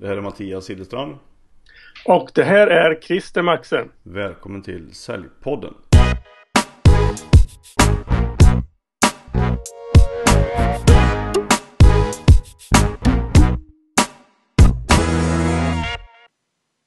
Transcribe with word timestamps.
Det 0.00 0.06
här 0.06 0.16
är 0.16 0.20
Mattias 0.20 0.70
Hillestrand. 0.70 1.16
Och 2.04 2.30
det 2.34 2.44
här 2.44 2.66
är 2.66 3.00
Christer 3.00 3.42
Maxen. 3.42 3.88
Välkommen 4.02 4.62
till 4.62 4.94
Säljpodden. 4.94 5.74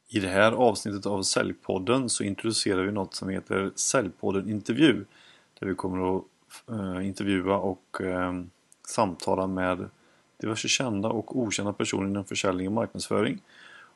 I 0.10 0.20
det 0.20 0.28
här 0.28 0.52
avsnittet 0.52 1.06
av 1.06 1.22
Säljpodden 1.24 2.10
så 2.10 2.24
introducerar 2.24 2.84
vi 2.84 2.92
något 2.92 3.16
som 3.16 3.30
heter 3.30 3.72
Säljpodden 3.76 4.50
Intervju. 4.50 5.06
Där 5.60 5.68
vi 5.68 5.76
kommer 5.76 6.18
att 6.18 6.24
uh, 6.70 7.08
intervjua 7.08 7.58
och 7.58 7.98
uh, 8.02 8.44
samtala 8.88 9.48
med 9.48 9.90
diverse 10.42 10.68
kända 10.68 11.10
och 11.10 11.38
okända 11.38 11.74
personer 11.74 12.08
inom 12.08 12.26
försäljning 12.26 12.68
och 12.68 12.74
marknadsföring. 12.74 13.42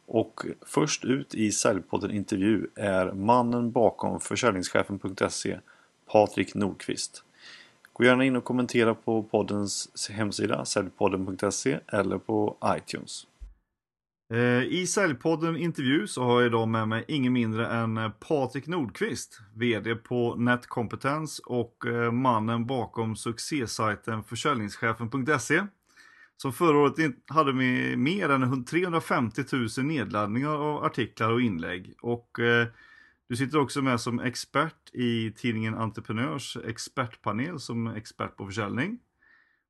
Och 0.06 0.46
först 0.66 1.06
ut 1.06 1.36
i 1.36 1.52
Säljpodden 1.52 2.12
Intervju 2.12 2.68
är 2.76 3.12
mannen 3.12 3.72
bakom 3.72 4.20
försäljningschefen.se 4.20 5.60
Patrik 6.12 6.56
Nordqvist. 6.56 7.24
Gå 7.94 8.04
gärna 8.04 8.26
in 8.26 8.36
och 8.36 8.44
kommentera 8.44 8.96
på 8.96 9.24
poddens 9.24 10.10
hemsida 10.12 10.66
säljpodden.se 10.66 11.80
eller 11.88 12.18
på 12.18 12.58
iTunes. 12.66 13.28
Eh, 14.34 14.64
I 14.64 14.88
Säljpodden 14.88 15.58
Intervju 15.58 16.08
så 16.08 16.24
har 16.24 16.42
jag 16.42 16.48
idag 16.48 16.68
med 16.68 16.88
mig 16.88 17.06
ingen 17.08 17.34
mindre 17.34 17.68
än 17.68 17.98
eh, 17.98 18.10
Patrik 18.10 18.68
Nordqvist, 18.68 19.40
VD 19.54 19.96
på 19.96 20.36
Netkompetens 20.36 21.40
och 21.40 21.86
eh, 21.86 22.12
mannen 22.12 22.66
bakom 22.66 23.16
succésajten 23.16 24.24
försäljningschefen.se 24.24 25.64
som 26.38 26.54
förra 26.54 26.78
året 26.78 27.16
hade 27.28 27.54
med 27.54 28.00
mer 28.00 28.30
än 28.30 28.66
350 28.66 29.44
000 29.52 29.86
nedladdningar 29.86 30.50
av 30.50 30.84
artiklar 30.84 31.32
och 31.32 31.42
inlägg. 31.42 31.94
Och 32.02 32.40
eh, 32.40 32.68
du 33.28 33.36
sitter 33.36 33.60
också 33.60 33.82
med 33.82 34.02
som 34.02 34.20
expert 34.20 34.90
i 34.94 35.32
tidningen 35.32 35.76
Entreprenörs 35.76 36.58
expertpanel 36.58 37.60
som 37.60 37.88
expert 37.88 38.36
på 38.36 38.46
försäljning. 38.46 39.00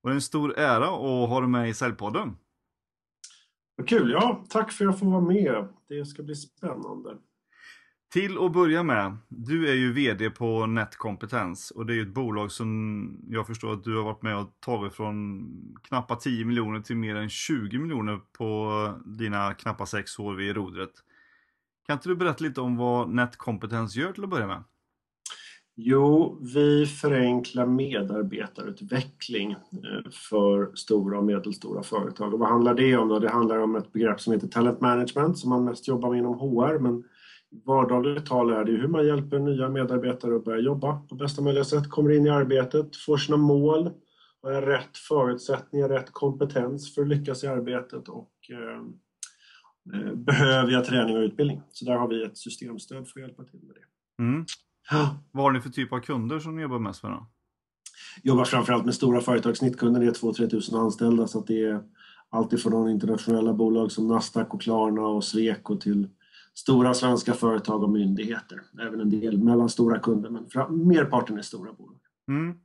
Och 0.02 0.10
det 0.10 0.14
är 0.14 0.16
en 0.16 0.22
stor 0.22 0.58
ära 0.58 0.86
att 0.86 1.30
ha 1.30 1.40
dig 1.40 1.50
med 1.50 1.70
i 1.70 1.74
Säljpodden. 1.74 2.38
Vad 3.76 3.88
kul! 3.88 4.12
Ja, 4.12 4.46
tack 4.50 4.72
för 4.72 4.86
att 4.86 4.92
jag 4.92 5.00
får 5.00 5.12
vara 5.12 5.22
med. 5.22 5.68
Det 5.88 6.06
ska 6.06 6.24
bli 6.24 6.36
spännande. 6.36 7.18
Till 8.14 8.46
att 8.46 8.54
börja 8.54 8.84
med, 8.84 9.18
du 9.28 9.70
är 9.70 9.74
ju 9.74 9.94
VD 9.94 10.30
på 10.30 10.66
Netkompetens 10.66 11.72
och 11.72 11.86
det 11.86 11.94
är 11.94 11.96
ju 11.96 12.02
ett 12.02 12.14
bolag 12.14 12.52
som 12.52 13.20
jag 13.30 13.48
förstår 13.48 13.74
att 13.74 13.84
du 13.84 13.96
har 13.96 14.04
varit 14.04 14.22
med 14.22 14.38
och 14.38 14.58
tagit 14.60 14.94
från 14.94 15.46
knappa 15.84 16.16
10 16.16 16.46
miljoner 16.46 16.80
till 16.80 16.96
mer 16.96 17.16
än 17.16 17.30
20 17.30 17.80
miljoner 17.80 18.20
på 18.38 18.92
dina 19.06 19.54
knappa 19.54 19.86
6 19.86 20.20
år 20.20 20.34
vid 20.34 20.56
rodret. 20.56 20.92
Kan 21.88 21.94
inte 21.94 22.10
du 22.10 22.16
berätta 22.16 22.44
lite 22.44 22.62
om 22.62 22.78
vad 22.78 23.10
Netkompetens 23.10 23.96
gör 23.96 24.12
till 24.12 24.24
att 24.24 24.30
börja 24.30 24.48
med? 24.48 24.64
Jo, 25.78 26.40
vi 26.42 26.86
förenklar 26.86 27.66
medarbetarutveckling 27.66 29.52
eh, 29.52 30.12
för 30.12 30.76
stora 30.76 31.18
och 31.18 31.24
medelstora 31.24 31.84
företag. 31.84 32.34
Och 32.34 32.40
vad 32.40 32.50
handlar 32.50 32.74
det 32.74 32.98
om 32.98 33.08
då? 33.08 33.20
Det 33.20 33.30
handlar 33.30 33.58
om 33.58 33.76
ett 33.76 33.94
begrepp 33.94 34.22
som 34.22 34.34
heter 34.34 34.48
talent 34.48 34.82
management 34.82 35.38
som 35.38 35.50
man 35.50 35.66
mest 35.66 35.88
jobbar 35.88 36.10
med 36.10 36.20
inom 36.20 36.40
HR 36.40 36.80
men 36.80 37.04
vardagligt 37.64 38.26
tal 38.26 38.50
är 38.50 38.66
det 38.66 38.72
hur 38.72 38.88
man 38.88 39.08
hjälper 39.08 39.40
nya 39.40 39.70
medarbetare 39.70 40.36
att 40.36 40.46
börja 40.46 40.62
jobba 40.62 41.00
på 41.00 41.16
bästa 41.16 41.42
möjliga 41.42 41.64
sätt, 41.64 41.90
kommer 41.90 42.12
in 42.12 42.26
i 42.26 42.30
arbetet, 42.30 42.96
får 42.96 43.18
sina 43.18 43.38
mål, 43.38 43.92
har 44.42 44.62
rätt 44.62 44.98
förutsättningar, 44.98 45.90
rätt 45.90 46.12
kompetens 46.12 46.96
för 46.96 47.02
att 47.02 47.08
lyckas 47.08 47.44
i 47.44 47.48
arbetet 47.48 48.10
och 48.10 48.32
eh, 48.52 48.82
eh, 50.00 50.14
behöver 50.16 50.72
jag 50.72 50.86
träning 50.86 51.18
och 51.18 51.22
utbildning. 51.22 51.62
Så 51.72 51.86
där 51.86 51.96
har 51.96 52.08
vi 52.08 52.24
ett 52.24 52.38
systemstöd 52.38 53.08
för 53.08 53.20
att 53.20 53.28
hjälpa 53.28 53.44
till 53.44 53.60
med 53.64 53.76
det. 53.76 54.24
Mm. 54.24 54.46
Ja. 54.92 55.18
Vad 55.32 55.44
har 55.44 55.52
ni 55.52 55.62
för 55.62 55.70
typ 55.70 55.94
av 55.94 56.00
kunder 56.00 56.40
som 56.40 56.56
ni 56.56 56.62
jobbar 56.62 56.80
mest 56.80 57.04
med 57.04 57.12
då? 57.12 57.28
Jobbar 58.24 58.46
framförallt 58.46 58.86
med 58.86 58.96
stora 58.96 59.22
företag. 59.22 59.58
Snittkunden 59.58 60.04
är 60.04 60.12
2-3 60.12 60.50
tusen 60.50 60.80
anställda 60.80 61.28
så 61.28 61.42
det 61.42 61.64
är 61.64 61.84
alltifrån 62.30 62.90
internationella 62.90 63.54
bolag 63.54 63.92
som 63.92 64.08
Nasdaq 64.08 64.54
och 64.54 64.62
Klarna 64.62 65.02
och 65.02 65.24
Sweco 65.24 65.76
till 65.76 66.08
stora 66.56 66.94
svenska 66.94 67.34
företag 67.34 67.84
och 67.84 67.90
myndigheter. 67.90 68.62
Även 68.82 69.00
en 69.00 69.10
del 69.10 69.44
mellanstora 69.44 70.00
kunder, 70.00 70.30
men 70.30 70.48
merparten 70.88 71.38
är 71.38 71.42
stora 71.42 71.74
bolag. 71.74 72.00
Mm. 72.28 72.58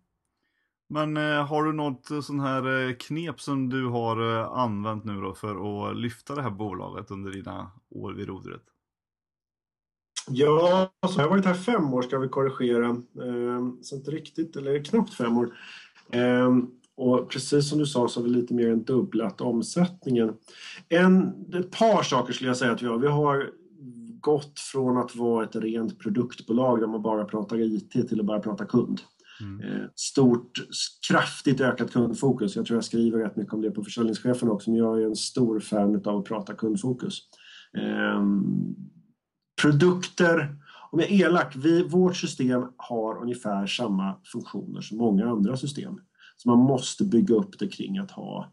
Men 0.88 1.16
eh, 1.16 1.46
har 1.46 1.64
du 1.64 1.72
något 1.72 2.10
eh, 2.10 2.20
sån 2.20 2.40
här 2.40 2.88
eh, 2.88 2.94
knep 2.94 3.40
som 3.40 3.68
du 3.68 3.86
har 3.86 4.40
eh, 4.40 4.52
använt 4.52 5.04
nu 5.04 5.20
då 5.20 5.34
för 5.34 5.90
att 5.90 5.96
lyfta 5.96 6.34
det 6.34 6.42
här 6.42 6.50
bolaget 6.50 7.10
under 7.10 7.30
dina 7.30 7.70
år 7.90 8.12
vid 8.12 8.28
rodret? 8.28 8.62
Ja, 10.28 10.92
alltså 11.00 11.18
jag 11.18 11.24
har 11.24 11.30
varit 11.30 11.44
här 11.44 11.54
fem 11.54 11.94
år 11.94 12.02
ska 12.02 12.18
vi 12.18 12.28
korrigera. 12.28 12.88
Eh, 12.88 13.68
så 13.82 13.96
inte 13.96 14.10
riktigt, 14.10 14.56
eller 14.56 14.84
knappt 14.84 15.14
fem 15.14 15.38
år. 15.38 15.58
Eh, 16.12 16.56
och 16.96 17.30
precis 17.30 17.68
som 17.68 17.78
du 17.78 17.86
sa 17.86 18.08
så 18.08 18.20
har 18.20 18.24
vi 18.24 18.30
lite 18.30 18.54
mer 18.54 18.70
än 18.70 18.84
dubblat 18.84 19.40
omsättningen. 19.40 20.36
En, 20.88 21.34
ett 21.54 21.70
par 21.70 22.02
saker 22.02 22.32
skulle 22.32 22.50
jag 22.50 22.56
säga 22.56 22.72
att 22.72 22.82
vi 22.82 22.86
har. 22.86 22.98
Vi 22.98 23.08
har 23.08 23.50
gått 24.20 24.60
från 24.60 24.98
att 24.98 25.16
vara 25.16 25.44
ett 25.44 25.56
rent 25.56 25.98
produktbolag 25.98 26.80
där 26.80 26.86
man 26.86 27.02
bara 27.02 27.24
pratar 27.24 27.60
IT 27.60 27.90
till 27.90 28.20
att 28.20 28.26
bara 28.26 28.40
prata 28.40 28.64
kund. 28.64 29.00
Mm. 29.40 29.60
Eh, 29.60 29.88
stort, 29.94 30.52
kraftigt 31.08 31.60
ökat 31.60 31.92
kundfokus. 31.92 32.56
Jag 32.56 32.66
tror 32.66 32.76
jag 32.76 32.84
skriver 32.84 33.18
rätt 33.18 33.36
mycket 33.36 33.54
om 33.54 33.62
det 33.62 33.70
på 33.70 33.84
försäljningschefen 33.84 34.50
också, 34.50 34.70
men 34.70 34.78
jag 34.78 35.02
är 35.02 35.06
en 35.06 35.16
stor 35.16 35.60
fan 35.60 36.02
av 36.04 36.18
att 36.18 36.24
prata 36.24 36.54
kundfokus. 36.54 37.18
Ehm, 37.78 38.74
produkter, 39.62 40.56
om 40.90 41.00
jag 41.00 41.10
är 41.10 41.26
elak, 41.26 41.56
vi, 41.56 41.82
vårt 41.82 42.16
system 42.16 42.64
har 42.76 43.22
ungefär 43.22 43.66
samma 43.66 44.16
funktioner 44.32 44.80
som 44.80 44.98
många 44.98 45.28
andra 45.28 45.56
system. 45.56 46.00
Så 46.36 46.48
man 46.48 46.58
måste 46.58 47.04
bygga 47.04 47.34
upp 47.34 47.58
det 47.58 47.68
kring 47.68 47.98
att 47.98 48.10
ha 48.10 48.52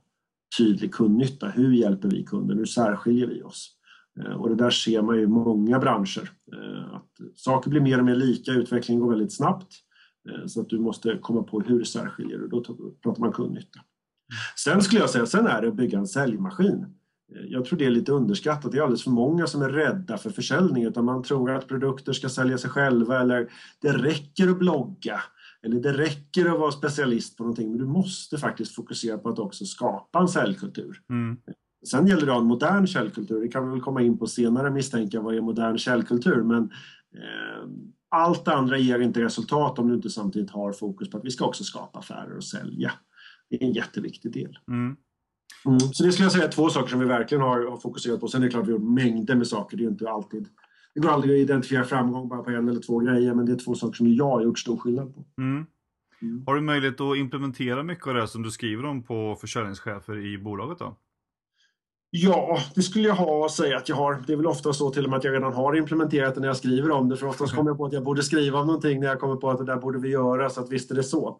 tydlig 0.58 0.94
kundnytta. 0.94 1.50
Hur 1.50 1.74
hjälper 1.74 2.10
vi 2.10 2.24
kunden? 2.24 2.58
Hur 2.58 2.66
särskiljer 2.66 3.28
vi 3.28 3.44
oss? 3.44 3.77
Eh, 4.20 4.42
och 4.42 4.50
det 4.50 4.56
där 4.56 4.70
ser 4.70 5.02
man 5.02 5.16
ju 5.16 5.22
i 5.22 5.28
många 5.28 5.80
branscher. 5.80 6.32
Eh, 6.54 6.96
att 6.96 7.12
saker 7.36 7.70
blir 7.70 7.82
mer 7.82 8.00
och 8.00 8.06
mer 8.06 8.16
lika, 8.16 8.52
utvecklingen 8.52 9.04
går 9.04 9.10
väldigt 9.10 9.36
snabbt. 9.36 9.74
Eh, 10.30 10.46
så 10.46 10.62
att 10.62 10.70
du 10.70 10.80
måste 10.80 11.18
komma 11.22 11.44
på 11.44 11.60
hur 11.60 11.84
särskiljer 11.84 12.38
du, 12.38 12.48
då 12.48 12.62
pratar 13.04 13.20
man 13.20 13.32
kundnytta. 13.32 13.80
Sen 14.56 14.82
skulle 14.82 15.02
jag 15.02 15.10
säga, 15.10 15.26
sen 15.26 15.48
är 15.48 15.62
det 15.62 15.68
att 15.68 15.76
bygga 15.76 15.98
en 15.98 16.08
säljmaskin. 16.08 16.86
Jag 17.48 17.66
tror 17.66 17.80
det 17.80 17.86
är 17.86 17.90
lite 17.90 18.12
underskattat. 18.12 18.72
Det 18.72 18.78
är 18.78 18.82
alldeles 18.82 19.04
för 19.04 19.12
många 19.12 19.48
som 19.48 19.62
är 19.62 19.70
rädda 19.70 20.18
för 20.18 20.30
försäljning 20.30 20.84
utan 20.84 21.06
man 21.06 21.24
tror 21.24 21.52
att 21.52 21.68
produkter 21.68 22.14
ska 22.14 22.30
sälja 22.30 22.58
sig 22.58 22.70
själva 22.70 23.22
eller 23.22 23.52
det 23.82 23.92
räcker 23.92 24.50
att 24.50 24.60
blogga 24.60 25.22
eller 25.64 25.80
det 25.80 25.94
räcker 25.94 26.46
att 26.46 26.60
vara 26.60 26.72
specialist 26.72 27.38
på 27.38 27.44
någonting 27.44 27.70
men 27.70 27.78
du 27.78 27.86
måste 27.86 28.38
faktiskt 28.38 28.76
fokusera 28.76 29.18
på 29.18 29.30
att 29.30 29.40
också 29.40 29.66
skapa 29.66 30.20
en 30.20 30.28
säljkultur. 30.28 31.02
Mm. 31.10 31.38
Sen 31.86 32.08
gäller 32.08 32.26
det 32.26 32.34
en 32.34 32.46
modern 32.46 32.88
källkultur. 32.88 33.42
Det 33.42 33.48
kan 33.48 33.66
vi 33.66 33.72
väl 33.72 33.82
komma 33.82 34.02
in 34.02 34.18
på 34.18 34.28
senare 34.28 34.72
misstänka. 34.72 35.22
Vad 35.22 35.36
är 35.36 35.42
modern 35.42 35.78
källkultur? 35.78 36.44
Men 36.44 36.64
eh, 37.14 37.70
allt 38.10 38.46
det 38.46 38.54
andra 38.54 38.78
ger 38.78 39.00
inte 39.00 39.22
resultat 39.22 39.80
om 39.80 39.88
du 39.88 39.96
inte 39.96 40.10
samtidigt 40.10 40.52
har 40.52 40.72
fokus 40.72 41.10
på 41.10 41.18
att 41.18 41.26
vi 41.26 41.32
ska 41.32 41.46
också 41.46 41.64
skapa 41.64 42.00
affärer 42.00 42.38
och 42.38 42.44
sälja. 42.44 42.92
Det 43.50 43.56
är 43.56 43.68
en 43.68 43.74
jätteviktig 43.74 44.34
del. 44.34 44.58
Mm. 44.68 44.96
Mm, 45.66 45.80
så 45.80 46.04
det 46.04 46.12
skulle 46.12 46.26
jag 46.26 46.32
säga 46.32 46.46
är 46.46 46.52
två 46.52 46.70
saker 46.70 46.90
som 46.90 47.00
vi 47.00 47.06
verkligen 47.06 47.42
har, 47.42 47.70
har 47.70 47.78
fokuserat 47.78 48.20
på. 48.20 48.28
Sen 48.28 48.42
är 48.42 48.46
det 48.46 48.52
klart 48.52 48.62
att 48.62 48.68
vi 48.68 48.72
har 48.72 48.80
gjort 48.80 48.90
mängder 48.90 49.36
med 49.36 49.48
saker. 49.48 49.78
Det 49.78 49.84
är 49.84 49.90
inte 49.90 50.10
alltid 50.10 50.48
det 50.98 51.02
går 51.02 51.10
aldrig 51.10 51.34
att 51.34 51.44
identifiera 51.44 51.84
framgång 51.84 52.30
bara 52.30 52.44
på 52.44 52.50
en 52.50 52.70
eller 52.70 52.82
två 52.82 53.00
grejer, 53.00 53.34
men 53.34 53.46
det 53.46 53.52
är 53.52 53.58
två 53.58 53.76
saker 53.76 53.94
som 53.94 54.14
jag 54.14 54.30
har 54.30 54.42
gjort 54.42 54.60
stor 54.60 54.78
skillnad 54.78 55.16
på. 55.16 55.26
Mm. 55.38 55.66
Mm. 56.22 56.44
Har 56.46 56.56
du 56.56 56.62
möjlighet 56.62 57.02
att 57.02 57.18
implementera 57.18 57.84
mycket 57.84 58.08
av 58.08 58.14
det 58.14 58.28
som 58.28 58.44
du 58.44 58.52
skriver 58.52 58.86
om 58.86 59.04
på 59.04 59.38
försäljningschefer 59.42 60.18
i 60.26 60.38
bolaget 60.38 60.80
då? 60.80 60.98
Ja, 62.20 62.60
det 62.76 62.82
skulle 62.82 63.08
jag 63.08 63.16
ha 63.16 63.46
att 63.46 63.52
säga 63.52 63.78
att 63.78 63.90
jag 63.90 63.96
har. 63.96 64.24
Det 64.28 64.34
är 64.34 64.38
väl 64.38 64.48
ofta 64.48 64.74
så 64.74 64.90
till 64.90 65.04
och 65.04 65.10
med 65.10 65.18
att 65.18 65.24
jag 65.24 65.34
redan 65.34 65.54
har 65.54 65.76
implementerat 65.76 66.36
det 66.36 66.42
när 66.42 66.48
jag 66.48 66.58
skriver 66.58 66.92
om 66.92 67.10
det. 67.10 67.18
För 67.18 67.28
oftast 67.28 67.56
kommer 67.56 67.70
jag 67.70 67.78
på 67.78 67.86
att 67.86 67.94
jag 67.94 68.04
borde 68.04 68.24
skriva 68.24 68.60
om 68.60 68.68
någonting 68.68 69.00
när 69.00 69.08
jag 69.08 69.20
kommer 69.20 69.36
på 69.36 69.50
att 69.50 69.58
det 69.58 69.66
där 69.66 69.76
borde 69.76 70.00
vi 70.00 70.10
göra. 70.10 70.50
Så 70.50 70.62
att 70.62 70.72
visst 70.72 70.92
är 70.92 70.96
det 70.96 71.04
så. 71.04 71.38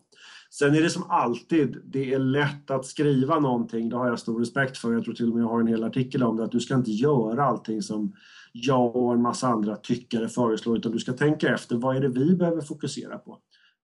Sen 0.52 0.76
är 0.76 0.82
det 0.82 0.90
som 0.90 1.04
alltid, 1.10 1.78
det 1.86 2.14
är 2.14 2.20
lätt 2.20 2.72
att 2.72 2.86
skriva 2.86 3.40
någonting. 3.40 3.90
Det 3.90 3.96
har 3.96 4.08
jag 4.08 4.20
stor 4.20 4.40
respekt 4.40 4.78
för. 4.78 4.94
Jag 4.94 5.04
tror 5.04 5.14
till 5.14 5.30
och 5.30 5.36
med 5.36 5.44
jag 5.44 5.50
har 5.50 5.62
en 5.62 5.68
hel 5.68 5.84
artikel 5.84 6.24
om 6.24 6.38
det. 6.38 6.44
Att 6.44 6.52
du 6.52 6.60
ska 6.60 6.76
inte 6.76 6.92
göra 6.92 7.44
allting 7.44 7.82
som 7.82 8.14
jag 8.54 8.96
och 8.96 9.14
en 9.14 9.22
massa 9.22 9.48
andra 9.48 9.76
tyckare 9.76 10.30
föreslår. 10.30 10.78
Utan 10.78 10.92
du 10.92 11.00
ska 11.00 11.14
tänka 11.14 11.54
efter. 11.54 11.76
Vad 11.76 11.96
är 11.96 12.02
det 12.02 12.10
vi 12.10 12.36
behöver 12.36 12.62
fokusera 12.62 13.18
på? 13.18 13.38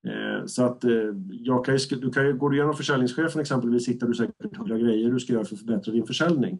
Eh, 0.07 0.45
så 0.45 0.63
att 0.63 0.83
eh, 0.83 0.91
jag 1.29 1.65
kan 1.65 1.77
ju, 1.77 1.95
du 1.95 2.11
kan 2.11 2.25
ju, 2.25 2.33
går 2.33 2.49
du 2.49 2.55
igenom 2.55 2.73
försäljningschefen 2.73 3.41
exempelvis 3.41 3.87
hittar 3.87 4.07
du 4.07 4.13
säkert 4.13 4.57
hundra 4.57 4.77
grejer 4.77 5.11
du 5.11 5.19
ska 5.19 5.33
göra 5.33 5.45
för 5.45 5.55
att 5.55 5.59
förbättra 5.59 5.93
din 5.93 6.05
försäljning. 6.05 6.59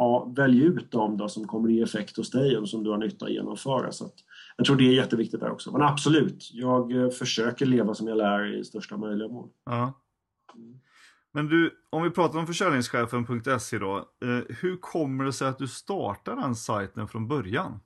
Ja, 0.00 0.32
välj 0.36 0.64
ut 0.64 0.90
dem 0.90 1.16
då 1.16 1.28
som 1.28 1.46
kommer 1.46 1.68
ge 1.68 1.82
effekt 1.82 2.16
hos 2.16 2.30
dig 2.30 2.56
och 2.56 2.68
som 2.68 2.84
du 2.84 2.90
har 2.90 2.98
nytta 2.98 3.24
att 3.24 3.32
genomföra. 3.32 3.92
Så 3.92 4.04
att 4.04 4.14
jag 4.56 4.66
tror 4.66 4.76
det 4.76 4.84
är 4.84 4.94
jätteviktigt 4.94 5.40
där 5.40 5.50
också. 5.50 5.72
Men 5.72 5.82
absolut, 5.82 6.50
jag 6.52 6.92
eh, 6.92 7.10
försöker 7.10 7.66
leva 7.66 7.94
som 7.94 8.08
jag 8.08 8.18
lär 8.18 8.58
i 8.60 8.64
största 8.64 8.96
möjliga 8.96 9.28
mån. 9.28 9.48
Ja. 9.64 9.92
Men 11.32 11.48
du, 11.48 11.70
om 11.90 12.02
vi 12.02 12.10
pratar 12.10 12.38
om 12.38 12.46
försäljningschefen.se 12.46 13.78
då. 13.78 13.96
Eh, 13.96 14.56
hur 14.60 14.76
kommer 14.76 15.24
det 15.24 15.32
sig 15.32 15.48
att 15.48 15.58
du 15.58 15.68
startar 15.68 16.36
den 16.36 16.54
sajten 16.54 17.08
från 17.08 17.28
början? 17.28 17.80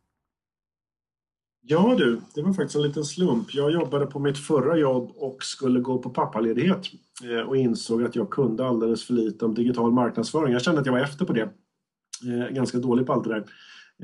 Ja 1.60 1.94
du, 1.98 2.20
det 2.34 2.42
var 2.42 2.52
faktiskt 2.52 2.76
en 2.76 2.82
liten 2.82 3.04
slump. 3.04 3.54
Jag 3.54 3.72
jobbade 3.72 4.06
på 4.06 4.18
mitt 4.18 4.38
förra 4.38 4.76
jobb 4.76 5.12
och 5.16 5.42
skulle 5.42 5.80
gå 5.80 5.98
på 5.98 6.10
pappaledighet 6.10 6.86
eh, 7.24 7.48
och 7.48 7.56
insåg 7.56 8.02
att 8.02 8.16
jag 8.16 8.30
kunde 8.30 8.66
alldeles 8.66 9.06
för 9.06 9.14
lite 9.14 9.44
om 9.44 9.54
digital 9.54 9.92
marknadsföring. 9.92 10.52
Jag 10.52 10.62
kände 10.62 10.80
att 10.80 10.86
jag 10.86 10.92
var 10.92 11.00
efter 11.00 11.24
på 11.24 11.32
det. 11.32 11.50
Eh, 12.22 12.54
ganska 12.54 12.78
dålig 12.78 13.06
på 13.06 13.12
allt 13.12 13.24
det 13.24 13.30
där. 13.30 13.44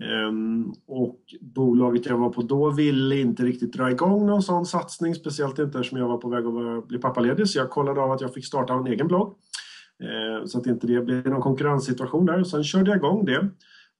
Ehm, 0.00 0.72
och 0.86 1.20
bolaget 1.40 2.06
jag 2.06 2.18
var 2.18 2.30
på 2.30 2.42
då 2.42 2.70
ville 2.70 3.16
inte 3.16 3.42
riktigt 3.42 3.72
dra 3.72 3.90
igång 3.90 4.26
någon 4.26 4.42
sån 4.42 4.66
satsning, 4.66 5.14
speciellt 5.14 5.58
inte 5.58 5.78
eftersom 5.78 5.98
jag 5.98 6.08
var 6.08 6.18
på 6.18 6.28
väg 6.28 6.46
att 6.46 6.88
bli 6.88 6.98
pappaledig. 6.98 7.48
Så 7.48 7.58
jag 7.58 7.70
kollade 7.70 8.00
av 8.00 8.12
att 8.12 8.20
jag 8.20 8.34
fick 8.34 8.46
starta 8.46 8.74
en 8.74 8.86
egen 8.86 9.06
blogg. 9.06 9.34
Ehm, 10.02 10.46
så 10.46 10.58
att 10.58 10.66
inte 10.66 10.86
det 10.86 11.00
blev 11.00 11.26
någon 11.26 11.42
konkurrenssituation 11.42 12.26
där. 12.26 12.44
Sen 12.44 12.64
körde 12.64 12.90
jag 12.90 12.96
igång 12.96 13.24
det. 13.24 13.50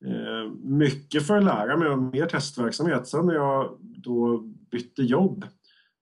Ehm, 0.07 0.79
mycket 0.79 1.27
för 1.27 1.37
att 1.37 1.45
lära 1.45 1.77
mig 1.77 1.89
och 1.89 1.99
mer 1.99 2.27
testverksamhet. 2.27 3.06
Sen 3.06 3.27
när 3.27 3.35
jag 3.35 3.79
då 3.81 4.39
bytte 4.71 5.03
jobb 5.03 5.45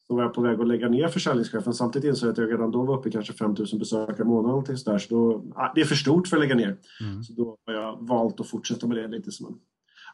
så 0.09 0.17
var 0.17 0.23
jag 0.23 0.35
på 0.35 0.41
väg 0.41 0.61
att 0.61 0.69
lägga 0.69 0.89
ner 0.89 1.09
försäljningschefen. 1.09 1.75
Samtidigt 1.75 2.09
insåg 2.09 2.27
jag 2.27 2.33
att 2.33 2.39
jag 2.39 2.51
redan 2.51 2.71
då 2.71 2.85
var 2.85 2.99
uppe 2.99 3.09
i 3.09 3.13
kanske 3.13 3.33
5000 3.33 3.79
besökare 3.79 4.23
i 4.23 4.25
månaden. 4.25 4.79
Så 4.79 4.91
där, 4.91 4.99
så 4.99 5.15
då, 5.15 5.45
det 5.75 5.81
är 5.81 5.85
för 5.85 5.95
stort 5.95 6.29
för 6.29 6.37
att 6.37 6.41
lägga 6.41 6.55
ner. 6.55 6.77
Mm. 7.01 7.23
Så 7.23 7.33
då 7.33 7.57
har 7.67 7.75
jag 7.75 8.09
valt 8.09 8.41
att 8.41 8.49
fortsätta 8.49 8.87
med 8.87 8.97
det 8.97 9.09
lite 9.09 9.33
som 9.33 9.47
en 9.47 9.59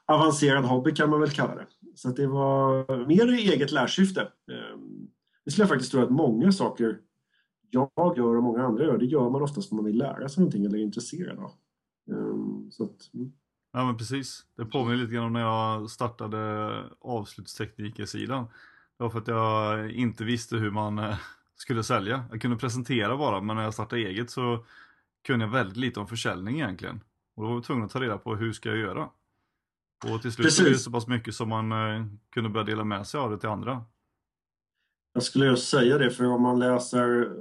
avancerad 0.06 0.64
hobby 0.64 0.94
kan 0.94 1.10
man 1.10 1.20
väl 1.20 1.30
kalla 1.30 1.54
det. 1.54 1.66
Så 1.94 2.08
det 2.08 2.26
var 2.26 3.06
mer 3.06 3.32
i 3.32 3.52
eget 3.52 3.72
lärsyfte. 3.72 4.20
Ehm, 4.20 5.08
det 5.44 5.50
skulle 5.50 5.62
jag 5.62 5.68
faktiskt 5.68 5.92
tro 5.92 6.02
att 6.02 6.10
många 6.10 6.52
saker 6.52 6.98
jag 7.70 7.90
gör 8.16 8.36
och 8.36 8.42
många 8.42 8.62
andra 8.62 8.84
gör, 8.84 8.98
det 8.98 9.06
gör 9.06 9.30
man 9.30 9.42
oftast 9.42 9.68
för 9.68 9.76
man 9.76 9.84
vill 9.84 9.98
lära 9.98 10.28
sig 10.28 10.40
någonting 10.40 10.64
eller 10.64 10.78
är 10.78 10.82
intresserad 10.82 11.38
av. 11.38 11.50
Ehm, 12.10 12.70
så 12.70 12.84
att, 12.84 13.14
mm. 13.14 13.32
Ja 13.72 13.84
men 13.84 13.96
precis. 13.96 14.44
Det 14.56 14.64
påminner 14.64 14.96
lite 14.96 15.14
grann 15.14 15.24
om 15.24 15.32
när 15.32 15.40
jag 15.40 15.90
startade 15.90 16.70
avslutsteknikersidan. 17.00 18.46
Det 18.98 19.04
var 19.04 19.10
för 19.10 19.18
att 19.18 19.28
jag 19.28 19.90
inte 19.90 20.24
visste 20.24 20.56
hur 20.56 20.70
man 20.70 20.98
eh, 20.98 21.16
skulle 21.56 21.82
sälja. 21.82 22.24
Jag 22.30 22.40
kunde 22.40 22.56
presentera 22.56 23.16
bara 23.16 23.40
men 23.40 23.56
när 23.56 23.62
jag 23.62 23.74
startade 23.74 24.02
eget 24.02 24.30
så 24.30 24.64
kunde 25.26 25.44
jag 25.44 25.52
väldigt 25.52 25.76
lite 25.76 26.00
om 26.00 26.06
försäljning 26.06 26.54
egentligen. 26.54 27.00
Och 27.36 27.42
då 27.42 27.48
var 27.48 27.56
jag 27.56 27.64
tvungen 27.64 27.84
att 27.84 27.90
ta 27.90 28.00
reda 28.00 28.18
på 28.18 28.36
hur 28.36 28.52
ska 28.52 28.68
jag 28.68 28.78
göra. 28.78 29.08
Och 30.04 30.22
till 30.22 30.32
slut 30.32 30.58
blev 30.58 30.72
det 30.72 30.78
så 30.78 30.90
pass 30.90 31.06
mycket 31.06 31.34
som 31.34 31.48
man 31.48 31.72
eh, 31.72 32.06
kunde 32.30 32.50
börja 32.50 32.64
dela 32.64 32.84
med 32.84 33.06
sig 33.06 33.20
av 33.20 33.30
det 33.30 33.38
till 33.38 33.48
andra. 33.48 33.84
Jag 35.14 35.22
skulle 35.22 35.46
just 35.46 35.68
säga 35.68 35.98
det, 35.98 36.10
för 36.10 36.24
om 36.24 36.42
man 36.42 36.58
läser, 36.58 37.32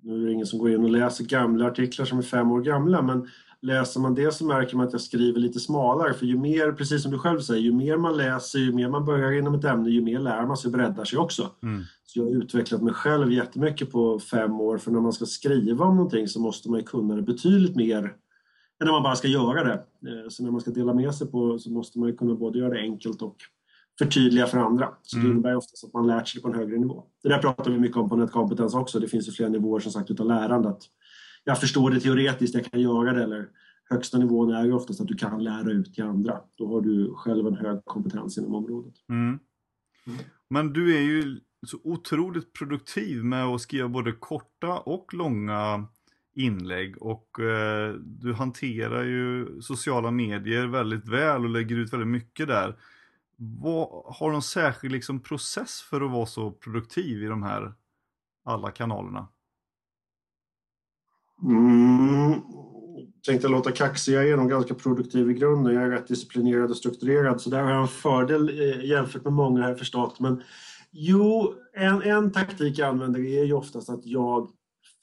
nu 0.00 0.22
är 0.22 0.26
det 0.26 0.32
ingen 0.32 0.46
som 0.46 0.58
går 0.58 0.70
in 0.70 0.84
och 0.84 0.90
läser 0.90 1.24
gamla 1.24 1.66
artiklar 1.66 2.04
som 2.04 2.18
är 2.18 2.22
fem 2.22 2.50
år 2.50 2.60
gamla, 2.60 3.02
men 3.02 3.28
läser 3.62 4.00
man 4.00 4.14
det 4.14 4.34
så 4.34 4.44
märker 4.46 4.76
man 4.76 4.86
att 4.86 4.92
jag 4.92 5.00
skriver 5.00 5.40
lite 5.40 5.60
smalare, 5.60 6.14
för 6.14 6.26
ju 6.26 6.38
mer, 6.38 6.72
precis 6.72 7.02
som 7.02 7.12
du 7.12 7.18
själv 7.18 7.40
säger, 7.40 7.62
ju 7.62 7.72
mer 7.72 7.96
man 7.96 8.16
läser, 8.16 8.58
ju 8.58 8.72
mer 8.72 8.88
man 8.88 9.04
börjar 9.04 9.32
inom 9.32 9.54
ett 9.54 9.64
ämne, 9.64 9.90
ju 9.90 10.02
mer 10.02 10.18
lär 10.18 10.46
man 10.46 10.56
sig 10.56 10.68
och 10.68 10.72
breddar 10.72 11.04
sig 11.04 11.18
också. 11.18 11.50
Mm. 11.62 11.82
Så 12.04 12.18
jag 12.18 12.24
har 12.24 12.30
utvecklat 12.30 12.82
mig 12.82 12.94
själv 12.94 13.32
jättemycket 13.32 13.92
på 13.92 14.18
fem 14.18 14.60
år, 14.60 14.78
för 14.78 14.90
när 14.90 15.00
man 15.00 15.12
ska 15.12 15.26
skriva 15.26 15.84
om 15.84 15.96
någonting 15.96 16.28
så 16.28 16.40
måste 16.40 16.70
man 16.70 16.80
ju 16.80 16.86
kunna 16.86 17.16
det 17.16 17.22
betydligt 17.22 17.76
mer 17.76 18.16
än 18.80 18.86
när 18.86 18.92
man 18.92 19.02
bara 19.02 19.16
ska 19.16 19.28
göra 19.28 19.64
det. 19.64 19.72
Eh, 20.10 20.28
så 20.28 20.42
när 20.42 20.50
man 20.50 20.60
ska 20.60 20.70
dela 20.70 20.94
med 20.94 21.14
sig 21.14 21.26
på 21.26 21.58
så 21.58 21.70
måste 21.70 21.98
man 21.98 22.08
ju 22.08 22.16
kunna 22.16 22.34
både 22.34 22.58
göra 22.58 22.74
det 22.74 22.80
enkelt 22.80 23.22
och 23.22 23.36
förtydliga 23.98 24.46
för 24.46 24.58
andra. 24.58 24.88
Så 25.02 25.16
mm. 25.16 25.28
det 25.28 25.32
innebär 25.32 25.56
oftast 25.56 25.84
att 25.84 25.92
man 25.92 26.06
lärt 26.06 26.28
sig 26.28 26.42
på 26.42 26.48
en 26.48 26.54
högre 26.54 26.78
nivå. 26.78 27.04
Det 27.22 27.28
där 27.28 27.38
pratar 27.38 27.70
vi 27.70 27.78
mycket 27.78 27.96
om 27.96 28.08
på 28.08 28.16
nätkompetens 28.16 28.74
också. 28.74 29.00
Det 29.00 29.08
finns 29.08 29.28
ju 29.28 29.32
flera 29.32 29.48
nivåer 29.48 29.80
som 29.80 29.92
sagt 29.92 30.10
utav 30.10 30.26
lärande. 30.26 30.68
Att 30.68 30.82
jag 31.44 31.60
förstår 31.60 31.90
det 31.90 32.00
teoretiskt, 32.00 32.54
jag 32.54 32.64
kan 32.64 32.80
göra 32.80 33.12
det. 33.12 33.24
Eller 33.24 33.48
högsta 33.90 34.18
nivån 34.18 34.54
är 34.54 34.64
ju 34.64 34.72
oftast 34.72 35.00
att 35.00 35.08
du 35.08 35.14
kan 35.14 35.44
lära 35.44 35.70
ut 35.70 35.94
till 35.94 36.04
andra. 36.04 36.40
Då 36.56 36.66
har 36.74 36.80
du 36.80 37.14
själv 37.14 37.46
en 37.46 37.56
hög 37.56 37.84
kompetens 37.84 38.38
inom 38.38 38.54
området. 38.54 38.94
Mm. 39.08 39.38
Mm. 40.06 40.18
Men 40.48 40.72
du 40.72 40.96
är 40.96 41.00
ju 41.00 41.40
så 41.66 41.78
otroligt 41.84 42.52
produktiv 42.52 43.24
med 43.24 43.44
att 43.44 43.60
skriva 43.60 43.88
både 43.88 44.12
korta 44.12 44.78
och 44.78 45.14
långa 45.14 45.86
inlägg 46.34 47.02
och 47.02 47.40
eh, 47.40 47.94
du 47.94 48.34
hanterar 48.34 49.04
ju 49.04 49.60
sociala 49.62 50.10
medier 50.10 50.66
väldigt 50.66 51.08
väl 51.08 51.44
och 51.44 51.50
lägger 51.50 51.76
ut 51.76 51.92
väldigt 51.92 52.08
mycket 52.08 52.48
där. 52.48 52.76
Vad, 53.36 53.88
har 54.14 54.26
du 54.26 54.32
någon 54.32 54.42
särskild 54.42 54.92
liksom, 54.92 55.20
process 55.20 55.80
för 55.90 56.00
att 56.00 56.10
vara 56.10 56.26
så 56.26 56.50
produktiv 56.50 57.22
i 57.22 57.26
de 57.26 57.42
här 57.42 57.74
alla 58.44 58.70
kanalerna? 58.70 59.28
Mm, 61.42 62.40
tänkte 63.26 63.48
låta 63.48 63.70
kaxig, 63.70 64.14
jag 64.14 64.28
är 64.28 64.36
nog 64.36 64.50
ganska 64.50 64.74
produktiv 64.74 65.30
i 65.30 65.34
grunden. 65.34 65.74
Jag 65.74 65.82
är 65.82 65.90
rätt 65.90 66.08
disciplinerad 66.08 66.70
och 66.70 66.76
strukturerad 66.76 67.40
så 67.40 67.50
där 67.50 67.62
har 67.62 67.70
jag 67.70 67.82
en 67.82 67.88
fördel 67.88 68.48
eh, 68.48 68.84
jämfört 68.84 69.24
med 69.24 69.32
många 69.32 69.62
här 69.62 69.74
förstått. 69.74 70.20
Men 70.20 70.42
jo, 70.90 71.54
en, 71.72 72.02
en 72.02 72.32
taktik 72.32 72.78
jag 72.78 72.88
använder 72.88 73.20
är 73.20 73.44
ju 73.44 73.52
oftast 73.52 73.90
att 73.90 74.06
jag 74.06 74.50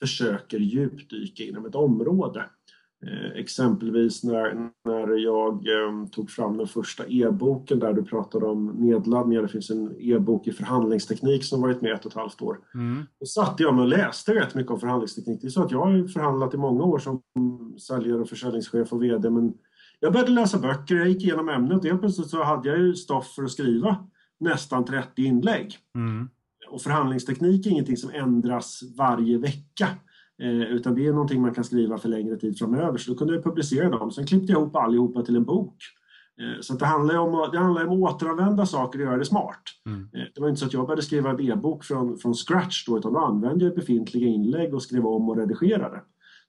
försöker 0.02 0.60
djupdyka 0.60 1.44
inom 1.44 1.66
ett 1.66 1.76
område. 1.76 2.46
Eh, 3.06 3.40
exempelvis 3.40 4.24
när, 4.24 4.70
när 4.86 5.18
jag 5.18 5.54
eh, 5.54 6.08
tog 6.12 6.30
fram 6.30 6.58
den 6.58 6.68
första 6.68 7.04
e-boken 7.08 7.80
där 7.80 7.94
du 7.94 8.04
pratade 8.04 8.46
om 8.46 8.66
nedladdningar. 8.66 9.42
Det 9.42 9.48
finns 9.48 9.70
en 9.70 9.96
e-bok 10.00 10.48
i 10.48 10.52
förhandlingsteknik 10.52 11.44
som 11.44 11.62
varit 11.62 11.82
med 11.82 11.92
ett 11.92 12.06
och 12.06 12.12
ett 12.12 12.18
halvt 12.18 12.42
år. 12.42 12.60
Mm. 12.74 13.04
Då 13.20 13.26
satte 13.26 13.64
jag 13.64 13.74
mig 13.76 13.82
och 13.82 13.88
läste 13.88 14.36
rätt 14.36 14.56
mycket 14.56 14.72
om 14.72 14.80
förhandlingsteknik. 14.80 15.42
Det 15.42 15.48
är 15.48 15.50
så 15.50 15.64
att 15.64 15.72
jag 15.72 15.86
har 15.86 16.08
förhandlat 16.08 16.54
i 16.54 16.58
många 16.58 16.84
år 16.84 17.00
som 17.00 17.22
säljare 17.88 18.22
och 18.22 18.30
försäljningschef 18.30 18.94
och 18.94 19.04
VD 19.04 19.30
men 19.30 19.54
jag 20.00 20.14
började 20.14 20.32
läsa 20.32 20.60
böcker, 20.60 20.96
jag 20.96 21.08
gick 21.10 21.24
igenom 21.24 21.50
ämnet 21.50 21.80
och 21.80 21.86
helt 21.86 22.02
plötsligt 22.02 22.30
så 22.30 22.44
hade 22.44 22.70
jag 22.70 22.80
ju 22.80 22.96
stoff 22.96 23.34
för 23.36 23.44
att 23.44 23.52
skriva 23.52 24.08
nästan 24.40 24.86
30 24.86 25.26
inlägg. 25.26 25.78
Mm. 25.96 26.30
Och 26.70 26.82
förhandlingsteknik 26.82 27.66
är 27.66 27.72
ingenting 27.72 27.98
som 27.98 28.10
ändras 28.10 28.84
varje 28.98 29.38
vecka. 29.38 29.88
Eh, 30.42 30.62
utan 30.62 30.96
det 30.96 31.08
är 31.08 31.12
någonting 31.12 31.42
man 31.42 31.54
kan 31.54 31.64
skriva 31.64 31.98
för 31.98 32.10
längre 32.10 32.38
tid 32.38 32.58
framöver. 32.58 32.98
Så 32.98 33.12
då 33.12 33.18
kunde 33.18 33.34
jag 33.34 33.44
publicera 33.44 33.90
dem. 33.90 34.12
Sen 34.12 34.26
klippte 34.26 34.52
jag 34.52 34.62
ihop 34.62 34.76
allihopa 34.76 35.22
till 35.22 35.36
en 35.36 35.46
bok. 35.46 35.76
Eh, 36.42 36.62
så 36.62 36.74
det 36.74 36.86
handlar 36.86 37.18
om, 37.18 37.36
att, 37.36 37.52
det 37.52 37.58
handlar 37.58 37.86
om 37.86 38.04
att 38.04 38.14
återanvända 38.14 38.66
saker 38.66 39.00
och 39.00 39.06
göra 39.06 39.18
det 39.18 39.26
smart. 39.26 39.64
Mm. 39.86 40.02
Eh, 40.14 40.28
det 40.36 40.42
var 40.42 40.50
inte 40.50 40.60
så 40.60 40.66
att 40.66 40.74
jag 40.74 40.86
började 40.86 41.02
skriva 41.02 41.30
en 41.30 41.40
e-bok 41.42 41.84
från, 41.84 42.18
från 42.18 42.34
scratch 42.34 42.86
då, 42.86 42.98
utan 42.98 43.14
då 43.14 43.20
använde 43.20 43.66
jag 43.66 43.76
befintliga 43.76 44.28
inlägg 44.28 44.74
och 44.74 44.84
skrev 44.84 45.06
om 45.06 45.30
och 45.30 45.38
redigerade. 45.38 46.02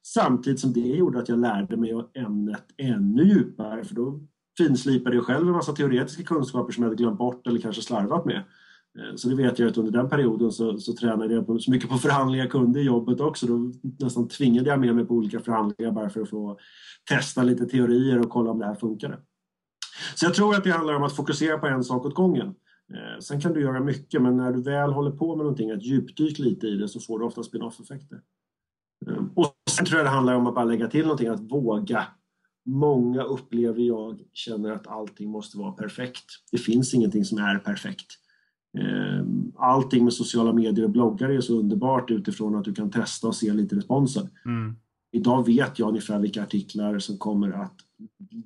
Samtidigt 0.02 0.60
som 0.60 0.72
det 0.72 0.80
gjorde 0.80 1.18
att 1.18 1.28
jag 1.28 1.38
lärde 1.38 1.76
mig 1.76 1.92
ämnet 2.14 2.64
ännu 2.76 3.22
djupare, 3.22 3.84
för 3.84 3.94
då 3.94 4.20
finslipade 4.58 5.16
jag 5.16 5.24
själv 5.24 5.46
en 5.46 5.52
massa 5.52 5.72
teoretiska 5.72 6.22
kunskaper 6.22 6.72
som 6.72 6.82
jag 6.82 6.90
hade 6.90 7.02
glömt 7.02 7.18
bort 7.18 7.46
eller 7.46 7.60
kanske 7.60 7.82
slarvat 7.82 8.24
med. 8.24 8.44
Eh, 8.98 9.14
så 9.16 9.28
det 9.28 9.34
vet 9.34 9.58
jag 9.58 9.68
att 9.68 9.78
under 9.78 9.92
den 9.92 10.08
perioden 10.08 10.52
så, 10.52 10.78
så 10.78 10.92
tränade 10.92 11.34
jag 11.34 11.46
på, 11.46 11.58
så 11.58 11.70
mycket 11.70 11.90
på 11.90 11.98
förhandlingar 11.98 12.44
jag 12.44 12.52
kunde 12.52 12.80
i 12.80 12.84
jobbet 12.84 13.20
också. 13.20 13.46
Då 13.46 13.72
nästan 13.98 14.28
tvingade 14.28 14.70
jag 14.70 14.80
med 14.80 14.94
mig 14.94 15.04
på 15.04 15.14
olika 15.14 15.40
förhandlingar 15.40 15.92
bara 15.92 16.10
för 16.10 16.20
att 16.20 16.30
få 16.30 16.58
testa 17.08 17.42
lite 17.42 17.66
teorier 17.66 18.18
och 18.18 18.30
kolla 18.30 18.50
om 18.50 18.58
det 18.58 18.66
här 18.66 18.74
funkade. 18.74 19.18
Så 20.14 20.26
jag 20.26 20.34
tror 20.34 20.54
att 20.54 20.64
det 20.64 20.70
handlar 20.70 20.94
om 20.94 21.02
att 21.02 21.16
fokusera 21.16 21.58
på 21.58 21.66
en 21.66 21.84
sak 21.84 22.06
åt 22.06 22.14
gången. 22.14 22.54
Eh, 22.94 23.20
sen 23.20 23.40
kan 23.40 23.52
du 23.52 23.60
göra 23.60 23.80
mycket, 23.80 24.22
men 24.22 24.36
när 24.36 24.52
du 24.52 24.62
väl 24.62 24.92
håller 24.92 25.10
på 25.10 25.36
med 25.36 25.44
någonting, 25.44 25.70
att 25.70 25.82
djupdyka 25.82 26.42
lite 26.42 26.66
i 26.66 26.76
det, 26.76 26.88
så 26.88 27.00
får 27.00 27.18
du 27.18 27.24
ofta 27.24 27.42
spin-off-effekter. 27.42 28.20
Eh, 29.06 29.24
och 29.34 29.54
sen 29.70 29.86
tror 29.86 29.98
jag 29.98 30.06
det 30.06 30.10
handlar 30.10 30.34
om 30.34 30.46
att 30.46 30.54
bara 30.54 30.64
lägga 30.64 30.88
till 30.88 31.02
någonting, 31.02 31.28
att 31.28 31.40
våga. 31.40 32.06
Många 32.66 33.22
upplever 33.22 33.82
jag 33.82 34.20
känner 34.32 34.70
att 34.70 34.86
allting 34.86 35.30
måste 35.30 35.58
vara 35.58 35.72
perfekt. 35.72 36.24
Det 36.52 36.58
finns 36.58 36.94
ingenting 36.94 37.24
som 37.24 37.38
är 37.38 37.58
perfekt. 37.58 38.06
Ehm, 38.78 39.52
allting 39.56 40.04
med 40.04 40.12
sociala 40.12 40.52
medier 40.52 40.84
och 40.84 40.90
bloggar 40.90 41.28
är 41.28 41.40
så 41.40 41.58
underbart 41.58 42.10
utifrån 42.10 42.54
att 42.54 42.64
du 42.64 42.74
kan 42.74 42.90
testa 42.90 43.28
och 43.28 43.34
se 43.34 43.52
lite 43.52 43.76
responsen. 43.76 44.28
Mm. 44.44 44.76
Idag 45.12 45.46
vet 45.46 45.78
jag 45.78 45.88
ungefär 45.88 46.18
vilka 46.18 46.42
artiklar 46.42 46.98
som 46.98 47.18
kommer 47.18 47.50
att 47.50 47.76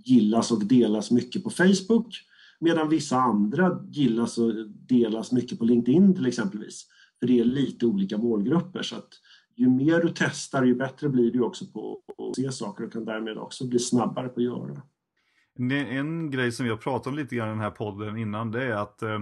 gillas 0.04 0.50
och 0.50 0.64
delas 0.64 1.10
mycket 1.10 1.44
på 1.44 1.50
Facebook 1.50 2.16
medan 2.60 2.88
vissa 2.88 3.16
andra 3.16 3.80
gillas 3.90 4.38
och 4.38 4.52
delas 4.68 5.32
mycket 5.32 5.58
på 5.58 5.64
LinkedIn 5.64 6.14
till 6.14 6.26
exempelvis. 6.26 6.86
För 7.20 7.26
det 7.26 7.40
är 7.40 7.44
lite 7.44 7.86
olika 7.86 8.18
målgrupper 8.18 8.82
så 8.82 8.96
att 8.96 9.08
ju 9.56 9.68
mer 9.68 10.00
du 10.00 10.12
testar 10.16 10.64
ju 10.64 10.74
bättre 10.74 11.08
blir 11.08 11.32
du 11.32 11.40
också 11.40 11.66
på 11.66 11.98
att 12.18 12.36
se 12.36 12.52
saker 12.52 12.84
och 12.84 12.92
kan 12.92 13.04
därmed 13.04 13.38
också 13.38 13.66
bli 13.66 13.78
snabbare 13.78 14.28
på 14.28 14.40
att 14.40 14.44
göra 14.44 14.74
det. 14.74 14.82
En 15.76 16.30
grej 16.30 16.52
som 16.52 16.64
vi 16.64 16.70
har 16.70 16.76
pratat 16.76 17.06
om 17.06 17.14
lite 17.14 17.36
grann 17.36 17.48
i 17.48 17.50
den 17.50 17.60
här 17.60 17.70
podden 17.70 18.16
innan 18.16 18.50
det 18.50 18.64
är 18.64 18.74
att 18.74 19.02
Eh, 19.02 19.20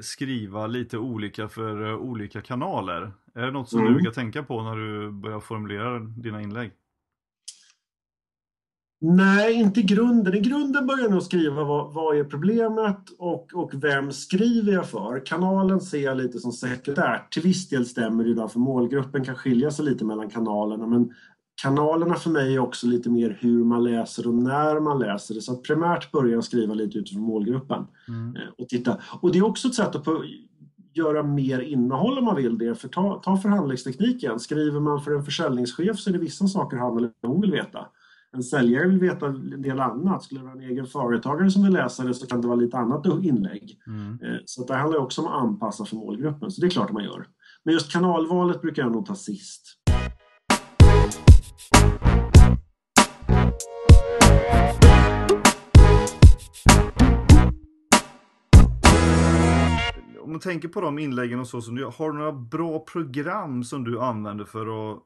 skriva 0.00 0.66
lite 0.66 0.98
olika 0.98 1.48
för 1.48 1.88
eh, 1.88 1.96
olika 1.96 2.40
kanaler. 2.40 3.12
Är 3.34 3.42
det 3.42 3.50
något 3.50 3.68
som 3.68 3.80
mm. 3.80 3.92
du 3.92 3.98
brukar 3.98 4.14
tänka 4.14 4.42
på 4.42 4.62
när 4.62 4.76
du 4.76 5.10
börjar 5.10 5.40
formulera 5.40 5.98
dina 5.98 6.42
inlägg? 6.42 6.72
Nej, 9.02 9.54
inte 9.54 9.82
grunden. 9.82 10.34
I 10.34 10.40
grunden 10.40 10.86
börjar 10.86 11.02
jag 11.02 11.10
nog 11.10 11.22
skriva 11.22 11.64
vad, 11.64 11.94
vad 11.94 12.18
är 12.18 12.24
problemet 12.24 13.10
och, 13.18 13.54
och 13.54 13.70
vem 13.74 14.12
skriver 14.12 14.72
jag 14.72 14.88
för? 14.88 15.26
Kanalen 15.26 15.80
ser 15.80 16.04
jag 16.04 16.16
lite 16.16 16.38
som 16.38 16.52
sekundärt. 16.52 17.32
Till 17.32 17.42
viss 17.42 17.68
del 17.68 17.86
stämmer 17.86 18.24
det 18.24 18.30
idag 18.30 18.52
för 18.52 18.58
målgruppen 18.58 19.24
kan 19.24 19.36
skilja 19.36 19.70
sig 19.70 19.84
lite 19.84 20.04
mellan 20.04 20.30
kanalerna 20.30 20.86
men 20.86 21.14
kanalerna 21.62 22.14
för 22.14 22.30
mig 22.30 22.54
är 22.54 22.58
också 22.58 22.86
lite 22.86 23.10
mer 23.10 23.38
hur 23.40 23.64
man 23.64 23.84
läser 23.84 24.26
och 24.26 24.34
när 24.34 24.80
man 24.80 24.98
läser 24.98 25.34
det. 25.34 25.40
Så 25.40 25.52
att 25.52 25.62
primärt 25.62 26.12
börjar 26.12 26.32
jag 26.32 26.44
skriva 26.44 26.74
lite 26.74 26.98
utifrån 26.98 27.22
målgruppen. 27.22 27.86
Mm. 28.08 28.36
Eh, 28.36 28.42
och, 28.58 28.68
titta. 28.68 29.00
och 29.20 29.32
det 29.32 29.38
är 29.38 29.44
också 29.44 29.68
ett 29.68 29.74
sätt 29.74 29.96
att 29.96 30.06
göra 30.92 31.22
mer 31.22 31.60
innehåll 31.60 32.18
om 32.18 32.24
man 32.24 32.36
vill 32.36 32.58
det. 32.58 32.74
För 32.74 32.88
ta, 32.88 33.20
ta 33.24 33.36
förhandlingstekniken. 33.36 34.40
Skriver 34.40 34.80
man 34.80 35.02
för 35.02 35.10
en 35.10 35.24
försäljningschef 35.24 35.98
så 35.98 36.10
är 36.10 36.12
det 36.12 36.18
vissa 36.18 36.46
saker 36.46 36.76
han 36.76 36.96
eller 36.96 37.10
hon 37.22 37.40
vill 37.40 37.52
veta. 37.52 37.86
En 38.32 38.42
säljare 38.42 38.88
vill 38.88 39.00
veta 39.00 39.26
en 39.26 39.62
del 39.62 39.80
annat. 39.80 40.22
Skulle 40.22 40.40
det 40.40 40.46
vara 40.46 40.54
en 40.54 40.70
egen 40.70 40.86
företagare 40.86 41.50
som 41.50 41.62
vill 41.62 41.72
läsa 41.72 42.04
det 42.04 42.14
så 42.14 42.26
kan 42.26 42.40
det 42.40 42.48
vara 42.48 42.56
lite 42.56 42.76
annat 42.76 43.06
inlägg. 43.06 43.78
Mm. 43.86 44.18
Eh, 44.22 44.40
så 44.44 44.64
det 44.64 44.74
handlar 44.74 44.98
också 44.98 45.20
om 45.20 45.26
att 45.26 45.42
anpassa 45.42 45.84
för 45.84 45.96
målgruppen. 45.96 46.50
Så 46.50 46.60
det 46.60 46.66
är 46.66 46.70
klart 46.70 46.92
man 46.92 47.04
gör. 47.04 47.26
Men 47.64 47.74
just 47.74 47.92
kanalvalet 47.92 48.62
brukar 48.62 48.82
jag 48.82 48.92
nog 48.92 49.06
ta 49.06 49.14
sist 49.14 49.79
om 60.30 60.34
man 60.34 60.40
tänker 60.40 60.68
på 60.68 60.80
de 60.80 60.98
inläggen 60.98 61.40
och 61.40 61.48
så 61.48 61.60
som 61.60 61.74
du 61.74 61.84
har 61.84 62.12
du 62.12 62.18
några 62.18 62.32
bra 62.32 62.78
program 62.84 63.64
som 63.64 63.84
du 63.84 64.00
använder 64.00 64.44
för 64.44 64.92
att 64.92 65.02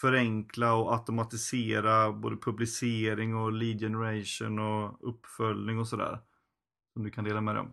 förenkla 0.00 0.74
och 0.74 0.92
automatisera 0.92 2.12
både 2.12 2.36
publicering 2.36 3.36
och 3.36 3.52
lead 3.52 3.80
generation 3.80 4.58
och 4.58 5.08
uppföljning 5.08 5.78
och 5.78 5.88
sådär? 5.88 6.18
Som 6.92 7.04
du 7.04 7.10
kan 7.10 7.24
dela 7.24 7.40
med 7.40 7.54
dig 7.54 7.60
om? 7.60 7.72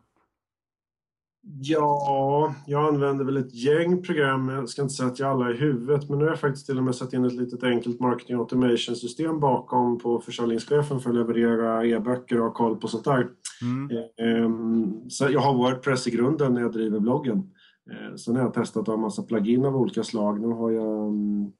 Ja, 1.43 2.55
jag 2.65 2.87
använder 2.87 3.25
väl 3.25 3.37
ett 3.37 3.53
gäng 3.53 4.01
program. 4.01 4.49
Jag 4.49 4.69
ska 4.69 4.81
inte 4.81 4.93
säga 4.93 5.09
att 5.09 5.19
jag 5.19 5.29
alla 5.29 5.51
i 5.51 5.57
huvudet, 5.57 6.09
men 6.09 6.19
nu 6.19 6.25
har 6.25 6.31
jag 6.31 6.39
faktiskt 6.39 6.65
till 6.65 6.77
och 6.77 6.83
med 6.83 6.95
satt 6.95 7.13
in 7.13 7.25
ett 7.25 7.33
litet 7.33 7.63
enkelt 7.63 7.99
marketing 7.99 8.35
automation 8.35 8.95
system 8.95 9.39
bakom 9.39 9.99
på 9.99 10.19
försäljningschefen 10.19 10.99
för 10.99 11.09
att 11.09 11.15
leverera 11.15 11.85
e-böcker 11.85 12.37
och 12.37 12.45
ha 12.45 12.53
koll 12.53 12.75
på 12.75 12.87
sånt 12.87 13.03
där. 13.03 13.27
Mm. 13.61 13.89
Ehm, 14.17 15.09
så 15.09 15.27
jag 15.29 15.39
har 15.39 15.53
Wordpress 15.53 16.07
i 16.07 16.11
grunden 16.11 16.53
när 16.53 16.61
jag 16.61 16.71
driver 16.71 16.99
bloggen. 16.99 17.37
Ehm, 17.91 18.17
sen 18.17 18.35
har 18.35 18.43
jag 18.43 18.53
testat 18.53 18.81
att 18.81 18.87
ha 18.87 18.93
en 18.93 19.01
massa 19.01 19.23
plugin 19.23 19.65
av 19.65 19.75
olika 19.75 20.03
slag. 20.03 20.41
Nu 20.41 20.47
har 20.47 20.71
jag 20.71 21.07
mm, 21.07 21.51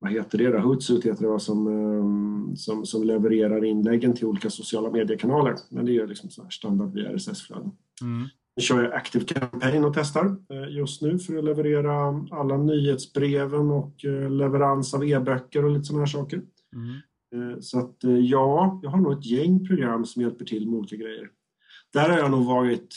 vad 0.00 0.12
heter 0.12 0.38
det 0.38 0.52
då? 0.52 0.58
Hootsuite 0.58 1.08
heter 1.08 1.32
det 1.32 1.40
som, 1.40 1.66
ehm, 1.66 2.56
som, 2.56 2.86
som 2.86 3.02
levererar 3.02 3.64
inläggen 3.64 4.14
till 4.14 4.26
olika 4.26 4.50
sociala 4.50 4.90
mediekanaler. 4.90 5.54
Men 5.70 5.86
det 5.86 5.96
är 5.96 6.06
liksom 6.06 6.30
så 6.30 6.46
standard 6.50 6.94
via 6.94 7.16
RSS-flöden. 7.16 7.70
Mm. 8.02 8.28
Nu 8.56 8.62
kör 8.62 8.82
jag 8.82 8.92
Active 8.92 9.24
Campaign 9.24 9.84
och 9.84 9.94
testar 9.94 10.36
eh, 10.50 10.76
just 10.76 11.02
nu 11.02 11.18
för 11.18 11.38
att 11.38 11.44
leverera 11.44 12.26
alla 12.30 12.56
nyhetsbreven 12.56 13.70
och 13.70 14.04
eh, 14.04 14.30
leverans 14.30 14.94
av 14.94 15.04
e-böcker 15.04 15.64
och 15.64 15.70
lite 15.70 15.84
sådana 15.84 16.02
här 16.04 16.06
saker. 16.06 16.42
Mm. 16.74 17.52
Eh, 17.52 17.60
så 17.60 17.78
att 17.78 17.96
ja, 18.00 18.80
jag 18.82 18.90
har 18.90 19.00
nog 19.00 19.12
ett 19.12 19.26
gäng 19.26 19.66
program 19.66 20.06
som 20.06 20.22
hjälper 20.22 20.44
till 20.44 20.68
med 20.68 20.78
olika 20.78 20.96
grejer. 20.96 21.28
Där 21.92 22.08
har 22.08 22.18
jag 22.18 22.30
nog 22.30 22.44
varit, 22.44 22.94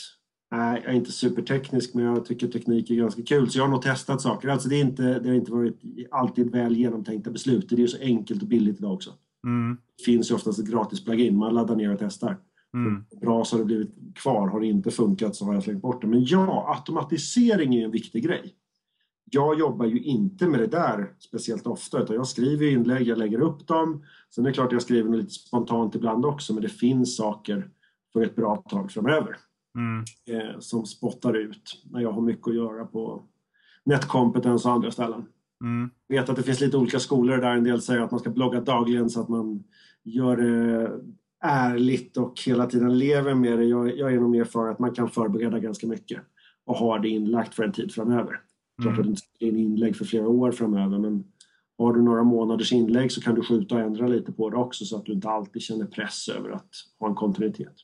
nej, 0.50 0.80
jag 0.84 0.92
är 0.92 0.96
inte 0.96 1.12
superteknisk 1.12 1.94
men 1.94 2.04
jag 2.04 2.24
tycker 2.24 2.48
teknik 2.48 2.90
är 2.90 2.94
ganska 2.94 3.22
kul 3.22 3.50
så 3.50 3.58
jag 3.58 3.64
har 3.64 3.70
nog 3.70 3.82
testat 3.82 4.20
saker. 4.20 4.48
Alltså 4.48 4.68
det, 4.68 4.76
är 4.76 4.80
inte, 4.80 5.18
det 5.18 5.28
har 5.28 5.36
inte 5.36 5.52
varit 5.52 5.80
alltid 6.10 6.52
väl 6.52 6.76
genomtänkta 6.76 7.30
beslut. 7.30 7.68
Det 7.68 7.74
är 7.74 7.78
ju 7.78 7.88
så 7.88 7.98
enkelt 8.00 8.42
och 8.42 8.48
billigt 8.48 8.78
idag 8.78 8.92
också. 8.92 9.10
Mm. 9.46 9.76
Det 9.98 10.04
finns 10.04 10.30
ju 10.30 10.34
oftast 10.34 10.58
ett 10.58 10.70
gratis 10.70 11.04
plugin, 11.04 11.36
man 11.36 11.54
laddar 11.54 11.76
ner 11.76 11.92
och 11.92 11.98
testar. 11.98 12.36
Mm. 12.76 13.04
Bra 13.20 13.44
så 13.44 13.56
har 13.56 13.58
det 13.58 13.64
blivit 13.64 13.94
kvar, 14.14 14.48
har 14.48 14.60
det 14.60 14.66
inte 14.66 14.90
funkat 14.90 15.36
så 15.36 15.44
har 15.44 15.54
jag 15.54 15.62
slängt 15.62 15.82
bort 15.82 16.02
det. 16.02 16.06
Men 16.06 16.24
ja, 16.24 16.74
automatisering 16.76 17.74
är 17.74 17.84
en 17.84 17.90
viktig 17.90 18.24
grej. 18.24 18.54
Jag 19.30 19.58
jobbar 19.58 19.86
ju 19.86 20.00
inte 20.00 20.46
med 20.46 20.60
det 20.60 20.66
där 20.66 21.12
speciellt 21.18 21.66
ofta 21.66 22.02
utan 22.02 22.16
jag 22.16 22.26
skriver 22.26 22.66
inlägg, 22.66 23.08
jag 23.08 23.18
lägger 23.18 23.40
upp 23.40 23.66
dem. 23.66 24.04
Sen 24.34 24.44
är 24.44 24.48
det 24.48 24.54
klart 24.54 24.66
att 24.66 24.72
jag 24.72 24.82
skriver 24.82 25.16
lite 25.16 25.30
spontant 25.30 25.94
ibland 25.94 26.26
också 26.26 26.54
men 26.54 26.62
det 26.62 26.68
finns 26.68 27.16
saker 27.16 27.70
för 28.12 28.22
ett 28.22 28.36
bra 28.36 28.56
tag 28.56 28.92
framöver 28.92 29.36
mm. 29.76 30.04
eh, 30.30 30.58
som 30.58 30.86
spottar 30.86 31.34
ut 31.36 31.82
när 31.90 32.00
jag 32.00 32.12
har 32.12 32.22
mycket 32.22 32.48
att 32.48 32.54
göra 32.54 32.86
på 32.86 33.22
Netcompetence 33.84 34.68
och 34.68 34.74
andra 34.74 34.90
ställen. 34.90 35.26
Mm. 35.60 35.90
Jag 36.06 36.20
vet 36.20 36.28
att 36.28 36.36
det 36.36 36.42
finns 36.42 36.60
lite 36.60 36.76
olika 36.76 36.98
skolor 36.98 37.36
där 37.36 37.52
en 37.52 37.64
del 37.64 37.82
säger 37.82 38.00
att 38.00 38.10
man 38.10 38.20
ska 38.20 38.30
blogga 38.30 38.60
dagligen 38.60 39.10
så 39.10 39.20
att 39.20 39.28
man 39.28 39.64
gör 40.02 40.36
det 40.36 41.00
ärligt 41.44 42.16
och 42.16 42.40
hela 42.46 42.66
tiden 42.66 42.98
lever 42.98 43.34
med 43.34 43.58
det. 43.58 43.64
Jag, 43.64 43.98
jag 43.98 44.12
är 44.12 44.20
nog 44.20 44.30
mer 44.30 44.44
för 44.44 44.68
att 44.68 44.78
man 44.78 44.94
kan 44.94 45.10
förbereda 45.10 45.58
ganska 45.58 45.86
mycket 45.86 46.20
och 46.66 46.76
ha 46.76 46.98
det 46.98 47.08
inlagt 47.08 47.54
för 47.54 47.64
en 47.64 47.72
tid 47.72 47.92
framöver. 47.92 48.40
Klart 48.82 48.98
mm. 48.98 49.00
att 49.00 49.06
det 49.06 49.10
inte 49.10 49.22
är 49.40 49.48
en 49.48 49.56
inlägg 49.56 49.96
för 49.96 50.04
flera 50.04 50.28
år 50.28 50.52
framöver 50.52 50.98
men 50.98 51.24
har 51.78 51.92
du 51.92 52.02
några 52.02 52.24
månaders 52.24 52.72
inlägg 52.72 53.12
så 53.12 53.20
kan 53.20 53.34
du 53.34 53.42
skjuta 53.42 53.74
och 53.74 53.80
ändra 53.80 54.06
lite 54.06 54.32
på 54.32 54.50
det 54.50 54.56
också 54.56 54.84
så 54.84 54.96
att 54.96 55.04
du 55.04 55.12
inte 55.12 55.28
alltid 55.28 55.62
känner 55.62 55.86
press 55.86 56.28
över 56.28 56.50
att 56.50 56.70
ha 57.00 57.08
en 57.08 57.14
kontinuitet. 57.14 57.74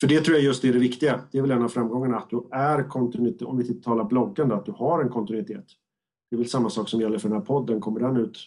För 0.00 0.08
det 0.08 0.20
tror 0.20 0.36
jag 0.36 0.44
just 0.44 0.64
är 0.64 0.72
det 0.72 0.78
viktiga. 0.78 1.20
Det 1.32 1.38
är 1.38 1.42
väl 1.42 1.50
en 1.50 1.62
av 1.62 1.68
framgångarna 1.68 2.16
att 2.16 2.30
du 2.30 2.48
är 2.52 2.88
kontinuitet, 2.88 3.42
om 3.42 3.58
vi 3.58 3.74
talar 3.74 4.04
bloggande, 4.04 4.54
att 4.54 4.66
du 4.66 4.72
har 4.72 5.02
en 5.02 5.08
kontinuitet. 5.08 5.64
Det 6.30 6.36
är 6.36 6.38
väl 6.38 6.48
samma 6.48 6.70
sak 6.70 6.88
som 6.88 7.00
gäller 7.00 7.18
för 7.18 7.28
den 7.28 7.38
här 7.38 7.44
podden. 7.44 7.80
Kommer 7.80 8.00
den 8.00 8.16
ut 8.16 8.38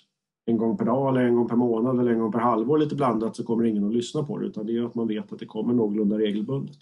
en 0.49 0.57
gång 0.57 0.77
per 0.77 0.85
dag 0.85 1.09
eller 1.09 1.25
en 1.25 1.35
gång 1.35 1.47
per 1.47 1.55
månad 1.55 1.99
eller 1.99 2.11
en 2.11 2.19
gång 2.19 2.31
per 2.31 2.39
halvår 2.39 2.77
lite 2.77 2.95
blandat 2.95 3.35
så 3.35 3.43
kommer 3.43 3.63
ingen 3.63 3.87
att 3.87 3.93
lyssna 3.93 4.23
på 4.23 4.37
det 4.37 4.45
utan 4.45 4.65
det 4.65 4.77
är 4.77 4.83
att 4.83 4.95
man 4.95 5.07
vet 5.07 5.33
att 5.33 5.39
det 5.39 5.45
kommer 5.45 5.73
någorlunda 5.73 6.17
regelbundet. 6.17 6.77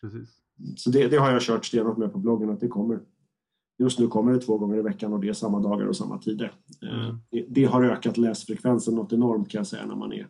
Precis. 0.00 0.28
Så 0.76 0.90
det, 0.90 1.08
det, 1.08 1.16
har 1.16 1.32
jag 1.32 1.42
kört 1.42 1.64
stenhårt 1.64 1.96
med 1.96 2.12
på 2.12 2.18
bloggen 2.18 2.50
att 2.50 2.60
det 2.60 2.68
kommer. 2.68 3.00
Just 3.78 3.98
nu 3.98 4.08
kommer 4.08 4.32
det 4.32 4.38
två 4.38 4.58
gånger 4.58 4.78
i 4.78 4.82
veckan 4.82 5.12
och 5.12 5.20
det 5.20 5.28
är 5.28 5.32
samma 5.32 5.60
dagar 5.60 5.86
och 5.86 5.96
samma 5.96 6.18
tider. 6.18 6.52
Eh, 6.82 7.04
mm. 7.04 7.16
Det, 7.30 7.46
det, 7.48 7.64
har 7.64 7.84
ökat 7.84 8.16
läsfrekvensen 8.16 8.94
något 8.94 9.12
enormt 9.12 9.50
kan 9.50 9.58
jag 9.58 9.66
säga 9.66 9.86
när 9.86 9.96
man, 9.96 10.12
är, 10.12 10.26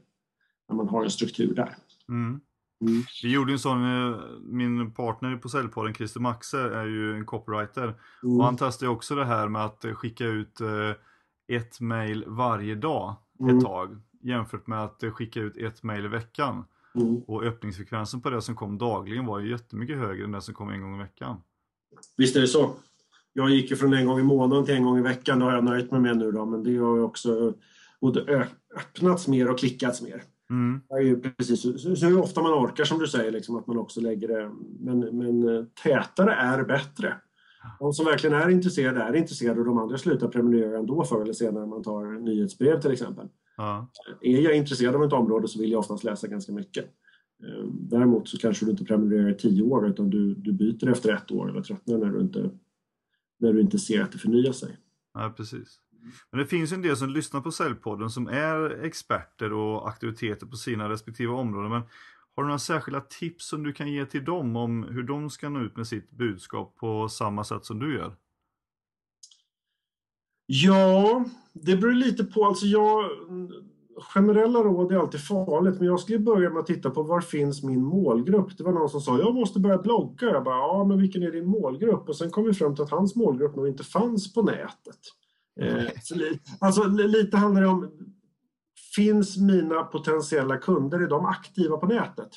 när 0.69 0.77
man 0.77 0.89
har 0.89 1.05
en 1.05 1.11
struktur 1.11 1.55
där. 1.55 1.77
Mm. 2.09 2.41
Mm. 2.81 3.03
Vi 3.23 3.33
gjorde 3.33 3.53
en 3.53 3.59
sån, 3.59 3.83
eh, 3.83 4.17
min 4.43 4.91
partner 4.91 5.37
på 5.37 5.49
Säljpodden, 5.49 5.95
Christer 5.95 6.21
Maxe, 6.21 6.59
är 6.59 6.85
ju 6.85 7.17
en 7.17 7.27
copywriter. 7.27 7.95
Mm. 8.23 8.39
Och 8.39 8.45
han 8.45 8.57
testade 8.57 8.91
också 8.91 9.15
det 9.15 9.25
här 9.25 9.49
med 9.49 9.65
att 9.65 9.85
skicka 9.95 10.25
ut 10.25 10.61
eh, 10.61 10.69
ett 11.56 11.80
mail 11.80 12.25
varje 12.26 12.75
dag 12.75 13.14
mm. 13.40 13.56
ett 13.56 13.64
tag 13.64 14.00
jämfört 14.21 14.66
med 14.66 14.85
att 14.85 15.04
skicka 15.12 15.40
ut 15.40 15.56
ett 15.56 15.82
mail 15.82 16.04
i 16.04 16.09
veckan. 16.09 16.64
Mm. 16.94 17.16
Och 17.26 17.42
öppningsfrekvensen 17.42 18.21
på 18.21 18.30
det 18.30 18.42
som 18.42 18.56
kom 18.56 18.78
dagligen 18.78 19.26
var 19.26 19.40
ju 19.40 19.50
jättemycket 19.50 19.99
högre 19.99 20.25
än 20.25 20.32
det 20.32 20.40
som 20.40 20.54
kom 20.54 20.71
en 20.71 20.82
gång 20.82 20.94
i 20.94 20.99
veckan. 20.99 21.37
Visst 22.16 22.37
är 22.37 22.40
det 22.40 22.47
så. 22.47 22.71
Jag 23.32 23.50
gick 23.50 23.71
ju 23.71 23.76
från 23.76 23.94
en 23.94 24.06
gång 24.06 24.21
i 24.21 24.23
månaden 24.23 24.64
till 24.64 24.75
en 24.75 24.85
gång 24.85 24.99
i 24.99 25.02
veckan, 25.02 25.38
det 25.38 25.44
har 25.44 25.52
jag 25.52 25.64
nöjt 25.64 25.90
mig 25.90 26.00
med 26.00 26.16
nu 26.16 26.32
då, 26.32 26.47
men 26.47 26.62
det 26.62 26.76
har 26.76 26.97
ju 26.97 27.02
också 27.02 27.54
både 28.00 28.47
öppnats 28.76 29.28
mer 29.28 29.50
och 29.50 29.59
klickats 29.59 30.02
mer. 30.02 30.23
Mm. 30.50 30.80
Det 30.88 30.94
är 30.94 31.00
ju 31.00 31.21
precis 31.21 31.62
så, 31.62 32.06
hur 32.06 32.21
ofta 32.21 32.42
man 32.42 32.52
orkar 32.52 32.85
som 32.85 32.99
du 32.99 33.06
säger, 33.06 33.30
liksom, 33.30 33.56
att 33.56 33.66
man 33.66 33.78
också 33.78 34.00
lägger 34.00 34.28
det. 34.28 34.50
Men, 34.80 34.99
men 35.00 35.56
eh, 35.56 35.64
tätare 35.82 36.35
är 36.35 36.64
bättre. 36.64 37.16
De 37.78 37.92
som 37.92 38.04
verkligen 38.07 38.37
är 38.37 38.49
intresserade 38.49 39.00
är 39.00 39.16
intresserade 39.16 39.61
och 39.61 39.66
de 39.66 39.78
andra 39.78 39.99
slutar 39.99 40.28
prenumerera 40.28 40.78
ändå 40.78 41.04
förr 41.04 41.23
eller 41.23 41.33
senare 41.33 41.66
man 41.66 41.83
tar 41.83 42.21
nyhetsbrev 42.21 42.81
till 42.81 42.90
exempel. 42.92 43.28
Ja. 43.57 43.90
Är 44.21 44.40
jag 44.40 44.57
intresserad 44.57 44.95
av 44.95 45.04
ett 45.04 45.12
område 45.12 45.49
så 45.49 45.59
vill 45.59 45.73
jag 45.73 45.78
oftast 45.78 46.04
läsa 46.04 46.26
ganska 46.26 46.52
mycket. 46.52 46.85
Ehm, 47.42 47.88
däremot 47.88 48.28
så 48.28 48.38
kanske 48.38 48.64
du 48.64 48.71
inte 48.71 48.85
prenumererar 48.85 49.31
i 49.31 49.35
tio 49.35 49.62
år 49.62 49.88
utan 49.88 50.11
du, 50.11 50.35
du 50.35 50.52
byter 50.52 50.88
efter 50.88 51.12
ett 51.12 51.31
år 51.31 51.50
eller 51.50 51.62
tröttnar 51.62 51.99
när 51.99 52.11
du 52.11 52.21
inte, 52.21 52.50
när 53.38 53.52
du 53.52 53.61
inte 53.61 53.78
ser 53.78 54.02
att 54.02 54.12
det 54.12 54.19
förnyar 54.19 54.52
sig. 54.52 54.76
Ja, 55.14 55.35
precis. 55.37 55.78
Men 56.31 56.40
det 56.40 56.47
finns 56.47 56.73
en 56.73 56.83
del 56.83 56.97
som 56.97 57.11
lyssnar 57.11 57.40
på 57.40 57.50
Säljpodden 57.50 58.11
som 58.11 58.28
är 58.28 58.85
experter 58.85 59.52
och 59.52 59.88
auktoriteter 59.88 60.47
på 60.47 60.57
sina 60.57 60.88
respektive 60.88 61.33
områden. 61.33 61.71
Men 61.71 61.83
har 62.37 62.43
du 62.43 62.47
några 62.47 62.59
särskilda 62.59 63.01
tips 63.01 63.49
som 63.49 63.62
du 63.62 63.73
kan 63.73 63.93
ge 63.93 64.07
till 64.07 64.25
dem 64.25 64.57
om 64.57 64.83
hur 64.83 65.03
de 65.03 65.31
ska 65.31 65.49
nå 65.49 65.61
ut 65.61 65.77
med 65.77 65.87
sitt 65.87 66.11
budskap 66.11 66.77
på 66.77 67.09
samma 67.09 67.45
sätt 67.45 67.65
som 67.65 67.79
du 67.79 67.95
gör? 67.95 68.17
Ja, 70.47 71.25
det 71.53 71.77
beror 71.77 71.93
lite 71.93 72.25
på. 72.25 72.45
Alltså 72.45 72.67
jag, 72.67 73.11
generella 74.15 74.59
råd 74.59 74.93
är 74.93 74.97
alltid 74.97 75.21
farligt, 75.21 75.79
men 75.79 75.89
jag 75.89 76.01
skulle 76.01 76.19
börja 76.19 76.51
med 76.51 76.61
att 76.61 76.67
titta 76.67 76.91
på 76.91 77.03
var 77.03 77.21
finns 77.21 77.62
min 77.62 77.85
målgrupp? 77.85 78.59
Det 78.59 78.65
var 78.65 78.73
någon 78.73 78.89
som 78.89 79.01
sa 79.01 79.19
jag 79.19 79.35
måste 79.35 79.61
börja 79.61 79.79
blogga. 79.79 80.27
Jag 80.27 80.45
bara, 80.45 80.57
ja, 80.57 80.85
men 80.85 80.99
vilken 80.99 81.23
är 81.23 81.31
din 81.31 81.47
målgrupp? 81.47 82.09
Och 82.09 82.17
sen 82.17 82.31
kom 82.31 82.45
vi 82.45 82.55
fram 82.55 82.75
till 82.75 82.85
att 82.85 82.91
hans 82.91 83.17
målgrupp 83.17 83.57
nog 83.57 83.69
inte 83.69 83.85
fanns 83.85 84.35
på 84.35 84.43
nätet. 84.43 84.99
Eh, 85.61 85.85
alltså 86.59 86.85
lite 86.87 87.37
handlar 87.37 87.62
det 87.62 87.69
om 87.69 88.12
Finns 88.94 89.37
mina 89.37 89.82
potentiella 89.82 90.56
kunder, 90.56 91.00
är 91.00 91.08
de 91.08 91.25
aktiva 91.25 91.76
på 91.76 91.87
nätet? 91.87 92.30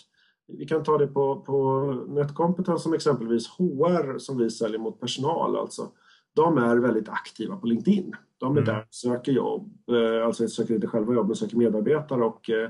Vi 0.48 0.66
kan 0.66 0.84
ta 0.84 0.98
det 0.98 1.08
på, 1.08 1.42
på 1.42 1.84
Netcompetence 2.08 2.84
som 2.84 2.94
exempelvis 2.94 3.48
HR 3.48 4.18
som 4.18 4.38
vi 4.38 4.50
säljer 4.50 4.80
mot 4.80 5.00
personal. 5.00 5.56
Alltså. 5.56 5.92
de 6.36 6.58
är 6.58 6.78
väldigt 6.78 7.10
aktiva 7.10 7.58
på 7.58 7.68
LinkedIn. 7.68 8.16
De 8.38 8.58
är 8.58 8.62
mm. 8.62 8.74
där 8.74 8.82
och 8.82 8.94
söker 8.94 9.32
jobb, 9.32 9.90
eh, 9.92 10.26
alltså 10.26 10.48
söker 10.48 10.76
inte 10.76 10.88
själva 10.88 11.14
jobb 11.14 11.28
men 11.28 11.36
söker 11.36 11.58
medarbetare 11.58 12.24
och 12.24 12.50
eh, 12.50 12.70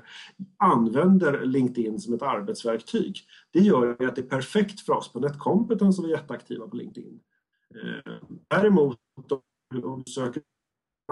använder 0.57 1.45
LinkedIn 1.45 1.99
som 1.99 2.13
ett 2.13 2.21
arbetsverktyg. 2.21 3.17
Det 3.51 3.59
gör 3.59 4.05
att 4.05 4.15
det 4.15 4.21
är 4.21 4.29
perfekt 4.29 4.79
för 4.79 4.93
oss 4.93 5.13
på 5.13 5.19
Netcompetence 5.19 5.95
som 5.95 6.05
är 6.05 6.09
jätteaktiva 6.09 6.67
på 6.67 6.75
LinkedIn. 6.75 7.19
Eh, 7.75 8.13
däremot 8.47 8.97
om 9.83 10.03
du 10.05 10.11
söker 10.11 10.43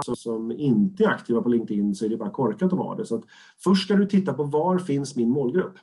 som 0.01 0.51
inte 0.51 1.03
är 1.03 1.07
aktiva 1.07 1.41
på 1.41 1.50
LinkedIn 1.50 1.95
så 1.95 2.05
är 2.05 2.09
det 2.09 2.17
bara 2.17 2.29
korkat 2.29 2.73
att 2.73 2.79
vara 2.79 2.97
det. 2.97 3.05
Så 3.05 3.15
att 3.15 3.23
först 3.63 3.83
ska 3.83 3.95
du 3.95 4.05
titta 4.05 4.33
på 4.33 4.43
var 4.43 4.79
finns 4.79 5.15
min 5.15 5.29
målgrupp? 5.29 5.73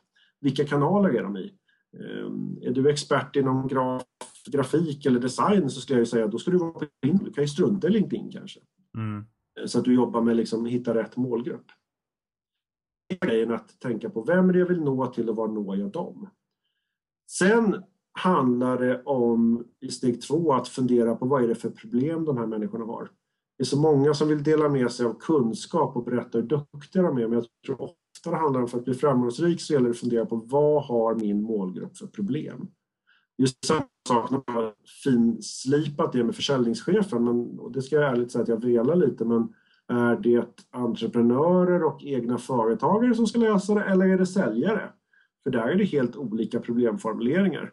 Vilka 0.40 0.64
kanaler 0.64 1.10
är 1.10 1.22
de 1.22 1.36
i? 1.36 1.54
Är 2.62 2.70
du 2.70 2.90
expert 2.90 3.36
inom 3.36 3.68
graf 3.68 4.02
grafik 4.46 5.06
eller 5.06 5.20
design 5.20 5.70
så 5.70 5.80
skulle 5.80 5.98
jag 5.98 6.08
säga 6.08 6.26
då 6.26 6.38
ska 6.38 6.50
du 6.50 6.58
vara 6.58 6.70
på 6.70 6.84
LinkedIn. 7.02 7.24
Du 7.24 7.32
kan 7.32 7.44
ju 7.44 7.48
strunta 7.48 7.88
i 7.88 7.90
LinkedIn 7.90 8.30
kanske. 8.30 8.60
Mm. 8.96 9.24
Så 9.66 9.78
att 9.78 9.84
du 9.84 9.94
jobbar 9.94 10.22
med 10.22 10.36
liksom 10.36 10.66
hitta 10.66 10.94
rätt 10.94 11.16
målgrupp. 11.16 11.66
Grejen 13.20 13.52
att 13.52 13.80
tänka 13.80 14.10
på 14.10 14.22
vem 14.22 14.48
är 14.48 14.52
det 14.52 14.58
jag 14.58 14.66
vill 14.66 14.80
nå 14.80 15.06
till 15.06 15.28
och 15.28 15.36
var 15.36 15.48
når 15.48 15.76
jag 15.76 15.90
dem? 15.90 16.30
Sen 17.30 17.82
handlar 18.12 18.78
det 18.78 19.02
om 19.02 19.64
i 19.80 19.88
steg 19.88 20.22
två 20.22 20.52
att 20.52 20.68
fundera 20.68 21.16
på 21.16 21.26
vad 21.26 21.44
är 21.44 21.48
det 21.48 21.54
för 21.54 21.70
problem 21.70 22.24
de 22.24 22.36
här 22.36 22.46
människorna 22.46 22.84
har. 22.84 23.10
Det 23.60 23.64
är 23.64 23.66
så 23.66 23.80
många 23.80 24.14
som 24.14 24.28
vill 24.28 24.42
dela 24.42 24.68
med 24.68 24.92
sig 24.92 25.06
av 25.06 25.14
kunskap 25.14 25.96
och 25.96 26.04
berätta 26.04 26.38
hur 26.38 26.46
duktiga 26.46 27.02
de 27.02 27.18
är 27.18 27.28
men 27.28 27.32
jag 27.32 27.46
tror 27.66 27.82
ofta 27.82 28.30
det 28.30 28.36
handlar 28.36 28.60
om 28.60 28.68
för 28.68 28.78
att 28.78 28.84
bli 28.84 28.94
framgångsrik 28.94 29.60
så 29.60 29.72
gäller 29.72 29.84
det 29.84 29.90
att 29.90 29.98
fundera 29.98 30.26
på 30.26 30.36
vad 30.36 30.84
har 30.84 31.14
min 31.14 31.42
målgrupp 31.42 31.96
för 31.96 32.06
problem? 32.06 32.68
Just 33.38 33.64
samma 33.64 33.86
sak 34.08 34.30
när 34.30 34.42
man 34.46 34.64
har 34.64 34.74
finslipat 35.04 36.12
det 36.12 36.24
med 36.24 36.34
försäljningschefen, 36.34 37.24
men, 37.24 37.58
och 37.58 37.72
det 37.72 37.82
ska 37.82 37.96
jag 37.96 38.10
ärligt 38.10 38.32
säga 38.32 38.42
att 38.42 38.48
jag 38.48 38.64
velar 38.64 38.96
lite, 38.96 39.24
men 39.24 39.48
är 39.88 40.16
det 40.16 40.62
entreprenörer 40.70 41.84
och 41.84 42.04
egna 42.04 42.38
företagare 42.38 43.14
som 43.14 43.26
ska 43.26 43.38
lösa 43.38 43.74
det 43.74 43.84
eller 43.84 44.06
är 44.06 44.18
det 44.18 44.26
säljare? 44.26 44.92
För 45.42 45.50
där 45.50 45.68
är 45.68 45.74
det 45.74 45.84
helt 45.84 46.16
olika 46.16 46.60
problemformuleringar. 46.60 47.72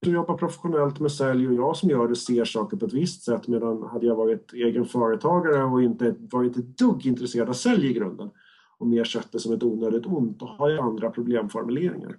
Du 0.00 0.10
jobbar 0.10 0.36
professionellt 0.36 1.00
med 1.00 1.12
sälj 1.12 1.48
och 1.48 1.54
jag 1.54 1.76
som 1.76 1.90
gör 1.90 2.08
det 2.08 2.16
ser 2.16 2.44
saker 2.44 2.76
på 2.76 2.86
ett 2.86 2.92
visst 2.92 3.22
sätt 3.22 3.48
medan 3.48 3.82
hade 3.82 4.06
jag 4.06 4.16
varit 4.16 4.52
egen 4.52 4.84
företagare 4.84 5.64
och 5.64 5.82
inte 5.82 6.14
varit 6.18 6.56
ett 6.56 6.78
dugg 6.78 7.06
intresserad 7.06 7.48
av 7.48 7.52
sälj 7.52 7.86
i 7.86 7.92
grunden 7.92 8.30
och 8.78 8.86
mer 8.86 9.04
sett 9.04 9.32
det 9.32 9.38
som 9.38 9.52
ett 9.52 9.62
onödigt 9.62 10.06
ont, 10.06 10.40
då 10.40 10.46
har 10.46 10.70
jag 10.70 10.84
andra 10.84 11.10
problemformuleringar. 11.10 12.18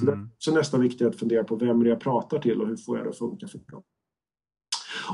Så, 0.00 0.12
mm. 0.12 0.30
så 0.38 0.54
nästa 0.54 0.78
viktigt 0.78 1.06
att 1.06 1.16
fundera 1.16 1.44
på 1.44 1.56
vem 1.56 1.86
jag 1.86 2.00
pratar 2.00 2.38
till 2.38 2.60
och 2.60 2.68
hur 2.68 2.76
får 2.76 2.96
jag 2.96 3.06
det 3.06 3.10
att 3.10 3.18
funka 3.18 3.48
för 3.48 3.58
dem. 3.58 3.82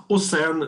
Och 0.09 0.23
sen 0.23 0.65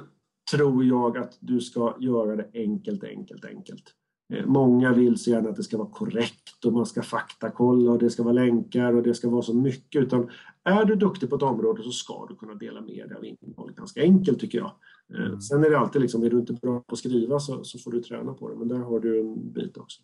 tror 0.52 0.84
jag 0.84 1.18
att 1.18 1.38
du 1.40 1.60
ska 1.60 1.96
göra 2.00 2.36
det 2.36 2.50
enkelt, 2.54 3.04
enkelt, 3.04 3.44
enkelt. 3.44 3.94
Eh, 4.32 4.46
många 4.46 4.92
vill 4.92 5.18
så 5.18 5.30
gärna 5.30 5.48
att 5.48 5.56
det 5.56 5.62
ska 5.62 5.78
vara 5.78 5.90
korrekt 5.90 6.64
och 6.64 6.72
man 6.72 6.86
ska 6.86 7.02
faktakolla 7.02 7.90
och 7.90 7.98
det 7.98 8.10
ska 8.10 8.22
vara 8.22 8.32
länkar 8.32 8.94
och 8.94 9.02
det 9.02 9.14
ska 9.14 9.28
vara 9.28 9.42
så 9.42 9.54
mycket. 9.54 10.02
Utan 10.02 10.30
är 10.64 10.84
du 10.84 10.96
duktig 10.96 11.30
på 11.30 11.36
ett 11.36 11.42
område 11.42 11.82
så 11.82 11.90
ska 11.90 12.26
du 12.26 12.36
kunna 12.36 12.54
dela 12.54 12.80
med 12.80 13.08
dig 13.08 13.16
av 13.16 13.24
innehållet 13.24 13.76
ganska 13.76 14.02
enkelt 14.02 14.40
tycker 14.40 14.58
jag. 14.58 14.72
Eh, 15.14 15.26
mm. 15.26 15.40
Sen 15.40 15.64
är 15.64 15.70
det 15.70 15.78
alltid 15.78 16.02
liksom, 16.02 16.22
är 16.22 16.30
du 16.30 16.38
inte 16.38 16.52
bra 16.52 16.80
på 16.80 16.92
att 16.92 16.98
skriva 16.98 17.40
så, 17.40 17.64
så 17.64 17.78
får 17.78 17.90
du 17.92 18.02
träna 18.02 18.34
på 18.34 18.48
det, 18.48 18.56
men 18.56 18.68
där 18.68 18.78
har 18.78 19.00
du 19.00 19.20
en 19.20 19.52
bit 19.52 19.76
också. 19.76 20.02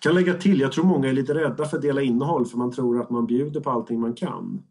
Kan 0.00 0.14
lägga 0.14 0.34
till, 0.34 0.60
jag 0.60 0.72
tror 0.72 0.84
många 0.84 1.08
är 1.08 1.12
lite 1.12 1.34
rädda 1.34 1.64
för 1.64 1.76
att 1.76 1.82
dela 1.82 2.02
innehåll 2.02 2.46
för 2.46 2.58
man 2.58 2.72
tror 2.72 3.00
att 3.00 3.10
man 3.10 3.26
bjuder 3.26 3.60
på 3.60 3.70
allting 3.70 4.00
man 4.00 4.14
kan. 4.14 4.62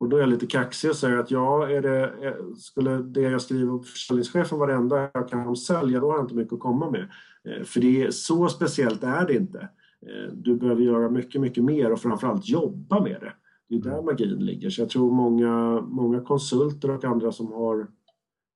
Och 0.00 0.08
då 0.08 0.16
är 0.16 0.20
jag 0.20 0.28
lite 0.28 0.46
kaxig 0.46 0.90
och 0.90 0.96
säger 0.96 1.16
att 1.16 1.30
ja, 1.30 1.68
är 1.68 1.82
det, 1.82 2.12
skulle 2.56 2.96
det 2.96 3.20
jag 3.20 3.42
skriver 3.42 3.78
på 3.78 3.82
försäljningschefen 3.82 4.58
vara 4.58 4.70
det 4.70 4.76
enda 4.76 5.10
jag 5.14 5.28
kan 5.28 5.46
om 5.46 5.56
sälja, 5.56 6.00
då 6.00 6.10
har 6.10 6.16
jag 6.16 6.24
inte 6.24 6.34
mycket 6.34 6.52
att 6.52 6.60
komma 6.60 6.90
med. 6.90 7.08
Eh, 7.48 7.64
för 7.64 7.80
det 7.80 8.02
är, 8.02 8.10
så 8.10 8.48
speciellt 8.48 9.02
är 9.02 9.26
det 9.26 9.34
inte. 9.34 9.58
Eh, 10.06 10.32
du 10.32 10.56
behöver 10.56 10.82
göra 10.82 11.10
mycket, 11.10 11.40
mycket 11.40 11.64
mer 11.64 11.92
och 11.92 12.00
framförallt 12.00 12.48
jobba 12.48 13.02
med 13.02 13.20
det. 13.20 13.32
Det 13.68 13.74
är 13.74 13.80
där 13.80 13.92
mm. 13.92 14.04
magin 14.04 14.44
ligger. 14.44 14.70
Så 14.70 14.80
jag 14.80 14.90
tror 14.90 15.12
många, 15.12 15.80
många 15.80 16.20
konsulter 16.20 16.90
och 16.90 17.04
andra 17.04 17.32
som 17.32 17.52
har 17.52 17.86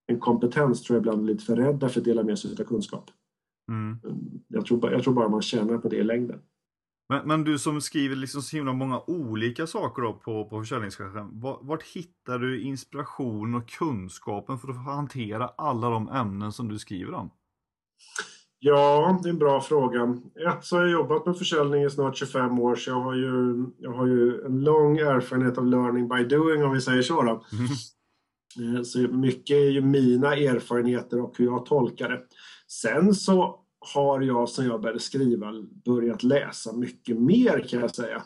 en 0.07 0.21
kompetens 0.21 0.83
tror 0.83 0.97
jag 0.97 1.01
ibland 1.01 1.23
är 1.23 1.33
lite 1.33 1.45
för 1.45 1.57
rädda 1.57 1.89
för 1.89 2.01
att 2.01 2.05
dela 2.05 2.23
med 2.23 2.39
sig 2.39 2.51
av 2.61 2.65
kunskap. 2.65 3.11
Mm. 3.71 3.99
Jag, 4.49 4.67
tror, 4.67 4.93
jag 4.93 5.03
tror 5.03 5.15
bara 5.15 5.29
man 5.29 5.43
tjänar 5.43 5.79
på 5.79 5.89
det 5.89 5.97
i 5.97 6.05
längden. 6.05 6.41
Men, 7.09 7.29
men, 7.29 7.45
du 7.45 7.59
som 7.59 7.81
skriver 7.81 8.17
liksom 8.17 8.43
så 8.43 8.57
himla 8.57 8.73
många 8.73 9.01
olika 9.07 9.67
saker 9.67 10.03
då 10.03 10.13
på, 10.13 10.45
på 10.45 10.61
försäljningschefen. 10.61 11.41
Vart, 11.41 11.83
hittar 11.83 12.39
du 12.39 12.61
inspiration 12.61 13.55
och 13.55 13.69
kunskapen 13.69 14.59
för 14.59 14.69
att 14.69 14.85
hantera 14.85 15.49
alla 15.49 15.91
de 15.91 16.09
ämnen 16.09 16.53
som 16.53 16.69
du 16.69 16.79
skriver 16.79 17.15
om? 17.15 17.31
Ja, 18.61 19.21
det 19.23 19.29
är 19.29 19.31
en 19.31 19.39
bra 19.39 19.61
fråga. 19.61 20.19
Ett 20.49 20.65
så 20.65 20.77
har 20.77 20.83
jag 20.83 20.93
jobbat 20.93 21.27
med 21.27 21.37
försäljning 21.37 21.83
i 21.83 21.91
snart 21.91 22.17
25 22.17 22.59
år 22.59 22.77
så 22.77 22.91
jag 22.91 23.01
har 23.01 23.15
ju, 23.15 23.65
jag 23.79 23.93
har 23.93 24.07
ju 24.07 24.45
en 24.45 24.61
lång 24.61 24.99
erfarenhet 24.99 25.59
av 25.59 25.67
learning 25.67 26.09
by 26.09 26.25
doing 26.25 26.65
om 26.65 26.73
vi 26.73 26.81
säger 26.81 27.03
så. 27.03 27.23
Då. 27.23 27.45
Mm. 28.59 28.85
Så 28.85 28.99
mycket 28.99 29.57
är 29.57 29.71
ju 29.71 29.81
mina 29.81 30.37
erfarenheter 30.37 31.21
och 31.21 31.39
hur 31.39 31.45
jag 31.45 31.67
tolkar 31.67 32.09
det. 32.09 32.21
Sen 32.83 33.15
så 33.15 33.61
har 33.95 34.21
jag 34.21 34.49
sedan 34.49 34.67
jag 34.67 34.81
började 34.81 35.01
skriva 35.01 35.53
börjat 35.85 36.23
läsa 36.23 36.73
mycket 36.73 37.19
mer 37.19 37.69
kan 37.69 37.81
jag 37.81 37.95
säga. 37.95 38.23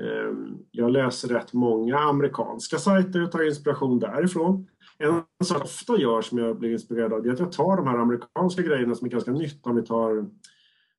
Ehm, 0.00 0.58
jag 0.70 0.90
läser 0.90 1.28
rätt 1.28 1.52
många 1.52 1.98
amerikanska 1.98 2.78
sajter 2.78 3.22
och 3.22 3.32
tar 3.32 3.48
inspiration 3.48 3.98
därifrån. 3.98 4.66
En 4.98 5.22
sak 5.44 5.56
jag 5.56 5.62
ofta 5.62 6.00
gör 6.00 6.22
som 6.22 6.38
jag 6.38 6.58
blir 6.58 6.72
inspirerad 6.72 7.12
av 7.12 7.26
är 7.26 7.32
att 7.32 7.38
jag 7.38 7.52
tar 7.52 7.76
de 7.76 7.86
här 7.86 7.98
amerikanska 7.98 8.62
grejerna 8.62 8.94
som 8.94 9.06
är 9.06 9.10
ganska 9.10 9.32
nytt. 9.32 9.66
Om 9.66 9.76
vi 9.76 9.82
tar 9.82 10.26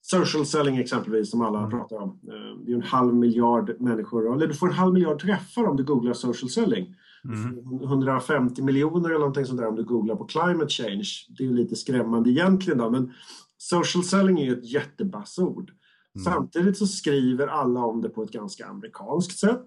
social 0.01 0.45
selling 0.45 0.77
exempelvis 0.77 1.31
som 1.31 1.41
alla 1.41 1.59
mm. 1.59 1.71
pratar 1.71 1.95
om. 1.95 2.09
Ehm, 2.09 2.65
det 2.65 2.71
är 2.71 2.75
en 2.75 2.81
halv 2.81 3.13
miljard 3.13 3.75
människor, 3.79 4.35
eller 4.35 4.47
du 4.47 4.53
får 4.53 4.67
en 4.67 4.73
halv 4.73 4.93
miljard 4.93 5.21
träffar 5.21 5.63
om 5.63 5.77
du 5.77 5.83
googlar 5.83 6.13
social 6.13 6.49
selling. 6.49 6.95
Mm. 7.23 7.83
150 7.83 8.61
miljoner 8.61 9.09
eller 9.09 9.19
någonting 9.19 9.45
sånt 9.45 9.59
där 9.59 9.67
om 9.67 9.75
du 9.75 9.83
googlar 9.83 10.15
på 10.15 10.25
climate 10.25 10.69
change. 10.69 11.09
Det 11.37 11.45
är 11.45 11.49
lite 11.49 11.75
skrämmande 11.75 12.29
egentligen 12.29 12.77
då, 12.77 12.89
men 12.89 13.13
social 13.57 14.03
selling 14.03 14.39
är 14.39 14.45
ju 14.45 14.53
ett 14.53 14.71
jättebassord. 14.71 15.71
Mm. 16.15 16.25
Samtidigt 16.25 16.77
så 16.77 16.87
skriver 16.87 17.47
alla 17.47 17.79
om 17.79 18.01
det 18.01 18.09
på 18.09 18.23
ett 18.23 18.31
ganska 18.31 18.65
amerikanskt 18.65 19.39
sätt 19.39 19.51
eh, 19.55 19.65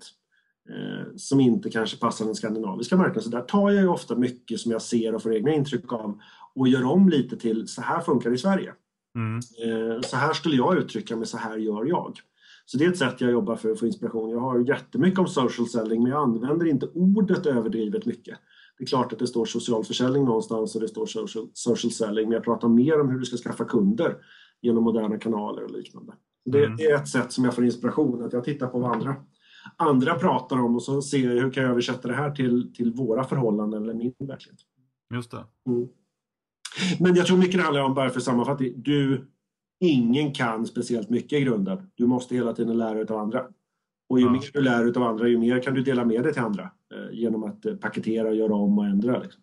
som 1.16 1.40
inte 1.40 1.70
kanske 1.70 1.98
passar 1.98 2.24
den 2.24 2.34
skandinaviska 2.34 2.96
marknaden. 2.96 3.22
Så 3.22 3.30
där 3.30 3.40
tar 3.40 3.70
jag 3.70 3.82
ju 3.82 3.88
ofta 3.88 4.16
mycket 4.16 4.60
som 4.60 4.72
jag 4.72 4.82
ser 4.82 5.14
och 5.14 5.22
får 5.22 5.34
egna 5.34 5.54
intryck 5.54 5.92
av 5.92 6.18
och 6.54 6.68
gör 6.68 6.84
om 6.84 7.08
lite 7.08 7.36
till 7.36 7.68
så 7.68 7.82
här 7.82 8.00
funkar 8.00 8.30
det 8.30 8.36
i 8.36 8.38
Sverige. 8.38 8.72
Mm. 9.14 9.36
Eh, 9.36 10.00
så 10.00 10.16
här 10.16 10.32
skulle 10.32 10.56
jag 10.56 10.78
uttrycka 10.78 11.16
mig, 11.16 11.26
så 11.26 11.38
här 11.38 11.56
gör 11.56 11.84
jag. 11.84 12.18
Så 12.66 12.78
det 12.78 12.84
är 12.84 12.88
ett 12.88 12.98
sätt 12.98 13.20
jag 13.20 13.30
jobbar 13.30 13.56
för 13.56 13.70
att 13.70 13.78
få 13.78 13.86
inspiration. 13.86 14.30
Jag 14.30 14.40
har 14.40 14.60
jättemycket 14.60 15.18
om 15.18 15.26
social 15.26 15.68
selling 15.68 16.02
men 16.02 16.12
jag 16.12 16.22
använder 16.22 16.66
inte 16.66 16.86
ordet 16.86 17.46
överdrivet 17.46 18.06
mycket. 18.06 18.38
Det 18.78 18.84
är 18.84 18.86
klart 18.86 19.12
att 19.12 19.18
det 19.18 19.26
står 19.26 19.44
social 19.44 19.84
försäljning 19.84 20.24
någonstans 20.24 20.74
och 20.74 20.80
det 20.80 20.88
står 20.88 21.06
social, 21.06 21.48
social 21.52 21.90
selling 21.90 22.28
men 22.28 22.32
jag 22.32 22.44
pratar 22.44 22.68
mer 22.68 23.00
om 23.00 23.08
hur 23.08 23.18
du 23.18 23.24
ska 23.24 23.36
skaffa 23.36 23.64
kunder 23.64 24.16
genom 24.62 24.84
moderna 24.84 25.18
kanaler 25.18 25.64
och 25.64 25.70
liknande. 25.70 26.12
Det, 26.44 26.64
mm. 26.64 26.76
det, 26.76 26.84
är 26.84 26.96
ett 26.96 27.08
sätt 27.08 27.32
som 27.32 27.44
jag 27.44 27.54
får 27.54 27.64
inspiration, 27.64 28.24
att 28.24 28.32
jag 28.32 28.44
tittar 28.44 28.66
på 28.66 28.78
vad 28.78 28.92
andra, 28.92 29.16
andra 29.76 30.14
pratar 30.14 30.56
om 30.60 30.76
och 30.76 30.82
så 30.82 31.02
ser 31.02 31.34
jag 31.34 31.42
hur 31.42 31.50
kan 31.50 31.62
jag 31.62 31.72
översätta 31.72 32.08
det 32.08 32.14
här 32.14 32.30
till, 32.30 32.72
till 32.74 32.92
våra 32.92 33.24
förhållanden 33.24 33.82
eller 33.82 33.94
min 33.94 34.14
verklighet. 34.18 34.60
Just 35.14 35.30
det. 35.30 35.44
Mm. 35.66 35.88
Men 37.00 37.14
jag 37.14 37.26
tror 37.26 37.38
mycket 37.38 37.56
det 37.56 37.62
handlar 37.62 37.82
om, 37.82 37.94
bara 37.94 38.10
för 38.10 38.20
sammanfattning, 38.20 38.72
du 38.76 39.28
ingen 39.80 40.32
kan 40.32 40.66
speciellt 40.66 41.10
mycket 41.10 41.32
i 41.32 41.40
grunden. 41.40 41.90
Du 41.94 42.06
måste 42.06 42.34
hela 42.34 42.52
tiden 42.52 42.78
lära 42.78 42.94
dig 42.94 43.06
av 43.10 43.18
andra. 43.18 43.44
Och 44.08 44.20
ju 44.20 44.26
ja. 44.26 44.32
mer 44.32 44.50
du 44.52 44.60
lär 44.60 44.84
dig 44.84 44.96
av 44.96 45.02
andra, 45.02 45.28
ju 45.28 45.38
mer 45.38 45.62
kan 45.62 45.74
du 45.74 45.82
dela 45.82 46.04
med 46.04 46.22
dig 46.22 46.32
till 46.32 46.42
andra 46.42 46.62
eh, 46.62 47.18
genom 47.18 47.44
att 47.44 47.66
eh, 47.66 47.74
paketera, 47.74 48.32
göra 48.32 48.54
om 48.54 48.78
och 48.78 48.86
ändra. 48.86 49.18
Liksom. 49.18 49.40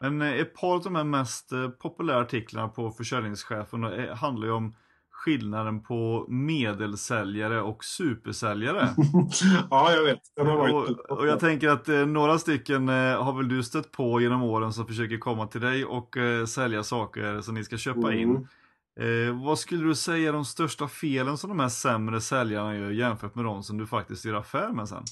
Men 0.00 0.22
eh, 0.22 0.32
ett 0.32 0.54
par 0.54 0.74
av 0.74 0.82
de 0.82 0.94
här 0.94 1.04
mest 1.04 1.52
eh, 1.52 1.68
populära 1.68 2.20
artiklarna 2.20 2.68
på 2.68 2.90
försäljningschefen 2.90 3.84
handlar 4.16 4.46
ju 4.46 4.52
om 4.52 4.74
skillnaden 5.24 5.82
på 5.82 6.26
medelsäljare 6.28 7.62
och 7.62 7.84
supersäljare. 7.84 8.88
ja, 9.70 9.92
jag 9.92 10.04
vet. 10.04 10.20
Och, 10.40 11.18
och, 11.18 11.26
jag 11.26 11.40
tänker 11.40 11.68
att 11.68 11.88
eh, 11.88 12.06
några 12.06 12.38
stycken 12.38 12.88
eh, 12.88 13.22
har 13.22 13.36
väl 13.36 13.48
du 13.48 13.62
stött 13.62 13.92
på 13.92 14.20
genom 14.20 14.42
åren 14.42 14.72
som 14.72 14.86
försöker 14.86 15.18
komma 15.18 15.46
till 15.46 15.60
dig 15.60 15.84
och 15.84 16.16
eh, 16.16 16.46
sälja 16.46 16.82
saker 16.82 17.40
som 17.40 17.54
ni 17.54 17.64
ska 17.64 17.76
köpa 17.76 18.12
mm. 18.12 18.18
in. 18.18 18.48
Eh, 19.00 19.44
vad 19.44 19.58
skulle 19.58 19.84
du 19.84 19.94
säga 19.94 20.28
är 20.28 20.32
de 20.32 20.44
största 20.44 20.88
felen 20.88 21.38
som 21.38 21.50
de 21.50 21.60
här 21.60 21.68
sämre 21.68 22.20
säljarna 22.20 22.76
gör 22.76 22.90
jämfört 22.90 23.34
med 23.34 23.44
de 23.44 23.62
som 23.62 23.78
du 23.78 23.86
faktiskt 23.86 24.24
gör 24.24 24.34
affär 24.34 24.68
med 24.68 24.88
sen? 24.88 25.04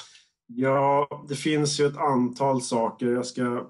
Ja, 0.47 1.09
det 1.29 1.35
finns 1.35 1.81
ju 1.81 1.87
ett 1.87 1.97
antal 1.97 2.63
saker. 2.63 3.07
Jag 3.07 3.27
ska 3.27 3.67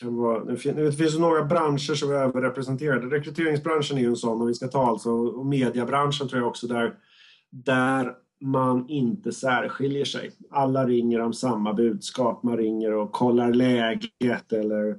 kan 0.00 0.16
vara, 0.16 0.44
det 0.44 0.92
finns 0.92 1.18
några 1.18 1.44
branscher 1.44 1.94
som 1.94 2.10
är 2.10 2.14
överrepresenterade. 2.14 3.16
Rekryteringsbranschen 3.16 3.96
är 3.96 4.00
ju 4.00 4.08
en 4.08 4.16
sån, 4.16 4.42
och 4.42 4.48
vi 4.48 4.54
ska 4.54 4.68
ta 4.68 4.86
alltså, 4.86 5.10
och 5.10 5.46
mediebranschen 5.46 6.28
tror 6.28 6.40
jag 6.40 6.48
också, 6.48 6.66
där, 6.66 6.94
där 7.50 8.12
man 8.40 8.88
inte 8.88 9.32
särskiljer 9.32 10.04
sig. 10.04 10.30
Alla 10.50 10.86
ringer 10.86 11.20
om 11.20 11.32
samma 11.32 11.74
budskap. 11.74 12.42
Man 12.42 12.56
ringer 12.56 12.92
och 12.92 13.12
kollar 13.12 13.52
läget 13.52 14.52
eller 14.52 14.96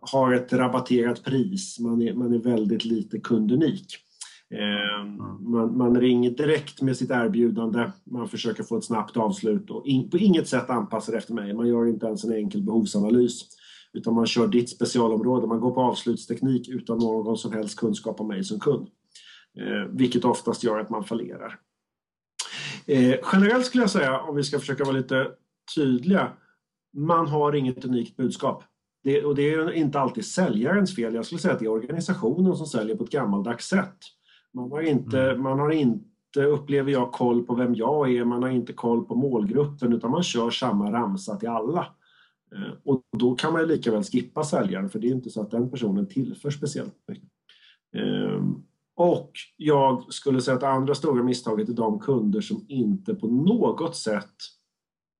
har 0.00 0.32
ett 0.32 0.52
rabatterat 0.52 1.24
pris. 1.24 1.78
Man 1.80 2.02
är, 2.02 2.14
man 2.14 2.32
är 2.32 2.38
väldigt 2.38 2.84
lite 2.84 3.20
kundunik. 3.20 3.86
Eh, 4.50 5.04
man, 5.40 5.76
man, 5.76 6.00
ringer 6.00 6.30
direkt 6.30 6.82
med 6.82 6.96
sitt 6.96 7.10
erbjudande. 7.10 7.90
Man 8.04 8.28
försöker 8.28 8.62
få 8.62 8.78
ett 8.78 8.84
snabbt 8.84 9.16
avslut 9.16 9.70
och 9.70 9.86
in, 9.86 10.10
på 10.10 10.18
inget 10.18 10.48
sätt 10.48 10.70
anpassar 10.70 11.12
efter 11.12 11.34
mig. 11.34 11.54
Man 11.54 11.68
gör 11.68 11.88
inte 11.88 12.06
ens 12.06 12.24
en 12.24 12.32
enkel 12.32 12.62
behovsanalys. 12.62 13.42
Utan 13.92 14.14
man 14.14 14.26
kör 14.26 14.46
ditt 14.46 14.70
specialområde. 14.70 15.46
Man 15.46 15.60
går 15.60 15.70
på 15.70 15.80
avslutsteknik 15.80 16.68
utan 16.68 16.98
någon 16.98 17.36
som 17.36 17.52
helst 17.52 17.78
kunskap 17.78 18.20
om 18.20 18.28
mig 18.28 18.44
som 18.44 18.60
kund. 18.60 18.88
Eh, 19.58 19.88
vilket 19.90 20.24
oftast 20.24 20.64
gör 20.64 20.78
att 20.78 20.90
man 20.90 21.04
fallerar. 21.04 21.58
Eh, 22.86 23.14
generellt 23.32 23.66
skulle 23.66 23.82
jag 23.82 23.90
säga, 23.90 24.20
om 24.20 24.36
vi 24.36 24.42
ska 24.42 24.58
försöka 24.58 24.84
vara 24.84 24.96
lite 24.96 25.28
tydliga, 25.74 26.32
man 26.96 27.26
har 27.26 27.52
inget 27.54 27.84
unikt 27.84 28.16
budskap. 28.16 28.64
Det, 29.04 29.24
och 29.24 29.34
det 29.34 29.54
är 29.54 29.72
inte 29.72 30.00
alltid 30.00 30.24
säljarens 30.24 30.96
fel. 30.96 31.14
Jag 31.14 31.26
skulle 31.26 31.38
säga 31.38 31.54
att 31.54 31.60
det 31.60 31.64
är 31.64 31.70
organisationen 31.70 32.56
som 32.56 32.66
säljer 32.66 32.96
på 32.96 33.04
ett 33.04 33.10
gammaldags 33.10 33.68
sätt. 33.68 33.96
Man 34.54 34.70
har 34.70 34.82
inte, 34.82 35.20
mm. 35.20 35.42
man 35.42 35.58
har 35.58 35.70
inte 35.70 36.44
upplever 36.44 36.92
jag, 36.92 37.12
koll 37.12 37.46
på 37.46 37.54
vem 37.54 37.74
jag 37.74 38.14
är, 38.14 38.24
man 38.24 38.42
har 38.42 38.50
inte 38.50 38.72
koll 38.72 39.04
på 39.04 39.14
målgruppen 39.14 39.92
utan 39.92 40.10
man 40.10 40.22
kör 40.22 40.50
samma 40.50 40.92
ramsa 40.92 41.36
till 41.36 41.48
alla. 41.48 41.86
Eh, 42.54 42.72
och 42.84 43.02
då 43.18 43.34
kan 43.34 43.52
man 43.52 43.66
lika 43.66 43.92
väl 43.92 44.02
skippa 44.02 44.44
säljaren 44.44 44.90
för 44.90 44.98
det 44.98 45.08
är 45.08 45.12
inte 45.12 45.30
så 45.30 45.40
att 45.40 45.50
den 45.50 45.70
personen 45.70 46.06
tillför 46.08 46.50
speciellt 46.50 46.94
mycket. 47.08 47.28
Ehm, 47.96 48.62
och 48.96 49.30
jag 49.56 50.12
skulle 50.12 50.40
säga 50.40 50.54
att 50.54 50.60
det 50.60 50.68
andra 50.68 50.94
stora 50.94 51.22
misstaget 51.22 51.68
är 51.68 51.72
de 51.72 51.98
kunder 51.98 52.40
som 52.40 52.64
inte 52.68 53.14
på 53.14 53.26
något 53.26 53.96
sätt 53.96 54.34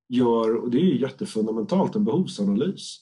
gör, 0.09 0.57
och 0.57 0.71
det 0.71 0.79
är 0.79 0.85
ju 0.85 1.01
jättefundamentalt, 1.01 1.97
en 1.97 2.05
behovsanalys. 2.05 2.99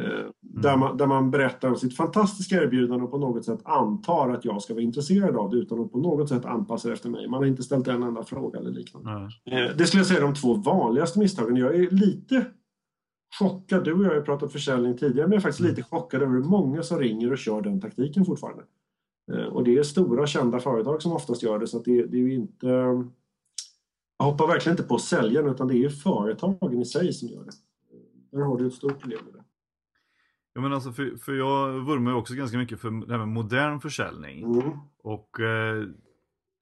Eh, 0.00 0.06
mm. 0.06 0.32
Där, 0.40 0.76
man, 0.76 0.96
där 0.96 1.06
man 1.06 1.30
berättar 1.30 1.68
om 1.68 1.76
sitt 1.76 1.96
fantastiska 1.96 2.62
erbjudande 2.62 3.04
och 3.04 3.10
på 3.10 3.18
något 3.18 3.44
sätt 3.44 3.60
antar 3.64 4.30
att 4.30 4.44
jag 4.44 4.62
ska 4.62 4.74
vara 4.74 4.84
intresserad 4.84 5.36
av 5.36 5.50
det 5.50 5.56
utan 5.56 5.80
att 5.80 5.92
på 5.92 5.98
något 5.98 6.28
sätt 6.28 6.44
anpassa 6.44 6.92
efter 6.92 7.10
mig. 7.10 7.28
Man 7.28 7.40
har 7.40 7.46
inte 7.46 7.62
ställt 7.62 7.88
en 7.88 8.02
enda 8.02 8.24
fråga 8.24 8.58
eller 8.58 8.70
liknande. 8.70 9.10
Mm. 9.10 9.76
Det 9.76 9.86
skulle 9.86 10.00
jag 10.00 10.06
säga 10.06 10.18
är 10.18 10.24
de 10.24 10.34
två 10.34 10.54
vanligaste 10.54 11.18
misstagen. 11.18 11.56
Jag 11.56 11.74
är 11.74 11.90
lite 11.90 12.46
chockad, 13.38 13.84
du 13.84 13.92
och 13.92 14.04
jag 14.04 14.08
har 14.08 14.16
ju 14.16 14.22
pratat 14.22 14.52
försäljning 14.52 14.96
tidigare, 14.96 15.26
men 15.26 15.32
jag 15.32 15.38
är 15.38 15.42
faktiskt 15.42 15.68
lite 15.68 15.82
chockad 15.82 16.22
över 16.22 16.32
hur 16.32 16.44
många 16.44 16.82
som 16.82 16.98
ringer 16.98 17.32
och 17.32 17.38
kör 17.38 17.62
den 17.62 17.80
taktiken 17.80 18.24
fortfarande. 18.24 18.64
Eh, 19.32 19.46
och 19.46 19.64
det 19.64 19.78
är 19.78 19.82
stora 19.82 20.26
kända 20.26 20.60
företag 20.60 21.02
som 21.02 21.12
oftast 21.12 21.42
gör 21.42 21.58
det 21.58 21.66
så 21.66 21.78
att 21.78 21.84
det, 21.84 22.06
det 22.06 22.16
är 22.16 22.20
ju 22.20 22.34
inte 22.34 22.68
jag 24.18 24.24
hoppar 24.24 24.46
verkligen 24.46 24.72
inte 24.72 24.88
på 24.88 24.98
säljaren 24.98 25.50
utan 25.50 25.68
det 25.68 25.84
är 25.84 25.88
företagen 25.88 26.82
i 26.82 26.84
sig 26.84 27.12
som 27.12 27.28
gör 27.28 27.44
det. 27.44 27.52
Där 28.32 28.44
har 28.44 28.58
du 28.58 28.66
ett 28.66 28.74
stort 28.74 29.00
problem 29.00 29.18
med 29.24 29.34
det. 29.34 29.44
Ja, 30.52 30.60
men 30.60 30.72
alltså 30.72 30.92
för, 30.92 31.16
för 31.16 31.32
jag 31.32 31.72
vurmar 31.72 32.10
ju 32.10 32.16
också 32.16 32.34
ganska 32.34 32.58
mycket 32.58 32.80
för 32.80 33.06
det 33.06 33.12
här 33.12 33.18
med 33.18 33.28
modern 33.28 33.80
försäljning. 33.80 34.44
Mm. 34.44 34.70
Och 35.02 35.40
eh, 35.40 35.84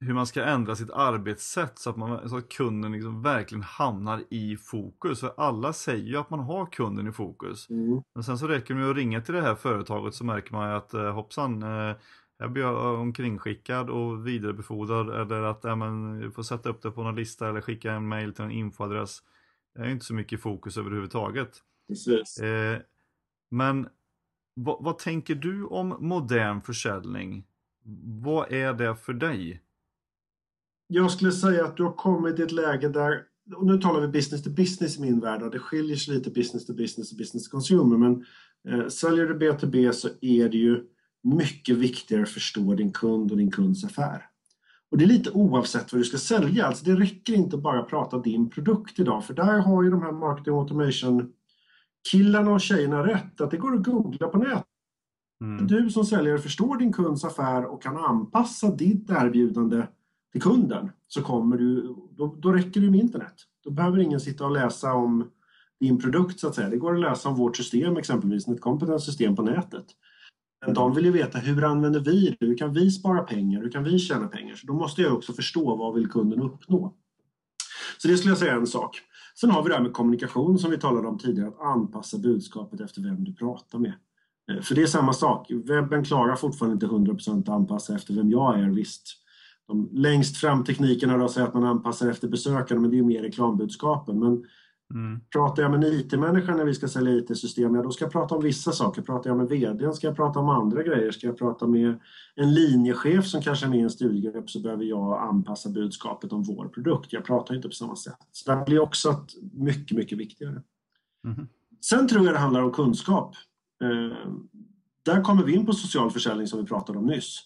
hur 0.02 0.14
man 0.14 0.26
ska 0.26 0.44
ändra 0.44 0.76
sitt 0.76 0.90
arbetssätt 0.90 1.78
så 1.78 1.90
att, 1.90 1.96
man, 1.96 2.28
så 2.28 2.36
att 2.36 2.48
kunden 2.48 2.92
liksom 2.92 3.22
verkligen 3.22 3.62
hamnar 3.62 4.24
i 4.30 4.56
fokus. 4.56 5.20
För 5.20 5.32
alla 5.36 5.72
säger 5.72 6.04
ju 6.04 6.16
att 6.16 6.30
man 6.30 6.40
har 6.40 6.66
kunden 6.66 7.08
i 7.08 7.12
fokus. 7.12 7.70
Mm. 7.70 8.02
Men 8.14 8.24
sen 8.24 8.38
så 8.38 8.46
räcker 8.46 8.74
det 8.74 8.80
med 8.80 8.90
att 8.90 8.96
ringa 8.96 9.20
till 9.20 9.34
det 9.34 9.42
här 9.42 9.54
företaget 9.54 10.14
så 10.14 10.24
märker 10.24 10.52
man 10.52 10.70
att 10.70 10.94
eh, 10.94 11.12
hoppsan, 11.12 11.62
eh, 11.62 11.96
jag 12.38 12.52
blir 12.52 12.66
omkringskickad 12.66 13.90
och 13.90 14.26
vidarebefordrad 14.26 15.20
eller 15.20 15.42
att 15.42 15.60
ja, 15.62 15.76
men, 15.76 16.32
får 16.32 16.42
sätta 16.42 16.68
upp 16.68 16.82
det 16.82 16.90
på 16.90 17.02
någon 17.02 17.16
lista 17.16 17.48
eller 17.48 17.60
skicka 17.60 17.92
en 17.92 18.08
mail 18.08 18.34
till 18.34 18.44
en 18.44 18.50
infoadress. 18.50 19.22
Det 19.74 19.80
är 19.80 19.88
inte 19.88 20.04
så 20.04 20.14
mycket 20.14 20.40
fokus 20.40 20.76
överhuvudtaget. 20.78 21.58
Precis. 21.88 22.38
Eh, 22.38 22.78
men 23.50 23.88
vad, 24.54 24.84
vad, 24.84 24.98
tänker 24.98 25.34
du 25.34 25.64
om 25.64 25.96
modern 26.00 26.60
försäljning? 26.60 27.44
Vad 28.22 28.52
är 28.52 28.72
det 28.72 28.96
för 28.96 29.12
dig? 29.12 29.62
Jag 30.94 31.10
skulle 31.10 31.32
säga 31.32 31.64
att 31.64 31.76
du 31.76 31.82
har 31.82 31.92
kommit 31.92 32.38
i 32.38 32.42
ett 32.42 32.52
läge 32.52 32.88
där, 32.88 33.22
och 33.56 33.66
nu 33.66 33.78
talar 33.78 34.00
vi 34.00 34.08
business 34.08 34.42
to 34.42 34.50
business 34.50 34.98
i 34.98 35.00
min 35.00 35.20
värld, 35.20 35.42
och 35.42 35.50
det 35.50 35.58
skiljer 35.58 35.96
sig 35.96 36.14
lite 36.14 36.30
business 36.30 36.66
to 36.66 36.72
business 36.72 37.12
och 37.12 37.18
business 37.18 37.48
to 37.48 37.50
consumer, 37.50 37.96
men 37.96 38.24
eh, 38.68 38.88
säljer 38.88 39.26
du 39.26 39.38
B2B 39.38 39.92
så 39.92 40.08
är 40.20 40.48
det 40.48 40.56
ju 40.56 40.84
mycket 41.22 41.76
viktigare 41.76 42.22
att 42.22 42.28
förstå 42.28 42.74
din 42.74 42.92
kund 42.92 43.30
och 43.30 43.36
din 43.36 43.50
kunds 43.50 43.84
affär. 43.84 44.26
Och 44.90 44.98
det 44.98 45.04
är 45.04 45.08
lite 45.08 45.30
oavsett 45.30 45.92
vad 45.92 46.00
du 46.00 46.04
ska 46.04 46.18
sälja. 46.18 46.66
Alltså 46.66 46.84
det 46.84 46.94
räcker 46.94 47.34
inte 47.34 47.56
bara 47.56 47.80
att 47.80 47.88
prata 47.88 48.18
din 48.18 48.50
produkt 48.50 48.98
idag 48.98 49.24
för 49.24 49.34
där 49.34 49.58
har 49.58 49.82
ju 49.82 49.90
de 49.90 50.02
här 50.02 50.12
marketing 50.12 50.54
automation 50.54 51.32
killarna 52.10 52.50
och 52.50 52.60
tjejerna 52.60 53.06
rätt 53.06 53.40
att 53.40 53.50
det 53.50 53.56
går 53.56 53.74
att 53.74 53.84
googla 53.84 54.28
på 54.28 54.38
nätet. 54.38 54.64
Mm. 55.40 55.66
Du 55.66 55.90
som 55.90 56.04
säljare 56.04 56.38
förstår 56.38 56.76
din 56.76 56.92
kunds 56.92 57.24
affär 57.24 57.64
och 57.64 57.82
kan 57.82 57.96
anpassa 57.96 58.70
ditt 58.70 59.10
erbjudande 59.10 59.86
till 60.32 60.42
kunden 60.42 60.90
så 61.08 61.22
kommer 61.22 61.56
du, 61.56 61.94
då, 62.10 62.36
då 62.38 62.52
räcker 62.52 62.80
det 62.80 62.90
med 62.90 63.00
internet. 63.00 63.34
Då 63.64 63.70
behöver 63.70 63.98
ingen 63.98 64.20
sitta 64.20 64.44
och 64.44 64.50
läsa 64.50 64.94
om 64.94 65.30
din 65.80 65.98
produkt 65.98 66.40
så 66.40 66.48
att 66.48 66.54
säga. 66.54 66.68
Det 66.68 66.76
går 66.76 66.94
att 66.94 67.00
läsa 67.00 67.28
om 67.28 67.34
vårt 67.34 67.56
system 67.56 67.96
exempelvis, 67.96 68.48
ett 68.48 68.60
kompetenssystem 68.60 69.36
på 69.36 69.42
nätet. 69.42 69.86
Men 70.66 70.74
de 70.74 70.94
vill 70.94 71.04
ju 71.04 71.10
veta 71.10 71.38
hur 71.38 71.64
använder 71.64 72.00
vi 72.00 72.36
det? 72.40 72.46
Hur 72.46 72.56
kan 72.56 72.72
vi 72.72 72.90
spara 72.90 73.22
pengar? 73.22 73.60
Hur 73.60 73.70
kan 73.70 73.84
vi 73.84 73.98
tjäna 73.98 74.28
pengar? 74.28 74.54
Så 74.54 74.66
då 74.66 74.72
måste 74.72 75.02
jag 75.02 75.14
också 75.14 75.32
förstå 75.32 75.76
vad 75.76 75.94
vill 75.94 76.10
kunden 76.10 76.40
uppnå? 76.40 76.94
Så 77.98 78.08
det 78.08 78.16
skulle 78.16 78.30
jag 78.30 78.38
säga 78.38 78.52
är 78.52 78.56
en 78.56 78.66
sak. 78.66 79.00
Sen 79.40 79.50
har 79.50 79.62
vi 79.62 79.68
det 79.68 79.74
här 79.74 79.82
med 79.82 79.92
kommunikation 79.92 80.58
som 80.58 80.70
vi 80.70 80.78
talade 80.78 81.08
om 81.08 81.18
tidigare, 81.18 81.48
att 81.48 81.60
anpassa 81.60 82.18
budskapet 82.18 82.80
efter 82.80 83.02
vem 83.02 83.24
du 83.24 83.34
pratar 83.34 83.78
med. 83.78 83.94
Eh, 84.50 84.62
för 84.62 84.74
det 84.74 84.82
är 84.82 84.86
samma 84.86 85.12
sak, 85.12 85.50
webben 85.50 86.04
klarar 86.04 86.36
fortfarande 86.36 86.74
inte 86.74 86.86
100% 86.86 87.40
att 87.40 87.48
anpassa 87.48 87.94
efter 87.94 88.14
vem 88.14 88.30
jag 88.30 88.60
är, 88.60 88.70
visst. 88.70 89.21
De 89.68 89.88
längst 89.92 90.36
fram 90.36 90.64
teknikerna 90.64 91.16
då 91.16 91.28
säger 91.28 91.46
att 91.46 91.54
man 91.54 91.64
anpassar 91.64 92.10
efter 92.10 92.28
besökaren, 92.28 92.82
men 92.82 92.90
det 92.90 92.98
är 92.98 93.02
mer 93.02 93.22
reklambudskapen. 93.22 94.18
Men 94.18 94.44
Mm. 94.94 95.20
Pratar 95.32 95.62
jag 95.62 95.70
med 95.70 95.84
en 95.84 95.92
IT-människa 95.92 96.56
när 96.56 96.64
vi 96.64 96.74
ska 96.74 96.88
sälja 96.88 97.12
IT-system, 97.12 97.74
ja 97.74 97.82
då 97.82 97.90
ska 97.90 98.04
jag 98.04 98.12
prata 98.12 98.34
om 98.34 98.42
vissa 98.42 98.72
saker. 98.72 99.02
Pratar 99.02 99.30
jag 99.30 99.36
med 99.36 99.48
VD 99.48 99.92
ska 99.92 100.06
jag 100.06 100.16
prata 100.16 100.38
om 100.38 100.48
andra 100.48 100.82
grejer. 100.82 101.10
Ska 101.10 101.26
jag 101.26 101.38
prata 101.38 101.66
med 101.66 102.00
en 102.34 102.54
linjechef 102.54 103.26
som 103.26 103.42
kanske 103.42 103.66
är 103.66 103.70
med 103.70 103.78
i 103.78 103.82
en 103.82 103.90
studiegrupp 103.90 104.50
så 104.50 104.60
behöver 104.60 104.84
jag 104.84 105.22
anpassa 105.22 105.68
budskapet 105.68 106.32
om 106.32 106.42
vår 106.42 106.68
produkt. 106.68 107.12
Jag 107.12 107.24
pratar 107.24 107.54
inte 107.54 107.68
på 107.68 107.74
samma 107.74 107.96
sätt. 107.96 108.18
Så 108.32 108.54
det 108.54 108.64
blir 108.66 108.78
också 108.78 109.26
mycket, 109.52 109.96
mycket 109.96 110.18
viktigare. 110.18 110.62
Mm. 111.26 111.48
Sen 111.80 112.08
tror 112.08 112.24
jag 112.24 112.34
det 112.34 112.38
handlar 112.38 112.62
om 112.62 112.72
kunskap. 112.72 113.34
Eh, 113.82 114.28
där 115.04 115.22
kommer 115.22 115.44
vi 115.44 115.54
in 115.54 115.66
på 115.66 115.72
social 115.72 116.10
försäljning 116.10 116.46
som 116.46 116.60
vi 116.60 116.66
pratade 116.66 116.98
om 116.98 117.06
nyss. 117.06 117.40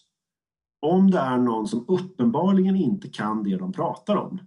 Om 0.79 1.11
det 1.11 1.19
är 1.19 1.37
någon 1.37 1.67
som 1.67 1.85
uppenbarligen 1.87 2.75
inte 2.75 3.09
kan 3.09 3.43
det 3.43 3.57
de 3.57 3.73
pratar 3.73 4.15
om, 4.15 4.39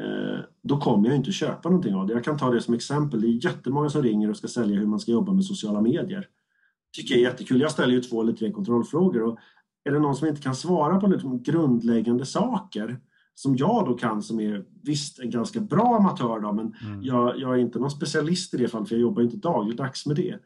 Eh, 0.00 0.40
då 0.62 0.80
kommer 0.80 1.08
jag 1.08 1.16
inte 1.16 1.32
köpa 1.32 1.68
någonting 1.68 1.94
av 1.94 2.06
det. 2.06 2.12
Jag 2.12 2.24
kan 2.24 2.38
ta 2.38 2.50
det 2.50 2.60
som 2.60 2.74
exempel. 2.74 3.20
Det 3.20 3.26
är 3.26 3.44
jättemånga 3.44 3.90
som 3.90 4.02
ringer 4.02 4.30
och 4.30 4.36
ska 4.36 4.48
sälja 4.48 4.78
hur 4.78 4.86
man 4.86 5.00
ska 5.00 5.12
jobba 5.12 5.32
med 5.32 5.44
sociala 5.44 5.80
medier. 5.80 6.20
Det 6.20 7.00
tycker 7.00 7.14
jag 7.14 7.20
är 7.20 7.30
jättekul. 7.30 7.60
Jag 7.60 7.70
ställer 7.70 7.94
ju 7.94 8.00
två 8.00 8.22
eller 8.22 8.32
tre 8.32 8.52
kontrollfrågor 8.52 9.22
och 9.22 9.38
är 9.84 9.92
det 9.92 9.98
någon 9.98 10.16
som 10.16 10.28
inte 10.28 10.42
kan 10.42 10.54
svara 10.54 11.00
på 11.00 11.06
liksom 11.06 11.42
grundläggande 11.42 12.26
saker 12.26 13.00
som 13.34 13.56
jag 13.56 13.86
då 13.86 13.94
kan 13.94 14.22
som 14.22 14.40
är 14.40 14.64
visst 14.82 15.18
en 15.18 15.30
ganska 15.30 15.60
bra 15.60 15.96
amatör 15.96 16.40
då, 16.40 16.52
men 16.52 16.74
mm. 16.84 17.02
jag, 17.02 17.38
jag, 17.38 17.54
är 17.54 17.58
inte 17.58 17.78
någon 17.78 17.90
specialist 17.90 18.54
i 18.54 18.56
det 18.56 18.68
fallet 18.68 18.88
för 18.88 18.94
jag 18.94 19.02
jobbar 19.02 19.22
inte 19.22 19.36
dagligdags 19.36 20.06
med 20.06 20.16
det. 20.16 20.38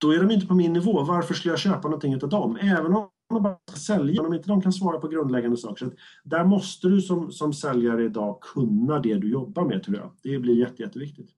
Då 0.00 0.10
är 0.10 0.20
de 0.20 0.30
inte 0.30 0.46
på 0.46 0.54
min 0.54 0.72
nivå. 0.72 1.04
Varför 1.04 1.34
skulle 1.34 1.52
jag 1.52 1.58
köpa 1.58 1.88
någonting 1.88 2.14
av 2.22 2.28
dem? 2.28 2.56
Även 2.56 2.94
om 2.94 3.08
man 3.32 3.42
bara 3.42 3.58
ska 3.68 3.76
sälja 3.76 4.22
om 4.22 4.34
inte 4.34 4.48
de 4.48 4.62
kan 4.62 4.72
svara 4.72 4.98
på 4.98 5.08
grundläggande 5.08 5.56
saker. 5.56 5.86
Så 5.86 5.92
där 6.24 6.44
måste 6.44 6.88
du 6.88 7.00
som, 7.00 7.32
som 7.32 7.52
säljare 7.52 8.04
idag 8.04 8.40
kunna 8.40 8.98
det 8.98 9.14
du 9.14 9.30
jobbar 9.30 9.64
med 9.64 9.82
tror 9.82 9.96
jag. 9.96 10.10
Det 10.22 10.38
blir 10.38 10.58
jätte, 10.58 10.82
jätteviktigt. 10.82 11.30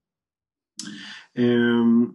Ehm, 1.34 2.12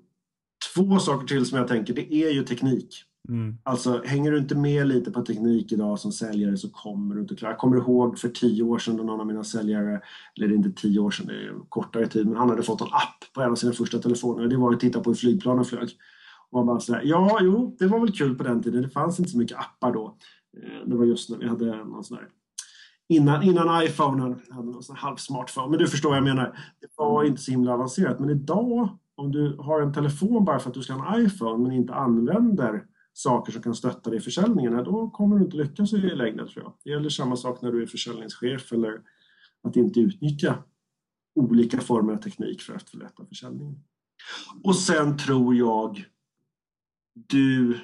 två 0.75 0.99
saker 0.99 1.27
till 1.27 1.45
som 1.45 1.57
jag 1.57 1.67
tänker, 1.67 1.93
det 1.93 2.13
är 2.13 2.31
ju 2.31 2.43
teknik. 2.43 3.05
Mm. 3.29 3.57
Alltså 3.63 4.01
hänger 4.05 4.31
du 4.31 4.37
inte 4.37 4.55
med 4.55 4.87
lite 4.87 5.11
på 5.11 5.21
teknik 5.21 5.71
idag 5.71 5.99
som 5.99 6.11
säljare 6.11 6.57
så 6.57 6.69
kommer 6.69 7.15
du 7.15 7.21
inte 7.21 7.35
klara. 7.35 7.51
Jag 7.51 7.59
kommer 7.59 7.77
ihåg 7.77 8.19
för 8.19 8.29
tio 8.29 8.63
år 8.63 8.79
sedan 8.79 8.97
då 8.97 9.03
någon 9.03 9.19
av 9.19 9.27
mina 9.27 9.43
säljare, 9.43 10.01
eller 10.37 10.47
det 10.47 10.53
är 10.53 10.57
inte 10.57 10.81
tio 10.81 10.99
år 10.99 11.11
sedan, 11.11 11.27
det 11.27 11.33
är 11.33 11.53
kortare 11.69 12.07
tid, 12.07 12.27
men 12.27 12.37
han 12.37 12.49
hade 12.49 12.63
fått 12.63 12.81
en 12.81 12.87
app 12.87 13.33
på 13.33 13.41
en 13.41 13.51
av 13.51 13.55
sina 13.55 13.73
första 13.73 13.99
telefoner. 13.99 14.47
Det 14.47 14.57
var 14.57 14.73
att 14.73 14.79
titta 14.79 14.99
på 14.99 15.09
hur 15.09 15.15
flygplanen 15.15 15.65
flög. 15.65 15.89
Och 16.51 16.65
bara 16.65 16.79
så 16.79 16.93
här, 16.93 17.01
ja, 17.05 17.39
jo, 17.41 17.75
det 17.79 17.87
var 17.87 17.99
väl 17.99 18.11
kul 18.11 18.35
på 18.35 18.43
den 18.43 18.63
tiden. 18.63 18.81
Det 18.81 18.89
fanns 18.89 19.19
inte 19.19 19.31
så 19.31 19.37
mycket 19.37 19.57
appar 19.57 19.93
då. 19.93 20.17
Eh, 20.57 20.87
det 20.87 20.95
var 20.95 21.05
just 21.05 21.29
när 21.29 21.37
vi 21.37 21.47
hade 21.47 21.83
någon 21.83 22.03
sån 22.03 22.17
där 22.17 22.27
Innan, 23.11 23.43
innan 23.43 23.83
iPhone 23.83 24.35
hade 24.49 24.71
någon 24.71 24.83
sån 24.83 24.95
halv 24.95 25.15
smartphone. 25.15 25.69
Men 25.69 25.79
du 25.79 25.87
förstår 25.87 26.09
vad 26.09 26.17
jag 26.17 26.23
menar. 26.23 26.57
Det 26.81 26.87
var 26.95 27.23
inte 27.23 27.41
så 27.41 27.51
himla 27.51 27.73
avancerat. 27.73 28.19
Men 28.19 28.29
idag, 28.29 28.97
om 29.15 29.31
du 29.31 29.55
har 29.59 29.81
en 29.81 29.93
telefon 29.93 30.45
bara 30.45 30.59
för 30.59 30.69
att 30.69 30.73
du 30.73 30.81
ska 30.81 30.93
ha 30.93 31.15
en 31.15 31.25
iPhone 31.25 31.63
men 31.63 31.71
inte 31.71 31.93
använder 31.93 32.85
saker 33.13 33.51
som 33.51 33.61
kan 33.61 33.75
stötta 33.75 34.09
dig 34.09 34.19
i 34.19 34.21
försäljningen, 34.21 34.83
då 34.83 35.09
kommer 35.09 35.35
du 35.35 35.45
inte 35.45 35.57
lyckas 35.57 35.93
i 35.93 35.97
längden 35.97 36.47
tror 36.47 36.63
jag. 36.63 36.73
Det 36.83 36.89
gäller 36.89 37.09
samma 37.09 37.35
sak 37.35 37.61
när 37.61 37.71
du 37.71 37.81
är 37.81 37.87
försäljningschef 37.87 38.73
eller 38.73 39.01
att 39.63 39.75
inte 39.75 39.99
utnyttja 39.99 40.55
olika 41.35 41.79
former 41.79 42.13
av 42.13 42.17
teknik 42.17 42.61
för 42.61 42.73
att 42.73 42.89
förbättra 42.89 43.25
försäljningen. 43.25 43.75
Och 44.63 44.75
sen 44.75 45.17
tror 45.17 45.55
jag 45.55 46.05
du 47.13 47.77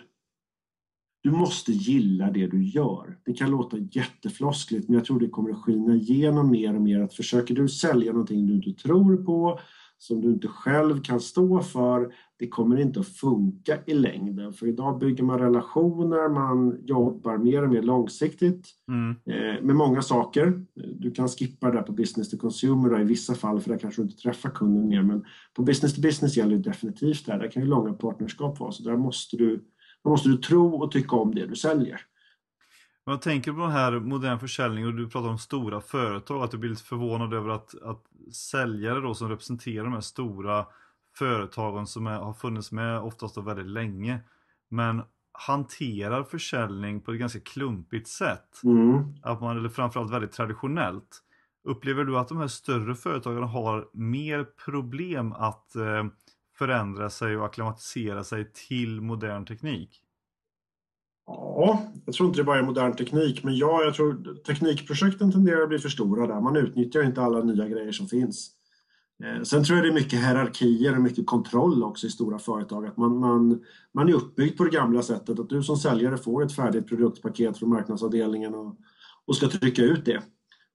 du 1.25 1.31
måste 1.31 1.71
gilla 1.71 2.31
det 2.31 2.47
du 2.47 2.63
gör. 2.63 3.17
Det 3.25 3.33
kan 3.33 3.51
låta 3.51 3.77
jättefloskligt 3.77 4.89
men 4.89 4.97
jag 4.97 5.05
tror 5.05 5.19
det 5.19 5.29
kommer 5.29 5.51
att 5.51 5.61
skina 5.63 5.95
igenom 5.95 6.51
mer 6.51 6.75
och 6.75 6.81
mer 6.81 7.01
att 7.01 7.13
försöker 7.13 7.55
du 7.55 7.69
sälja 7.69 8.11
någonting 8.11 8.47
du 8.47 8.53
inte 8.53 8.83
tror 8.83 9.17
på, 9.17 9.59
som 9.97 10.21
du 10.21 10.27
inte 10.27 10.47
själv 10.47 11.01
kan 11.01 11.19
stå 11.19 11.61
för, 11.61 12.13
det 12.39 12.47
kommer 12.47 12.79
inte 12.79 12.99
att 12.99 13.07
funka 13.07 13.77
i 13.85 13.93
längden. 13.93 14.53
För 14.53 14.67
idag 14.67 14.99
bygger 14.99 15.23
man 15.23 15.39
relationer, 15.39 16.29
man 16.29 16.77
jobbar 16.85 17.37
mer 17.37 17.63
och 17.63 17.69
mer 17.69 17.81
långsiktigt 17.81 18.69
mm. 18.87 19.09
eh, 19.11 19.63
med 19.63 19.75
många 19.75 20.01
saker. 20.01 20.65
Du 20.99 21.11
kan 21.11 21.27
skippa 21.27 21.71
det 21.71 21.77
där 21.77 21.81
på 21.81 21.91
business 21.91 22.29
to 22.29 22.37
consumer 22.37 23.01
i 23.01 23.03
vissa 23.03 23.35
fall 23.35 23.59
för 23.59 23.69
där 23.69 23.77
kanske 23.77 24.01
du 24.01 24.05
inte 24.05 24.21
träffar 24.21 24.49
kunden 24.49 24.87
mer. 24.87 25.01
Men 25.01 25.25
på 25.53 25.63
business 25.63 25.95
to 25.95 26.01
business 26.01 26.37
gäller 26.37 26.55
det 26.55 26.69
definitivt 26.69 27.25
det 27.25 27.31
här. 27.31 27.39
Där 27.39 27.51
kan 27.51 27.63
ju 27.63 27.69
långa 27.69 27.93
partnerskap 27.93 28.59
vara. 28.59 28.71
Så 28.71 28.83
där 28.83 28.97
måste 28.97 29.37
du, 29.37 29.55
där 30.03 30.09
måste 30.09 30.29
du 30.29 30.37
tro 30.37 30.75
och 30.75 30.91
tycka 30.91 31.15
om 31.15 31.35
det 31.35 31.45
du 31.45 31.55
säljer. 31.55 32.01
Jag 33.05 33.21
tänker 33.21 33.51
på 33.51 33.59
den 33.59 33.71
här 33.71 33.99
modern 33.99 34.39
försäljning 34.39 34.85
och 34.85 34.93
du 34.93 35.09
pratar 35.09 35.29
om 35.29 35.37
stora 35.37 35.81
företag, 35.81 36.43
att 36.43 36.51
du 36.51 36.57
blir 36.57 36.69
lite 36.69 36.83
förvånad 36.83 37.33
över 37.33 37.49
att, 37.49 37.81
att 37.81 38.03
säljare 38.33 38.99
då 38.99 39.13
som 39.15 39.29
representerar 39.29 39.83
de 39.83 39.93
här 39.93 40.01
stora 40.01 40.65
företagen 41.15 41.87
som 41.87 42.07
är, 42.07 42.19
har 42.19 42.33
funnits 42.33 42.71
med 42.71 42.99
oftast 42.99 43.37
väldigt 43.37 43.65
länge. 43.65 44.19
Men 44.69 45.01
hanterar 45.31 46.23
försäljning 46.23 47.01
på 47.01 47.11
ett 47.11 47.19
ganska 47.19 47.39
klumpigt 47.39 48.07
sätt. 48.07 48.63
Mm. 48.63 49.03
Att 49.23 49.41
man, 49.41 49.57
eller 49.57 49.69
framförallt 49.69 50.11
väldigt 50.11 50.31
traditionellt. 50.31 51.21
Upplever 51.63 52.03
du 52.03 52.17
att 52.17 52.27
de 52.27 52.37
här 52.37 52.47
större 52.47 52.95
företagen 52.95 53.43
har 53.43 53.89
mer 53.93 54.43
problem 54.43 55.33
att 55.33 55.75
eh, 55.75 56.05
förändra 56.57 57.09
sig 57.09 57.37
och 57.37 57.45
akklimatisera 57.45 58.23
sig 58.23 58.51
till 58.53 59.01
modern 59.01 59.45
teknik? 59.45 60.04
Ja, 61.27 61.83
jag 62.05 62.15
tror 62.15 62.27
inte 62.27 62.39
det 62.39 62.43
bara 62.43 62.59
är 62.59 62.63
modern 62.63 62.95
teknik, 62.95 63.43
men 63.43 63.57
ja, 63.57 63.83
jag 63.83 63.95
tror 63.95 64.35
teknikprojekten 64.35 65.31
tenderar 65.31 65.61
att 65.61 65.69
bli 65.69 65.79
för 65.79 65.89
stora 65.89 66.27
där. 66.27 66.41
Man 66.41 66.55
utnyttjar 66.55 67.03
inte 67.03 67.21
alla 67.21 67.43
nya 67.43 67.67
grejer 67.67 67.91
som 67.91 68.07
finns. 68.07 68.51
Eh, 69.23 69.41
sen 69.43 69.63
tror 69.63 69.77
jag 69.77 69.85
det 69.85 69.89
är 69.89 69.93
mycket 69.93 70.19
hierarkier 70.19 70.95
och 70.95 71.01
mycket 71.01 71.25
kontroll 71.25 71.83
också 71.83 72.07
i 72.07 72.09
stora 72.09 72.39
företag. 72.39 72.85
Att 72.85 72.97
man, 72.97 73.17
man, 73.19 73.63
man 73.93 74.09
är 74.09 74.13
uppbyggd 74.13 74.57
på 74.57 74.63
det 74.63 74.69
gamla 74.69 75.01
sättet 75.01 75.39
att 75.39 75.49
du 75.49 75.63
som 75.63 75.77
säljare 75.77 76.17
får 76.17 76.43
ett 76.43 76.55
färdigt 76.55 76.87
produktpaket 76.87 77.57
från 77.57 77.69
marknadsavdelningen 77.69 78.55
och, 78.55 78.75
och 79.25 79.35
ska 79.35 79.47
trycka 79.47 79.81
ut 79.81 80.05
det. 80.05 80.21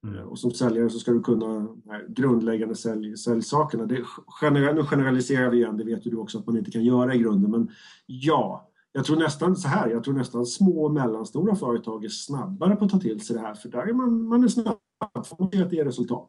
Mm. 0.04 0.18
Eh, 0.18 0.22
och 0.22 0.38
som 0.38 0.50
säljare 0.50 0.90
så 0.90 0.98
ska 0.98 1.12
du 1.12 1.20
kunna 1.20 1.68
grundläggande 2.08 2.74
sälj, 2.74 3.16
säljsakerna. 3.16 3.86
Det, 3.86 4.04
nu 4.42 4.84
generaliserar 4.84 5.50
vi 5.50 5.56
igen, 5.56 5.76
det 5.76 5.84
vet 5.84 6.06
ju 6.06 6.10
du 6.10 6.16
också 6.16 6.38
att 6.38 6.46
man 6.46 6.56
inte 6.56 6.70
kan 6.70 6.84
göra 6.84 7.14
i 7.14 7.18
grunden, 7.18 7.50
men 7.50 7.68
ja, 8.06 8.69
jag 8.92 9.04
tror 9.04 9.16
nästan 9.16 9.56
så 9.56 9.68
här, 9.68 9.88
jag 9.88 10.04
tror 10.04 10.14
nästan 10.14 10.46
små 10.46 10.84
och 10.84 10.92
mellanstora 10.92 11.54
företag 11.54 12.04
är 12.04 12.08
snabbare 12.08 12.76
på 12.76 12.84
att 12.84 12.90
ta 12.90 12.98
till 12.98 13.20
sig 13.20 13.36
det 13.36 13.42
här 13.42 13.54
för 13.54 13.68
där 13.68 13.88
är 13.88 13.92
man, 13.92 14.28
man 14.28 14.44
är 14.44 14.48
snabb 14.48 14.78
på 15.00 15.44
att 15.44 15.54
se 15.54 15.62
att 15.62 15.70
det 15.70 15.78
är 15.78 15.84
resultat. 15.84 16.28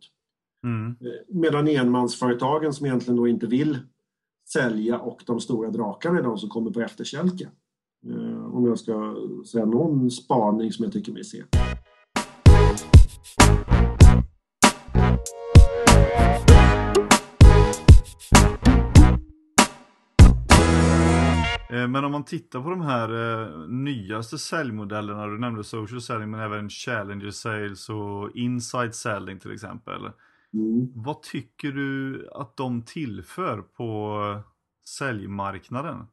Mm. 0.64 0.88
Eh, 0.90 1.36
medan 1.36 1.68
enmansföretagen 1.68 2.74
som 2.74 2.86
egentligen 2.86 3.18
då 3.18 3.28
inte 3.28 3.48
vill 3.48 3.80
sälja 4.54 5.00
och 5.00 5.24
de 5.26 5.40
stora 5.40 5.70
drakarna 5.70 6.20
är 6.20 6.24
de 6.24 6.38
som 6.38 6.50
kommer 6.50 6.72
på 6.72 6.82
efterkälke. 6.82 7.50
Eh, 8.08 8.56
om 8.56 8.66
jag 8.66 8.80
ska 8.80 9.16
säga 9.52 9.66
någon 9.66 10.12
spaning 10.12 10.72
som 10.72 10.84
jag 10.84 10.94
tycker 10.94 11.12
mig 11.12 11.24
se. 11.24 11.44
Men 21.72 22.06
om 22.06 22.12
man 22.12 22.26
tittar 22.26 22.62
på 22.62 22.70
de 22.70 22.82
här 22.82 23.10
eh, 23.10 23.68
nyaste 23.68 24.38
säljmodellerna, 24.38 25.28
du 25.28 25.40
nämnde 25.40 25.64
social 25.64 26.02
selling 26.02 26.32
men 26.32 26.40
även 26.40 26.70
challenger 26.70 27.32
sales 27.32 27.90
och 27.90 28.36
inside 28.36 28.96
selling 28.96 29.40
till 29.40 29.54
exempel. 29.54 30.02
Mm. 30.54 30.92
Vad 30.96 31.22
tycker 31.22 31.72
du 31.72 32.28
att 32.32 32.58
de 32.58 32.82
tillför 32.82 33.62
på 33.62 34.18
säljmarknaden? 34.86 36.08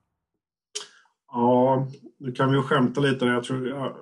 Ja, 1.33 1.88
nu 2.18 2.33
kan 2.33 2.51
vi 2.51 2.57
ju 2.57 2.62
skämta 2.62 3.01
lite. 3.01 3.25
Jag, 3.25 3.44
tror, 3.44 3.68
jag, 3.68 3.97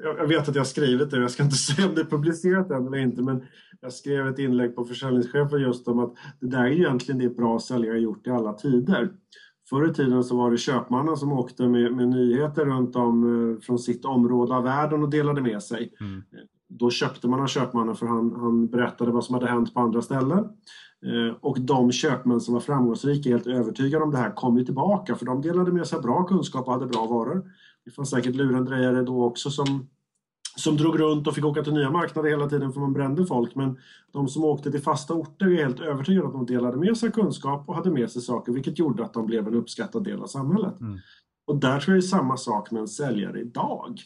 jag 0.00 0.26
vet 0.26 0.48
att 0.48 0.54
jag 0.54 0.62
har 0.62 0.66
skrivit 0.66 1.10
det, 1.10 1.20
jag 1.20 1.30
ska 1.30 1.42
inte 1.42 1.56
säga 1.56 1.88
om 1.88 1.94
det 1.94 2.00
är 2.00 2.04
publicerat 2.04 2.70
än 2.70 2.86
eller 2.86 2.98
inte, 2.98 3.22
men 3.22 3.46
jag 3.80 3.92
skrev 3.92 4.28
ett 4.28 4.38
inlägg 4.38 4.76
på 4.76 4.84
försäljningschefen 4.84 5.60
just 5.60 5.88
om 5.88 5.98
att 5.98 6.14
det 6.40 6.46
där 6.46 6.64
är 6.64 6.70
egentligen 6.70 7.18
det 7.18 7.36
bra 7.36 7.60
säljare 7.60 7.98
gjort 7.98 8.26
i 8.26 8.30
alla 8.30 8.52
tider. 8.52 9.12
Förr 9.68 9.90
i 9.90 9.94
tiden 9.94 10.24
så 10.24 10.36
var 10.36 10.50
det 10.50 10.58
köpmannen 10.58 11.16
som 11.16 11.32
åkte 11.32 11.68
med, 11.68 11.92
med 11.92 12.08
nyheter 12.08 12.64
runt 12.64 12.96
om 12.96 13.24
eh, 13.54 13.60
från 13.60 13.78
sitt 13.78 14.04
område 14.04 14.54
av 14.54 14.62
världen 14.62 15.02
och 15.02 15.10
delade 15.10 15.40
med 15.40 15.62
sig. 15.62 15.92
Mm. 16.00 16.22
Då 16.68 16.90
köpte 16.90 17.28
man 17.28 17.40
av 17.40 17.46
köpmannen 17.46 17.94
för 17.94 18.06
han, 18.06 18.32
han 18.36 18.66
berättade 18.66 19.10
vad 19.10 19.24
som 19.24 19.34
hade 19.34 19.46
hänt 19.46 19.74
på 19.74 19.80
andra 19.80 20.02
ställen. 20.02 20.38
Eh, 21.06 21.36
och 21.40 21.60
de 21.60 21.92
köpmän 21.92 22.40
som 22.40 22.54
var 22.54 22.60
framgångsrika, 22.60 23.30
helt 23.30 23.46
övertygade 23.46 24.04
om 24.04 24.10
det 24.10 24.18
här, 24.18 24.30
kom 24.30 24.58
ju 24.58 24.64
tillbaka 24.64 25.14
för 25.14 25.26
de 25.26 25.42
delade 25.42 25.72
med 25.72 25.86
sig 25.86 26.00
bra 26.00 26.24
kunskap 26.24 26.66
och 26.66 26.72
hade 26.72 26.86
bra 26.86 27.06
varor. 27.06 27.44
Det 27.84 27.90
fanns 27.90 28.10
säkert 28.10 28.34
lurendrejare 28.34 29.02
då 29.02 29.24
också 29.24 29.50
som 29.50 29.86
som 30.56 30.76
drog 30.76 31.00
runt 31.00 31.26
och 31.26 31.34
fick 31.34 31.44
åka 31.44 31.62
till 31.62 31.72
nya 31.72 31.90
marknader 31.90 32.30
hela 32.30 32.48
tiden 32.48 32.72
för 32.72 32.80
man 32.80 32.92
brände 32.92 33.26
folk. 33.26 33.54
Men 33.54 33.78
de 34.12 34.28
som 34.28 34.44
åkte 34.44 34.70
till 34.70 34.82
fasta 34.82 35.14
orter 35.14 35.46
är 35.46 35.64
helt 35.64 35.80
övertygade 35.80 36.26
att 36.26 36.32
de 36.32 36.46
delade 36.46 36.76
med 36.76 36.96
sig 36.96 37.12
kunskap 37.12 37.68
och 37.68 37.74
hade 37.74 37.90
med 37.90 38.10
sig 38.10 38.22
saker 38.22 38.52
vilket 38.52 38.78
gjorde 38.78 39.04
att 39.04 39.14
de 39.14 39.26
blev 39.26 39.46
en 39.48 39.54
uppskattad 39.54 40.04
del 40.04 40.22
av 40.22 40.26
samhället. 40.26 40.80
Mm. 40.80 40.98
Och 41.46 41.56
där 41.56 41.80
tror 41.80 41.94
jag 41.94 42.02
det 42.02 42.06
är 42.06 42.08
samma 42.08 42.36
sak 42.36 42.70
med 42.70 42.80
en 42.80 42.88
säljare 42.88 43.40
idag. 43.40 44.00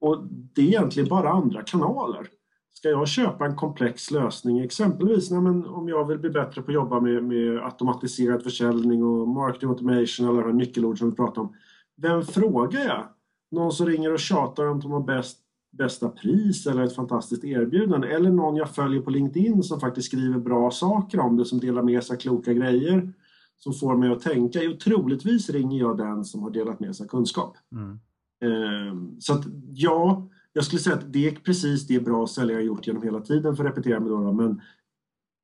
Och 0.00 0.26
det 0.30 0.60
är 0.60 0.66
egentligen 0.66 1.08
bara 1.08 1.30
andra 1.30 1.62
kanaler. 1.62 2.26
Ska 2.74 2.88
jag 2.88 3.08
köpa 3.08 3.46
en 3.46 3.56
komplex 3.56 4.10
lösning, 4.10 4.58
exempelvis 4.58 5.30
men 5.30 5.66
om 5.66 5.88
jag 5.88 6.06
vill 6.06 6.18
bli 6.18 6.30
bättre 6.30 6.62
på 6.62 6.70
att 6.70 6.74
jobba 6.74 7.00
med, 7.00 7.24
med 7.24 7.64
automatiserad 7.64 8.42
försäljning 8.42 9.04
och 9.04 9.28
marketing 9.28 9.68
automation, 9.68 10.28
alla 10.28 10.40
de 10.40 10.46
här 10.46 10.52
nyckelord 10.52 10.98
som 10.98 11.10
vi 11.10 11.16
pratar 11.16 11.42
om. 11.42 11.54
Vem 11.96 12.22
frågar 12.22 12.80
jag? 12.80 13.08
Någon 13.50 13.72
som 13.72 13.86
ringer 13.86 14.12
och 14.12 14.20
tjatar 14.20 14.66
om 14.66 14.76
att 14.76 14.82
de 14.82 14.92
har 14.92 15.00
bäst 15.00 15.38
bästa 15.70 16.08
pris 16.08 16.66
eller 16.66 16.82
ett 16.82 16.94
fantastiskt 16.94 17.44
erbjudande 17.44 18.08
eller 18.08 18.30
någon 18.30 18.56
jag 18.56 18.74
följer 18.74 19.02
på 19.02 19.10
LinkedIn 19.10 19.62
som 19.62 19.80
faktiskt 19.80 20.08
skriver 20.08 20.38
bra 20.38 20.70
saker 20.70 21.20
om 21.20 21.36
det, 21.36 21.44
som 21.44 21.60
delar 21.60 21.82
med 21.82 22.04
sig 22.04 22.18
kloka 22.18 22.52
grejer 22.52 23.12
som 23.58 23.72
får 23.72 23.96
mig 23.96 24.10
att 24.10 24.20
tänka. 24.20 24.62
Jo, 24.62 24.76
troligtvis 24.76 25.50
ringer 25.50 25.78
jag 25.78 25.98
den 25.98 26.24
som 26.24 26.42
har 26.42 26.50
delat 26.50 26.80
med 26.80 26.96
sig 26.96 27.08
kunskap. 27.08 27.56
Mm. 27.72 27.98
Ehm, 28.40 29.20
så 29.20 29.32
att 29.32 29.44
ja, 29.74 30.28
jag 30.52 30.64
skulle 30.64 30.80
säga 30.80 30.96
att 30.96 31.12
det 31.12 31.28
är 31.28 31.32
precis 31.32 31.86
det 31.86 32.00
bra 32.00 32.26
säljare 32.26 32.58
har 32.58 32.62
gjort 32.62 32.86
genom 32.86 33.02
hela 33.02 33.20
tiden 33.20 33.56
för 33.56 33.64
att 33.64 33.70
repetera 33.70 34.00
mig 34.00 34.08
då, 34.08 34.32
men 34.32 34.60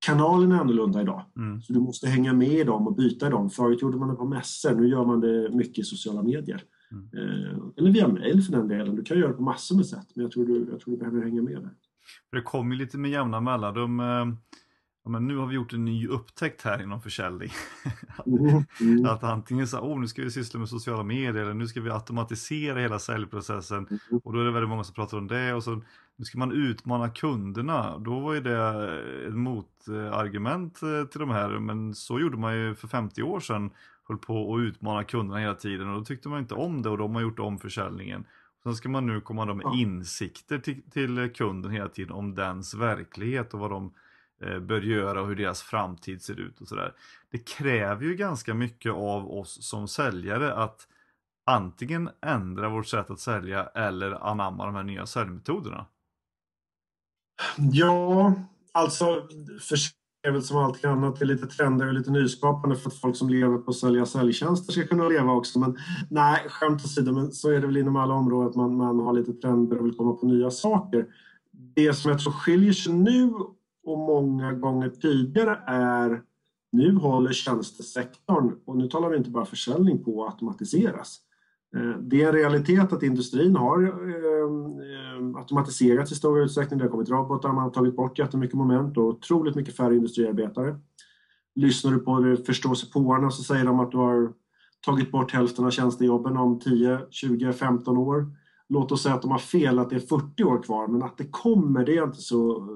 kanalen 0.06 0.52
är 0.52 0.56
annorlunda 0.60 1.02
idag. 1.02 1.22
Mm. 1.36 1.62
Så 1.62 1.72
du 1.72 1.80
måste 1.80 2.08
hänga 2.08 2.32
med 2.32 2.52
i 2.52 2.64
dem 2.64 2.86
och 2.86 2.94
byta 2.94 3.26
i 3.26 3.30
dem. 3.30 3.50
Förut 3.50 3.82
gjorde 3.82 3.96
man 3.96 4.08
det 4.08 4.14
på 4.14 4.24
mässor, 4.24 4.74
nu 4.74 4.88
gör 4.88 5.04
man 5.04 5.20
det 5.20 5.50
mycket 5.50 5.78
i 5.78 5.82
sociala 5.82 6.22
medier. 6.22 6.64
Mm. 6.94 7.08
Eh, 7.12 7.58
eller 7.76 7.90
via 7.90 8.08
mail 8.08 8.42
för 8.42 8.52
den 8.52 8.68
delen. 8.68 8.96
Du 8.96 9.02
kan 9.02 9.18
göra 9.18 9.28
det 9.28 9.34
på 9.34 9.42
massor 9.42 9.76
med 9.76 9.86
sätt 9.86 10.06
men 10.14 10.22
jag 10.22 10.32
tror 10.32 10.46
du, 10.46 10.66
jag 10.70 10.80
tror 10.80 10.92
du 10.92 10.96
behöver 10.96 11.22
hänga 11.22 11.42
med 11.42 11.62
där. 11.62 11.70
det 12.32 12.42
kommer 12.42 12.76
lite 12.76 12.98
med 12.98 13.10
jämna 13.10 13.40
mellanrum. 13.40 14.00
Eh, 14.00 14.26
ja, 15.04 15.10
men 15.10 15.26
nu 15.26 15.36
har 15.36 15.46
vi 15.46 15.54
gjort 15.54 15.72
en 15.72 15.84
ny 15.84 16.06
upptäckt 16.06 16.62
här 16.62 16.82
inom 16.82 17.00
försäljning. 17.00 17.50
Mm. 18.26 18.64
Mm. 18.80 19.04
att 19.04 19.24
antingen 19.24 19.66
så 19.66 19.78
oh, 19.78 20.00
nu 20.00 20.08
ska 20.08 20.22
vi 20.22 20.30
syssla 20.30 20.60
med 20.60 20.68
sociala 20.68 21.02
medier 21.02 21.42
eller 21.42 21.54
nu 21.54 21.66
ska 21.66 21.80
vi 21.80 21.90
automatisera 21.90 22.80
hela 22.80 22.98
säljprocessen. 22.98 23.86
Mm. 23.86 24.20
Och 24.24 24.32
då 24.32 24.40
är 24.40 24.44
det 24.44 24.50
väldigt 24.50 24.68
många 24.68 24.84
som 24.84 24.94
pratar 24.94 25.18
om 25.18 25.26
det. 25.26 25.54
Och 25.54 25.62
så, 25.62 25.82
nu 26.16 26.24
ska 26.24 26.38
man 26.38 26.52
utmana 26.52 27.10
kunderna. 27.10 27.98
Då 27.98 28.20
var 28.20 28.34
ju 28.34 28.40
det 28.40 28.90
ett 29.26 29.34
motargument 29.34 30.82
eh, 30.82 31.04
till 31.04 31.20
de 31.20 31.30
här. 31.30 31.58
Men 31.58 31.94
så 31.94 32.20
gjorde 32.20 32.36
man 32.36 32.56
ju 32.56 32.74
för 32.74 32.88
50 32.88 33.22
år 33.22 33.40
sedan 33.40 33.70
höll 34.08 34.18
på 34.18 34.54
att 34.54 34.60
utmana 34.60 35.04
kunderna 35.04 35.40
hela 35.40 35.54
tiden 35.54 35.88
och 35.88 35.98
då 35.98 36.04
tyckte 36.04 36.28
man 36.28 36.38
inte 36.38 36.54
om 36.54 36.82
det 36.82 36.90
och 36.90 36.98
de 36.98 37.14
har 37.14 37.22
gjort 37.22 37.38
om 37.38 37.58
försäljningen. 37.58 38.26
Sen 38.62 38.74
ska 38.74 38.88
man 38.88 39.06
nu 39.06 39.20
komma 39.20 39.44
med 39.44 39.64
ja. 39.64 39.74
insikter 39.76 40.58
till, 40.58 40.82
till, 40.90 41.32
kunden 41.34 41.70
hela 41.70 41.88
tiden 41.88 42.12
om 42.12 42.34
dens 42.34 42.74
verklighet 42.74 43.54
och 43.54 43.60
vad 43.60 43.70
de 43.70 43.94
eh, 44.40 44.58
bör 44.58 44.80
göra 44.80 45.20
och 45.20 45.28
hur 45.28 45.36
deras 45.36 45.62
framtid 45.62 46.22
ser 46.22 46.40
ut 46.40 46.60
och 46.60 46.68
sådär. 46.68 46.94
Det 47.30 47.38
kräver 47.38 48.04
ju 48.04 48.16
ganska 48.16 48.54
mycket 48.54 48.92
av 48.92 49.30
oss 49.30 49.68
som 49.68 49.88
säljare 49.88 50.54
att 50.54 50.88
antingen 51.44 52.10
ändra 52.20 52.68
vårt 52.68 52.86
sätt 52.86 53.10
att 53.10 53.20
sälja 53.20 53.66
eller 53.66 54.30
anamma 54.30 54.66
de 54.66 54.74
här 54.74 54.82
nya 54.82 55.06
säljmetoderna. 55.06 55.86
Ja, 57.56 58.34
alltså 58.72 59.28
för 59.60 59.76
är 60.24 60.30
väl 60.32 60.42
som 60.42 60.56
allting 60.56 60.90
annat, 60.90 61.18
det 61.18 61.24
är 61.24 61.26
lite 61.26 61.46
trender 61.46 61.86
och 61.86 61.94
lite 61.94 62.10
nyskapande 62.10 62.76
för 62.76 62.90
att 62.90 62.96
folk 62.96 63.16
som 63.16 63.28
lever 63.28 63.58
på 63.58 63.70
att 63.70 63.76
sälja 63.76 64.06
säljtjänster 64.06 64.72
ska 64.72 64.86
kunna 64.86 65.08
leva 65.08 65.32
också. 65.32 65.58
Men 65.58 65.76
nej, 66.10 66.46
skämt 66.48 66.84
åsido, 66.84 67.12
men 67.12 67.32
så 67.32 67.50
är 67.50 67.60
det 67.60 67.66
väl 67.66 67.76
inom 67.76 67.96
alla 67.96 68.14
områden 68.14 68.48
att 68.48 68.56
man, 68.56 68.76
man 68.76 69.00
har 69.00 69.12
lite 69.12 69.32
trender 69.32 69.78
och 69.78 69.86
vill 69.86 69.96
komma 69.96 70.12
på 70.12 70.26
nya 70.26 70.50
saker. 70.50 71.06
Det 71.74 71.94
som 71.94 72.10
jag 72.10 72.20
tror 72.20 72.32
skiljer 72.32 72.72
sig 72.72 72.92
nu 72.92 73.32
och 73.84 73.98
många 73.98 74.52
gånger 74.52 74.88
tidigare 74.88 75.58
är 75.66 76.22
nu 76.72 76.94
håller 76.94 77.32
tjänstesektorn, 77.32 78.52
och 78.64 78.76
nu 78.76 78.88
talar 78.88 79.08
vi 79.08 79.16
inte 79.16 79.30
bara 79.30 79.44
försäljning, 79.44 80.04
på 80.04 80.24
att 80.24 80.34
automatiseras. 80.34 81.20
Eh, 81.74 81.98
det 82.00 82.22
är 82.22 82.26
en 82.26 82.34
realitet 82.34 82.92
att 82.92 83.02
industrin 83.02 83.56
har 83.56 83.82
eh, 83.82 83.88
eh, 83.88 85.38
automatiserats 85.38 86.12
i 86.12 86.14
stor 86.14 86.40
utsträckning. 86.40 86.78
Det 86.78 86.84
har 86.84 86.90
kommit 86.90 87.10
robotar, 87.10 87.52
man 87.52 87.64
har 87.64 87.70
tagit 87.70 87.96
bort 87.96 88.18
jättemycket 88.18 88.56
moment 88.56 88.96
och 88.96 89.04
otroligt 89.04 89.54
mycket 89.54 89.76
färre 89.76 89.96
industriarbetare. 89.96 90.78
Lyssnar 91.54 91.92
du 91.92 91.98
på 91.98 92.36
förståsigpåarna 92.46 93.30
så 93.30 93.42
säger 93.42 93.64
de 93.64 93.80
att 93.80 93.90
du 93.90 93.96
har 93.96 94.32
tagit 94.86 95.12
bort 95.12 95.32
hälften 95.32 95.64
av 95.64 95.70
tjänstejobben 95.70 96.36
om 96.36 96.60
10, 96.60 96.98
20, 97.10 97.52
15 97.52 97.96
år. 97.96 98.26
Låt 98.68 98.92
oss 98.92 99.02
säga 99.02 99.14
att 99.14 99.22
de 99.22 99.30
har 99.30 99.38
fel, 99.38 99.78
att 99.78 99.90
det 99.90 99.96
är 99.96 100.00
40 100.00 100.44
år 100.44 100.62
kvar, 100.62 100.86
men 100.86 101.02
att 101.02 101.18
det 101.18 101.26
kommer, 101.30 101.86
det 101.86 101.92
är 101.92 101.96
jag 101.96 102.08
inte 102.08 102.20
så 102.20 102.68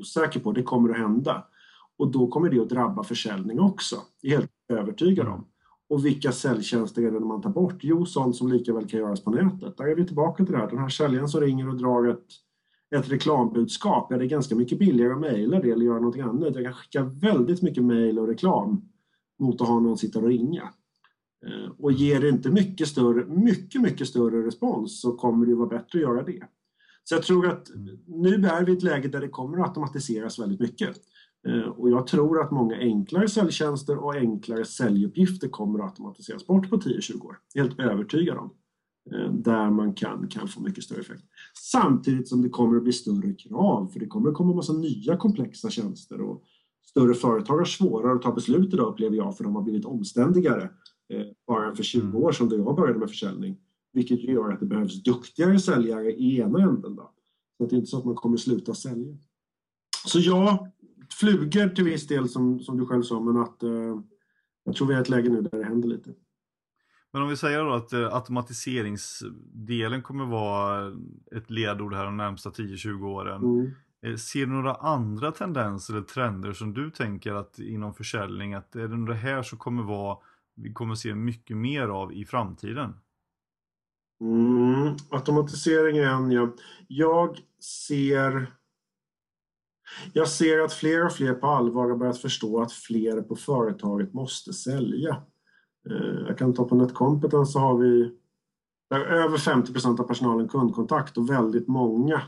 osäker 0.00 0.40
på. 0.40 0.52
Det 0.52 0.62
kommer 0.62 0.90
att 0.90 0.98
hända. 0.98 1.44
Och 1.98 2.10
då 2.10 2.26
kommer 2.26 2.50
det 2.50 2.60
att 2.60 2.68
drabba 2.68 3.02
försäljning 3.02 3.60
också. 3.60 3.96
Det 4.22 4.28
är 4.28 4.32
jag 4.32 4.38
helt 4.38 4.50
övertygad 4.68 5.28
om. 5.28 5.46
Och 5.88 6.06
vilka 6.06 6.32
säljtjänster 6.32 7.02
är 7.02 7.10
det 7.10 7.20
man 7.20 7.42
tar 7.42 7.50
bort? 7.50 7.76
Jo, 7.80 8.06
sånt 8.06 8.36
som 8.36 8.52
lika 8.52 8.74
väl 8.74 8.88
kan 8.88 9.00
göras 9.00 9.24
på 9.24 9.30
nätet. 9.30 9.76
Där 9.76 9.84
är 9.84 9.96
vi 9.96 10.06
tillbaka 10.06 10.44
till 10.44 10.52
det 10.52 10.58
här. 10.58 10.70
Den 10.70 10.78
här 10.78 10.88
säljaren 10.88 11.28
som 11.28 11.40
ringer 11.40 11.68
och 11.68 11.76
drar 11.76 12.08
ett, 12.08 12.26
ett 12.96 13.10
reklambudskap. 13.10 14.06
Ja, 14.10 14.18
det 14.18 14.24
är 14.24 14.28
ganska 14.28 14.54
mycket 14.54 14.78
billigare 14.78 15.12
att 15.12 15.20
mejla 15.20 15.60
det 15.60 15.70
eller 15.70 15.84
göra 15.84 15.98
någonting 15.98 16.22
annat. 16.22 16.54
Jag 16.54 16.64
kan 16.64 16.72
skicka 16.72 17.02
väldigt 17.02 17.62
mycket 17.62 17.84
mejl 17.84 18.18
och 18.18 18.28
reklam 18.28 18.82
mot 19.38 19.60
att 19.60 19.68
ha 19.68 19.80
någon 19.80 19.98
sitta 19.98 20.18
och 20.18 20.28
ringa. 20.28 20.62
Eh, 21.46 21.70
och 21.78 21.92
ger 21.92 22.20
det 22.20 22.28
inte 22.28 22.50
mycket 22.50 22.88
större, 22.88 23.24
mycket, 23.26 23.80
mycket 23.80 24.08
större 24.08 24.46
respons 24.46 25.00
så 25.00 25.12
kommer 25.12 25.46
det 25.46 25.54
vara 25.54 25.68
bättre 25.68 25.98
att 25.98 26.02
göra 26.02 26.22
det. 26.22 26.42
Så 27.04 27.14
jag 27.14 27.22
tror 27.22 27.46
att 27.46 27.70
nu 28.06 28.34
är 28.34 28.64
vi 28.64 28.72
i 28.72 28.76
ett 28.76 28.82
läge 28.82 29.08
där 29.08 29.20
det 29.20 29.28
kommer 29.28 29.58
att 29.58 29.68
automatiseras 29.68 30.38
väldigt 30.38 30.60
mycket. 30.60 30.96
Eh, 31.46 31.68
och 31.68 31.90
jag 31.90 32.06
tror 32.06 32.40
att 32.42 32.50
många 32.50 32.76
enklare 32.76 33.28
säljtjänster 33.28 33.96
och 33.96 34.14
enklare 34.14 34.64
säljuppgifter 34.64 35.48
kommer 35.48 35.78
att 35.78 35.90
automatiseras 35.90 36.46
bort 36.46 36.70
på 36.70 36.76
10-20 36.76 37.22
år. 37.22 37.38
Helt 37.54 37.80
övertygad 37.80 38.38
om. 38.38 38.50
Eh, 39.12 39.32
där 39.32 39.70
man 39.70 39.94
kan, 39.94 40.28
kan 40.28 40.48
få 40.48 40.60
mycket 40.60 40.84
större 40.84 41.00
effekt. 41.00 41.24
Samtidigt 41.72 42.28
som 42.28 42.42
det 42.42 42.48
kommer 42.48 42.76
att 42.76 42.82
bli 42.82 42.92
större 42.92 43.32
krav 43.34 43.86
för 43.86 44.00
det 44.00 44.06
kommer 44.06 44.28
att 44.28 44.34
komma 44.34 44.50
en 44.50 44.56
massa 44.56 44.72
nya 44.72 45.16
komplexa 45.16 45.70
tjänster 45.70 46.20
och 46.20 46.44
större 46.88 47.14
företag 47.14 47.58
har 47.58 47.64
svårare 47.64 48.14
att 48.14 48.22
ta 48.22 48.32
beslut 48.32 48.74
idag 48.74 48.92
upplever 48.92 49.16
jag 49.16 49.36
för 49.36 49.44
de 49.44 49.56
har 49.56 49.62
blivit 49.62 49.84
omständigare 49.84 50.62
eh, 51.12 51.26
bara 51.46 51.74
för 51.74 51.82
20 51.82 52.02
mm. 52.02 52.16
år 52.16 52.32
sedan 52.32 52.48
då 52.48 52.56
jag 52.56 52.76
började 52.76 52.98
med 52.98 53.08
försäljning. 53.08 53.56
Vilket 53.92 54.22
gör 54.22 54.52
att 54.52 54.60
det 54.60 54.66
behövs 54.66 55.02
duktigare 55.02 55.58
säljare 55.58 56.12
i 56.12 56.40
ena 56.40 56.58
änden. 56.58 56.96
Då. 56.96 57.12
Så 57.58 57.66
det 57.66 57.74
är 57.74 57.76
inte 57.76 57.90
så 57.90 57.98
att 57.98 58.04
man 58.04 58.14
kommer 58.14 58.36
sluta 58.36 58.74
sälja. 58.74 59.16
Så 60.06 60.18
ja, 60.18 60.68
flugor 61.14 61.68
till 61.68 61.84
viss 61.84 62.06
del 62.06 62.28
som, 62.28 62.60
som 62.60 62.78
du 62.78 62.86
själv 62.86 63.02
sa, 63.02 63.20
men 63.20 63.36
att 63.36 63.62
eh, 63.62 64.00
jag 64.64 64.76
tror 64.76 64.88
vi 64.88 64.94
är 64.94 64.98
i 64.98 65.00
ett 65.00 65.08
läge 65.08 65.28
nu 65.28 65.42
där 65.42 65.58
det 65.58 65.64
händer 65.64 65.88
lite. 65.88 66.10
Men 67.12 67.22
om 67.22 67.28
vi 67.28 67.36
säger 67.36 67.64
då 67.64 67.72
att 67.72 67.92
eh, 67.92 68.14
automatiseringsdelen 68.14 70.02
kommer 70.02 70.26
vara 70.26 70.92
ett 71.36 71.50
ledord 71.50 71.94
här 71.94 72.04
de 72.04 72.16
närmsta 72.16 72.50
10-20 72.50 73.04
åren. 73.04 73.42
Mm. 73.42 73.70
Eh, 74.02 74.16
ser 74.16 74.40
du 74.40 74.52
några 74.52 74.74
andra 74.74 75.32
tendenser 75.32 75.94
eller 75.94 76.04
trender 76.04 76.52
som 76.52 76.74
du 76.74 76.90
tänker 76.90 77.32
att 77.32 77.58
inom 77.58 77.94
försäljning, 77.94 78.54
att 78.54 78.76
är 78.76 78.88
det 78.88 79.06
det 79.06 79.14
här 79.14 79.42
som 79.42 79.58
kommer 79.58 79.82
vara, 79.82 80.18
vi 80.54 80.72
kommer 80.72 80.94
se 80.94 81.14
mycket 81.14 81.56
mer 81.56 81.88
av 81.88 82.12
i 82.12 82.24
framtiden? 82.24 82.94
Mm, 84.20 84.96
automatisering 85.10 85.96
är 85.96 86.08
en, 86.08 86.30
ja. 86.30 86.54
Jag 86.88 87.38
ser 87.88 88.57
jag 90.12 90.28
ser 90.28 90.58
att 90.60 90.72
fler 90.72 91.06
och 91.06 91.12
fler 91.12 91.34
på 91.34 91.46
allvar 91.46 91.88
har 91.88 91.96
börjat 91.96 92.18
förstå 92.18 92.60
att 92.60 92.72
fler 92.72 93.22
på 93.22 93.36
företaget 93.36 94.14
måste 94.14 94.52
sälja. 94.52 95.16
Eh, 95.90 96.26
jag 96.26 96.38
kan 96.38 96.54
ta 96.54 96.64
på 96.64 96.74
Netcompetence 96.74 97.52
så 97.52 97.58
har 97.58 97.78
vi 97.78 98.14
där 98.90 99.00
över 99.00 99.38
50 99.38 99.72
procent 99.72 100.00
av 100.00 100.04
personalen 100.04 100.48
kundkontakt 100.48 101.18
och 101.18 101.30
väldigt 101.30 101.68
många, 101.68 102.22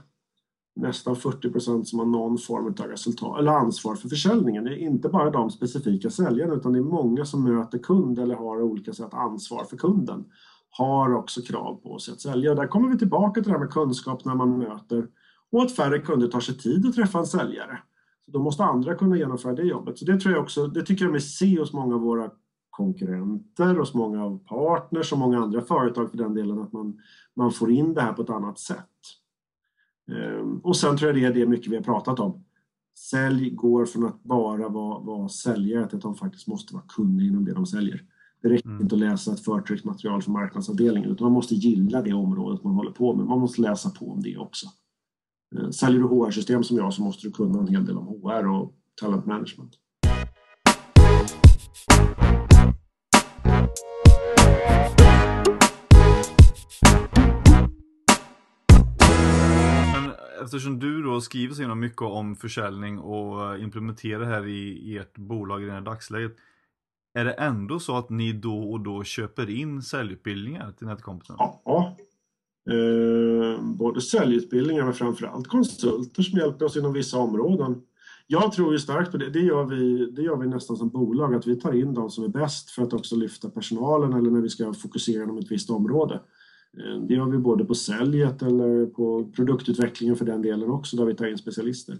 nästan 0.76 1.16
40 1.16 1.50
procent, 1.50 1.88
som 1.88 1.98
har 1.98 2.06
någon 2.06 2.38
form 2.38 2.66
av 2.66 2.86
resultat 2.86 3.38
eller 3.38 3.52
ansvar 3.52 3.94
för 3.94 4.08
försäljningen. 4.08 4.64
Det 4.64 4.70
är 4.70 4.76
inte 4.76 5.08
bara 5.08 5.30
de 5.30 5.50
specifika 5.50 6.10
säljarna 6.10 6.54
utan 6.54 6.72
det 6.72 6.78
är 6.78 6.82
många 6.82 7.24
som 7.24 7.44
möter 7.44 7.78
kund 7.78 8.18
eller 8.18 8.34
har 8.34 8.62
olika 8.62 8.92
sätt 8.92 9.14
ansvar 9.14 9.64
för 9.64 9.76
kunden. 9.76 10.24
Har 10.70 11.14
också 11.14 11.42
krav 11.42 11.74
på 11.74 11.98
sig 11.98 12.12
att 12.12 12.20
sälja. 12.20 12.54
Där 12.54 12.66
kommer 12.66 12.88
vi 12.88 12.98
tillbaka 12.98 13.40
till 13.40 13.52
det 13.52 13.58
här 13.58 13.64
med 13.64 13.72
kunskap 13.72 14.24
när 14.24 14.34
man 14.34 14.58
möter 14.58 15.08
och 15.52 15.62
att 15.62 15.72
färre 15.72 15.98
kunder 15.98 16.28
tar 16.28 16.40
sig 16.40 16.58
tid 16.58 16.86
att 16.86 16.94
träffa 16.94 17.18
en 17.18 17.26
säljare. 17.26 17.78
Så 18.24 18.30
då 18.30 18.38
måste 18.42 18.64
andra 18.64 18.94
kunna 18.94 19.16
genomföra 19.16 19.52
det 19.52 19.62
jobbet. 19.62 19.98
Så 19.98 20.04
det 20.04 20.20
tror 20.20 20.34
jag 20.34 20.42
också, 20.42 20.66
det 20.66 20.82
tycker 20.82 21.04
jag 21.04 21.12
mig 21.12 21.20
se 21.20 21.58
hos 21.58 21.72
många 21.72 21.94
av 21.94 22.00
våra 22.00 22.30
konkurrenter, 22.70 23.74
hos 23.74 23.94
många 23.94 24.24
av 24.24 24.38
partners 24.38 25.12
och 25.12 25.18
många 25.18 25.38
andra 25.38 25.60
företag 25.60 26.10
för 26.10 26.18
den 26.18 26.34
delen 26.34 26.58
att 26.58 26.72
man, 26.72 27.00
man 27.36 27.52
får 27.52 27.70
in 27.70 27.94
det 27.94 28.00
här 28.00 28.12
på 28.12 28.22
ett 28.22 28.30
annat 28.30 28.58
sätt. 28.58 28.86
Ehm, 30.10 30.58
och 30.58 30.76
sen 30.76 30.96
tror 30.96 31.10
jag 31.10 31.20
det 31.20 31.26
är 31.26 31.44
det 31.44 31.50
mycket 31.50 31.72
vi 31.72 31.76
har 31.76 31.82
pratat 31.82 32.20
om. 32.20 32.44
Sälj 32.98 33.50
går 33.50 33.86
från 33.86 34.06
att 34.06 34.22
bara 34.22 34.68
vara, 34.68 34.98
vara 34.98 35.28
säljare 35.28 35.86
till 35.88 35.96
att 35.96 36.02
de 36.02 36.14
faktiskt 36.14 36.46
måste 36.46 36.74
vara 36.74 36.84
kunniga 36.88 37.28
inom 37.28 37.44
det 37.44 37.54
de 37.54 37.66
säljer. 37.66 38.04
Det 38.42 38.48
räcker 38.48 38.68
mm. 38.68 38.82
inte 38.82 38.94
att 38.94 39.00
läsa 39.00 39.32
ett 39.32 39.44
förtryckt 39.44 39.84
material 39.84 40.22
från 40.22 40.32
marknadsavdelningen 40.32 41.10
utan 41.10 41.24
man 41.24 41.32
måste 41.32 41.54
gilla 41.54 42.02
det 42.02 42.12
området 42.12 42.64
man 42.64 42.74
håller 42.74 42.90
på 42.90 43.14
med. 43.14 43.26
Man 43.26 43.40
måste 43.40 43.62
läsa 43.62 43.90
på 43.90 44.10
om 44.10 44.22
det 44.22 44.36
också. 44.36 44.66
Eh, 45.56 45.70
säljer 45.70 46.00
du 46.00 46.06
HR-system 46.06 46.64
som 46.64 46.76
jag 46.76 46.92
så 46.92 47.02
måste 47.02 47.26
du 47.26 47.32
kunna 47.32 47.60
en 47.60 47.68
hel 47.68 47.86
del 47.86 47.98
om 47.98 48.06
HR 48.06 48.48
och 48.48 48.72
talent 49.00 49.26
management. 49.26 49.72
Men 59.94 60.12
eftersom 60.44 60.78
du 60.78 61.02
då 61.02 61.20
skriver 61.20 61.54
så 61.54 61.74
mycket 61.74 62.02
om 62.02 62.36
försäljning 62.36 62.98
och 62.98 63.58
implementerar 63.58 64.20
det 64.20 64.26
här 64.26 64.46
i 64.46 64.96
ert 64.96 65.18
bolag 65.18 65.62
i 65.62 65.66
det 65.66 65.72
här 65.72 65.80
dagsläget. 65.80 66.36
Är 67.14 67.24
det 67.24 67.32
ändå 67.32 67.80
så 67.80 67.96
att 67.96 68.10
ni 68.10 68.32
då 68.32 68.72
och 68.72 68.80
då 68.80 69.04
köper 69.04 69.50
in 69.50 69.82
säljutbildningar 69.82 70.72
till 70.72 70.86
Netcompetence? 70.86 71.44
Ja, 71.64 71.89
Eh, 72.68 73.64
både 73.64 74.00
säljutbildningar 74.00 74.84
men 74.84 74.94
framförallt 74.94 75.48
konsulter 75.48 76.22
som 76.22 76.38
hjälper 76.38 76.64
oss 76.64 76.76
inom 76.76 76.92
vissa 76.92 77.18
områden. 77.18 77.82
Jag 78.26 78.52
tror 78.52 78.72
ju 78.72 78.78
starkt 78.78 79.10
på 79.10 79.16
det. 79.16 79.30
Det 79.30 79.40
gör, 79.40 79.64
vi, 79.64 80.10
det 80.10 80.22
gör 80.22 80.36
vi 80.36 80.46
nästan 80.46 80.76
som 80.76 80.88
bolag, 80.88 81.34
att 81.34 81.46
vi 81.46 81.56
tar 81.56 81.72
in 81.72 81.94
de 81.94 82.10
som 82.10 82.24
är 82.24 82.28
bäst 82.28 82.70
för 82.70 82.82
att 82.82 82.92
också 82.92 83.16
lyfta 83.16 83.50
personalen 83.50 84.12
eller 84.12 84.30
när 84.30 84.40
vi 84.40 84.48
ska 84.48 84.72
fokusera 84.72 85.22
inom 85.22 85.38
ett 85.38 85.50
visst 85.50 85.70
område. 85.70 86.14
Eh, 86.78 87.02
det 87.08 87.14
gör 87.14 87.26
vi 87.26 87.38
både 87.38 87.64
på 87.64 87.74
säljet 87.74 88.42
eller 88.42 88.86
på 88.86 89.32
produktutvecklingen 89.36 90.16
för 90.16 90.24
den 90.24 90.42
delen 90.42 90.70
också, 90.70 90.96
där 90.96 91.04
vi 91.04 91.14
tar 91.14 91.26
in 91.26 91.38
specialister. 91.38 91.98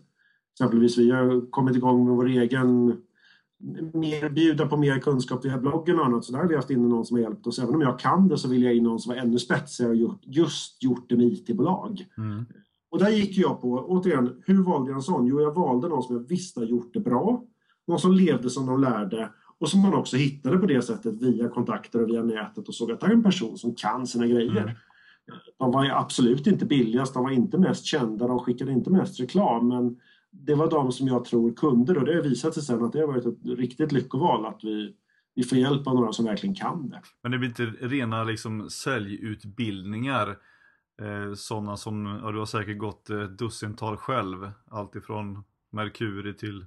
Exempelvis 0.55 0.99
vi 0.99 1.11
har 1.11 1.51
kommit 1.51 1.77
igång 1.77 2.05
med 2.05 2.16
vår 2.16 2.29
egen 2.29 2.96
mer, 3.94 4.29
bjuda 4.31 4.66
på 4.66 4.77
mer 4.77 4.99
kunskap 4.99 5.44
via 5.44 5.59
bloggen 5.59 5.99
och 5.99 6.07
annat. 6.07 6.25
Så 6.25 6.33
där 6.33 6.38
har 6.38 6.49
vi 6.49 6.57
haft 6.57 6.70
in 6.70 6.88
någon 6.88 7.05
som 7.05 7.16
har 7.16 7.23
hjälpt 7.23 7.46
oss. 7.46 7.59
Även 7.59 7.75
om 7.75 7.81
jag 7.81 7.99
kan 7.99 8.29
det 8.29 8.38
så 8.38 8.49
vill 8.49 8.62
jag 8.62 8.75
in 8.75 8.85
någon 8.85 8.99
som 8.99 9.14
var 9.14 9.20
ännu 9.20 9.38
spetsigare 9.38 9.90
och 9.90 9.96
gjort, 9.96 10.20
just 10.23 10.83
gjort 10.83 11.09
det 11.09 11.16
med 11.16 11.27
IT-bolag. 11.27 12.07
Mm. 12.18 12.44
Och 12.90 12.99
där 12.99 13.11
gick 13.11 13.38
jag 13.38 13.61
på, 13.61 13.68
återigen, 13.88 14.42
hur 14.46 14.62
valde 14.62 14.90
jag 14.90 14.96
en 14.96 15.03
sån? 15.03 15.27
Jo, 15.27 15.40
jag 15.40 15.55
valde 15.55 15.88
någon 15.88 16.03
som 16.03 16.16
jag 16.16 16.29
visste 16.29 16.61
har 16.61 16.66
gjort 16.66 16.94
det 16.94 17.01
bra. 17.01 17.44
Någon 17.87 17.99
som 17.99 18.12
levde 18.12 18.51
som 18.51 18.66
de 18.66 18.81
lärde 18.81 19.31
och 19.59 19.68
som 19.68 19.81
man 19.81 19.94
också 19.94 20.16
hittade 20.16 20.59
på 20.59 20.66
det 20.66 20.83
sättet 20.83 21.23
via 21.23 21.49
kontakter 21.49 22.03
och 22.03 22.09
via 22.09 22.23
nätet 22.23 22.68
och 22.68 22.75
såg 22.75 22.92
att 22.92 23.01
det 23.01 23.07
är 23.07 23.11
en 23.11 23.23
person 23.23 23.59
som 23.59 23.75
kan 23.75 24.07
sina 24.07 24.27
grejer. 24.27 24.62
Mm. 24.62 24.75
De 25.59 25.73
var 25.73 25.87
absolut 25.87 26.46
inte 26.46 26.66
billigast, 26.66 27.14
de 27.14 27.23
var 27.23 27.31
inte 27.31 27.59
mest 27.59 27.85
kända, 27.85 28.27
de 28.27 28.38
skickade 28.38 28.73
inte 28.73 28.90
mest 28.90 29.20
reklam 29.20 29.68
men 29.68 29.96
det 30.32 30.54
var 30.54 30.70
de 30.70 30.92
som 30.92 31.06
jag 31.06 31.24
tror 31.24 31.52
kunde 31.52 31.98
och 31.98 32.04
det 32.04 32.14
har 32.14 32.22
visat 32.22 32.54
sig 32.54 32.62
sen 32.62 32.84
att 32.84 32.92
det 32.92 33.00
har 33.00 33.06
varit 33.06 33.26
ett 33.26 33.58
riktigt 33.58 33.92
lyckoval 33.92 34.46
att 34.46 34.60
vi, 34.62 34.94
vi 35.34 35.42
får 35.42 35.58
hjälp 35.58 35.86
av 35.86 35.94
några 35.94 36.12
som 36.12 36.24
verkligen 36.24 36.54
kan 36.54 36.88
det. 36.88 37.02
Men 37.22 37.32
det 37.32 37.38
blir 37.38 37.48
inte 37.48 37.64
rena 37.80 38.24
liksom 38.24 38.70
säljutbildningar 38.70 40.28
eh, 41.02 41.34
sådana 41.34 41.76
som, 41.76 42.20
ja, 42.22 42.30
du 42.32 42.38
har 42.38 42.46
säkert 42.46 42.78
gått 42.78 43.10
ett 43.10 43.38
dussintal 43.38 43.96
själv, 43.96 44.50
alltifrån 44.70 45.44
Mercury 45.72 46.37
till 46.37 46.66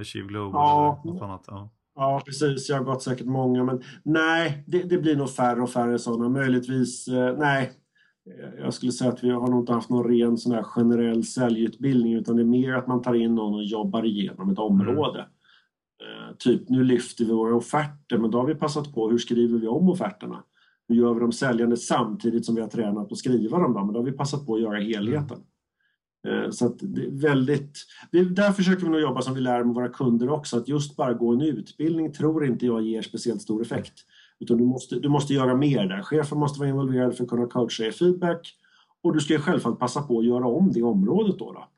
Achieve 0.00 0.28
Global 0.28 0.60
ja, 0.60 1.00
eller 1.04 1.12
något 1.14 1.22
annat. 1.22 1.44
Ja. 1.46 1.70
Ja, 1.94 2.22
precis. 2.26 2.68
Jag 2.68 2.76
har 2.76 2.84
gått 2.84 3.02
säkert 3.02 3.26
många, 3.26 3.64
men 3.64 3.82
nej, 4.02 4.64
det, 4.66 4.82
det 4.82 4.98
blir 4.98 5.16
nog 5.16 5.30
färre 5.30 5.62
och 5.62 5.70
färre 5.70 5.98
sådana. 5.98 6.28
Möjligtvis, 6.28 7.08
eh, 7.08 7.36
nej, 7.38 7.72
Eh, 8.28 8.60
jag 8.64 8.74
skulle 8.74 8.92
säga 8.92 9.12
att 9.12 9.24
vi 9.24 9.30
har 9.30 9.48
nog 9.48 9.62
inte 9.62 9.72
haft 9.72 9.90
någon 9.90 10.08
ren 10.10 10.38
sån 10.38 10.52
här 10.52 10.62
generell 10.62 11.24
säljutbildning 11.24 12.14
utan 12.14 12.36
det 12.36 12.42
är 12.42 12.46
mer 12.46 12.74
att 12.74 12.86
man 12.86 13.02
tar 13.02 13.14
in 13.14 13.34
någon 13.34 13.54
och 13.54 13.64
jobbar 13.64 14.04
igenom 14.04 14.50
ett 14.50 14.58
område. 14.58 15.20
Eh, 16.02 16.36
typ 16.38 16.68
nu 16.68 16.84
lyfter 16.84 17.24
vi 17.24 17.32
våra 17.32 17.54
offerter 17.56 18.18
men 18.18 18.30
då 18.30 18.38
har 18.38 18.46
vi 18.46 18.54
passat 18.54 18.94
på 18.94 19.10
hur 19.10 19.18
skriver 19.18 19.58
vi 19.58 19.66
om 19.66 19.88
offerterna? 19.88 20.42
Hur 20.88 20.96
gör 20.96 21.14
vi 21.14 21.20
dem 21.20 21.32
säljande 21.32 21.76
samtidigt 21.76 22.46
som 22.46 22.54
vi 22.54 22.60
har 22.60 22.68
tränat 22.68 23.08
på 23.08 23.12
att 23.12 23.18
skriva 23.18 23.58
dem? 23.58 23.74
Då? 23.74 23.84
Men 23.84 23.92
då 23.92 24.00
har 24.00 24.04
vi 24.04 24.12
passat 24.12 24.46
på 24.46 24.54
att 24.54 24.60
göra 24.60 24.80
helheten. 24.80 25.38
Eh, 26.28 26.50
så 26.50 26.66
att 26.66 26.78
det 26.78 27.04
är 27.04 27.10
väldigt, 27.10 27.78
där 28.10 28.52
försöker 28.52 28.82
vi 28.82 28.90
nog 28.90 29.00
jobba 29.00 29.22
som 29.22 29.34
vi 29.34 29.40
lär 29.40 29.64
med 29.64 29.74
våra 29.74 29.88
kunder 29.88 30.30
också, 30.30 30.56
att 30.56 30.68
just 30.68 30.96
bara 30.96 31.12
gå 31.12 31.32
en 31.32 31.40
utbildning 31.40 32.12
tror 32.12 32.46
inte 32.46 32.66
jag 32.66 32.82
ger 32.82 33.02
speciellt 33.02 33.42
stor 33.42 33.62
effekt. 33.62 34.04
Utan 34.40 34.56
du 34.56 34.64
måste, 34.64 34.98
du 34.98 35.08
måste 35.08 35.34
göra 35.34 35.56
mer 35.56 35.86
där. 35.86 36.02
Chefen 36.02 36.38
måste 36.38 36.58
vara 36.60 36.68
involverad 36.68 37.16
för 37.16 37.24
att 37.24 37.30
kunna 37.30 37.46
coacha 37.46 37.84
er 37.84 37.90
feedback 37.90 38.54
och 39.02 39.14
du 39.14 39.20
ska 39.20 39.32
ju 39.32 39.40
självfallet 39.40 39.78
passa 39.78 40.02
på 40.02 40.18
att 40.18 40.24
göra 40.24 40.46
om 40.46 40.72
det 40.72 40.82
området 40.82 41.38
då. 41.38 41.52
då. 41.52 41.68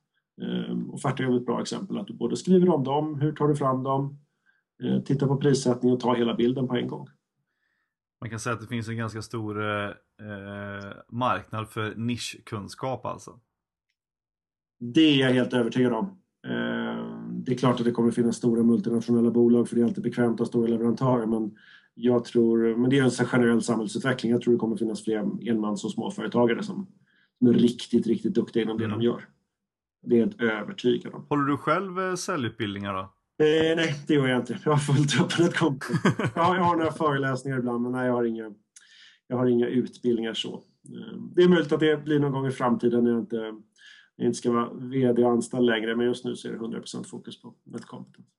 Eh, 0.45 0.95
offerter 0.95 1.25
är 1.25 1.37
ett 1.37 1.47
bra 1.47 1.61
exempel, 1.61 1.99
att 1.99 2.07
du 2.07 2.15
både 2.15 2.37
skriver 2.37 2.69
om 2.69 2.85
dem, 2.85 3.21
hur 3.21 3.33
tar 3.33 3.49
du 3.49 3.57
fram 3.57 3.83
dem, 3.83 4.19
eh, 4.83 5.01
titta 5.01 5.27
på 5.27 5.37
prissättning 5.37 5.93
och 5.93 6.01
ta 6.01 6.15
hela 6.15 6.35
bilden 6.35 6.69
på 6.69 6.77
en 6.77 6.89
gång. 6.89 7.09
Man 8.21 8.31
kan 8.31 8.39
säga 8.39 8.55
att 8.55 8.61
det 8.61 8.67
finns 8.67 8.89
en 8.89 8.97
ganska 8.97 9.23
stor 9.23 9.63
eh, 9.63 10.93
marknad 11.09 11.69
för 11.69 11.95
nischkunskap 11.95 13.07
alltså. 13.07 13.41
Det 14.81 15.01
är 15.01 15.27
jag 15.27 15.35
helt 15.35 15.53
övertygad 15.53 15.93
om. 15.93 16.07
Eh, 16.47 17.21
det 17.33 17.53
är 17.53 17.59
klart 17.59 17.81
att 17.81 17.85
det 17.85 17.93
kommer 17.93 18.11
finnas 18.11 18.37
stora 18.37 18.63
multinationella 18.63 19.31
bolag 19.31 19.69
för 19.69 19.77
det 19.77 19.83
är 19.83 19.87
alltid 19.87 20.05
bekvämt 20.05 20.35
att 20.35 20.39
ha 20.39 20.47
stora 20.47 20.69
leverantörer 20.69 21.27
men 21.27 21.57
jag 22.03 22.25
tror, 22.25 22.77
men 22.77 22.91
det 22.91 22.99
är 22.99 23.05
en 23.05 23.27
generell 23.27 23.63
samhällsutveckling. 23.63 24.33
Jag 24.33 24.43
tror 24.43 24.55
det 24.55 24.59
kommer 24.61 24.77
finnas 24.77 25.05
fler 25.05 25.49
enmans 25.49 25.85
och 25.85 25.91
småföretagare 25.91 26.63
som, 26.63 26.87
som 27.39 27.47
är 27.47 27.53
riktigt, 27.53 28.07
riktigt 28.07 28.35
duktiga 28.35 28.63
inom 28.63 28.79
det 28.79 28.85
mm. 28.85 28.99
de 28.99 29.05
gör. 29.05 29.25
Det 30.03 30.21
är 30.21 30.35
jag 30.39 30.53
övertygad 30.53 31.15
om. 31.15 31.27
Håller 31.29 31.45
du 31.45 31.57
själv 31.57 32.01
eh, 32.01 32.15
säljutbildningar 32.15 32.95
då? 32.95 33.01
Eh, 33.45 33.77
nej, 33.77 34.05
det 34.07 34.15
gör 34.15 34.29
jag 34.29 34.41
inte. 34.41 34.59
Jag 34.65 34.73
har 34.73 34.79
fullt 34.79 35.21
upp 35.21 35.39
med 35.39 35.49
ett 35.49 35.57
konto. 35.57 35.87
ja, 36.35 36.57
jag 36.57 36.65
har 36.65 36.77
några 36.77 36.93
föreläsningar 36.93 37.59
ibland 37.59 37.83
men 37.83 37.93
nej, 37.93 38.07
jag 38.07 38.15
har 38.15 38.25
inga, 38.25 38.55
jag 39.27 39.37
har 39.37 39.47
inga 39.47 39.67
utbildningar 39.67 40.35
så. 40.35 40.55
Eh, 40.55 41.19
det 41.35 41.43
är 41.43 41.49
möjligt 41.49 41.73
att 41.73 41.81
det 41.81 42.05
blir 42.05 42.19
någon 42.19 42.33
gång 42.33 42.47
i 42.47 42.51
framtiden 42.51 43.05
när 43.05 43.11
jag 43.11 43.21
inte 43.21 43.55
inte 44.23 44.39
ska 44.39 44.53
vara 44.53 44.73
VD 44.73 45.25
och 45.25 45.31
anställd 45.31 45.67
längre 45.67 45.97
men 45.97 46.07
just 46.07 46.25
nu 46.25 46.37
så 46.37 46.49
är 46.49 46.53
det 46.53 46.59
100% 46.59 47.05
fokus 47.05 47.43
på 47.43 47.55
Netcompetence. 47.65 48.31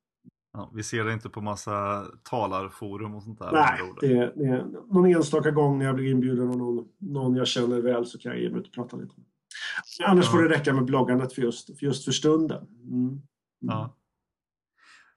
Ja, 0.53 0.71
vi 0.73 0.83
ser 0.83 1.03
det 1.03 1.13
inte 1.13 1.29
på 1.29 1.41
massa 1.41 2.05
talarforum 2.23 3.15
och 3.15 3.23
sånt 3.23 3.39
där? 3.39 3.51
Nej, 3.51 3.79
det 4.01 4.33
det 4.35 4.45
är 4.45 4.65
någon 4.93 5.05
enstaka 5.05 5.51
gång 5.51 5.77
när 5.77 5.85
jag 5.85 5.95
blir 5.95 6.11
inbjuden 6.11 6.49
av 6.49 6.57
någon, 6.57 6.87
någon 6.97 7.35
jag 7.35 7.47
känner 7.47 7.81
väl 7.81 8.05
så 8.05 8.19
kan 8.19 8.31
jag 8.31 8.41
ge 8.41 8.49
mig 8.49 8.59
ut 8.59 8.67
och 8.67 8.73
prata 8.73 8.97
lite. 8.97 9.15
Annars 10.05 10.25
ja. 10.25 10.31
får 10.31 10.43
det 10.43 10.49
räcka 10.49 10.73
med 10.73 10.85
bloggandet 10.85 11.33
för 11.33 11.41
just 11.41 11.79
för, 11.79 11.85
just 11.85 12.05
för 12.05 12.11
stunden. 12.11 12.67
Mm. 12.83 13.07
Mm. 13.07 13.21
Ja. 13.59 13.95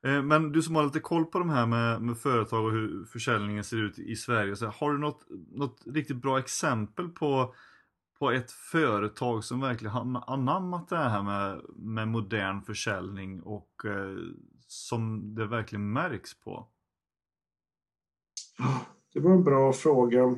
Eh, 0.06 0.22
men 0.22 0.52
du 0.52 0.62
som 0.62 0.76
har 0.76 0.84
lite 0.84 1.00
koll 1.00 1.24
på 1.24 1.38
de 1.38 1.50
här 1.50 1.66
med, 1.66 2.02
med 2.02 2.18
företag 2.18 2.64
och 2.64 2.72
hur 2.72 3.04
försäljningen 3.04 3.64
ser 3.64 3.76
ut 3.76 3.98
i 3.98 4.16
Sverige. 4.16 4.56
Så 4.56 4.66
har 4.66 4.92
du 4.92 4.98
något, 4.98 5.26
något 5.52 5.82
riktigt 5.86 6.16
bra 6.16 6.38
exempel 6.38 7.08
på 7.08 7.54
på 8.18 8.30
ett 8.30 8.50
företag 8.50 9.44
som 9.44 9.60
verkligen 9.60 9.92
har 9.92 10.24
anammat 10.26 10.88
det 10.88 10.96
här 10.96 11.22
med, 11.22 11.60
med 11.76 12.08
modern 12.08 12.62
försäljning 12.62 13.42
och 13.42 13.70
eh, 13.84 14.16
som 14.74 15.34
det 15.34 15.46
verkligen 15.46 15.92
märks 15.92 16.40
på? 16.40 16.68
Det 19.12 19.20
var 19.20 19.32
en 19.32 19.44
bra 19.44 19.72
fråga. 19.72 20.36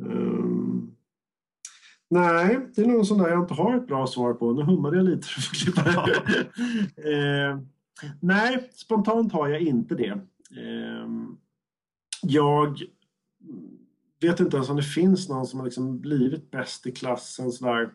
Um, 0.00 0.96
nej, 2.08 2.68
det 2.74 2.82
är 2.82 2.86
nog 2.86 3.06
sån 3.06 3.18
där 3.18 3.28
jag 3.28 3.42
inte 3.42 3.54
har 3.54 3.76
ett 3.76 3.86
bra 3.86 4.06
svar 4.06 4.34
på. 4.34 4.52
Nu 4.52 4.62
hummade 4.62 4.96
jag 4.96 5.04
lite. 5.04 5.28
uh, 7.08 7.60
nej, 8.20 8.70
spontant 8.72 9.32
har 9.32 9.48
jag 9.48 9.60
inte 9.60 9.94
det. 9.94 10.20
Uh, 10.60 11.28
jag 12.22 12.78
vet 14.20 14.40
inte 14.40 14.56
ens 14.56 14.70
om 14.70 14.76
det 14.76 14.82
finns 14.82 15.28
någon 15.28 15.46
som 15.46 15.58
har 15.58 15.64
liksom 15.64 16.00
blivit 16.00 16.50
bäst 16.50 16.86
i 16.86 16.92
klassen 16.92 17.52
sådär. 17.52 17.92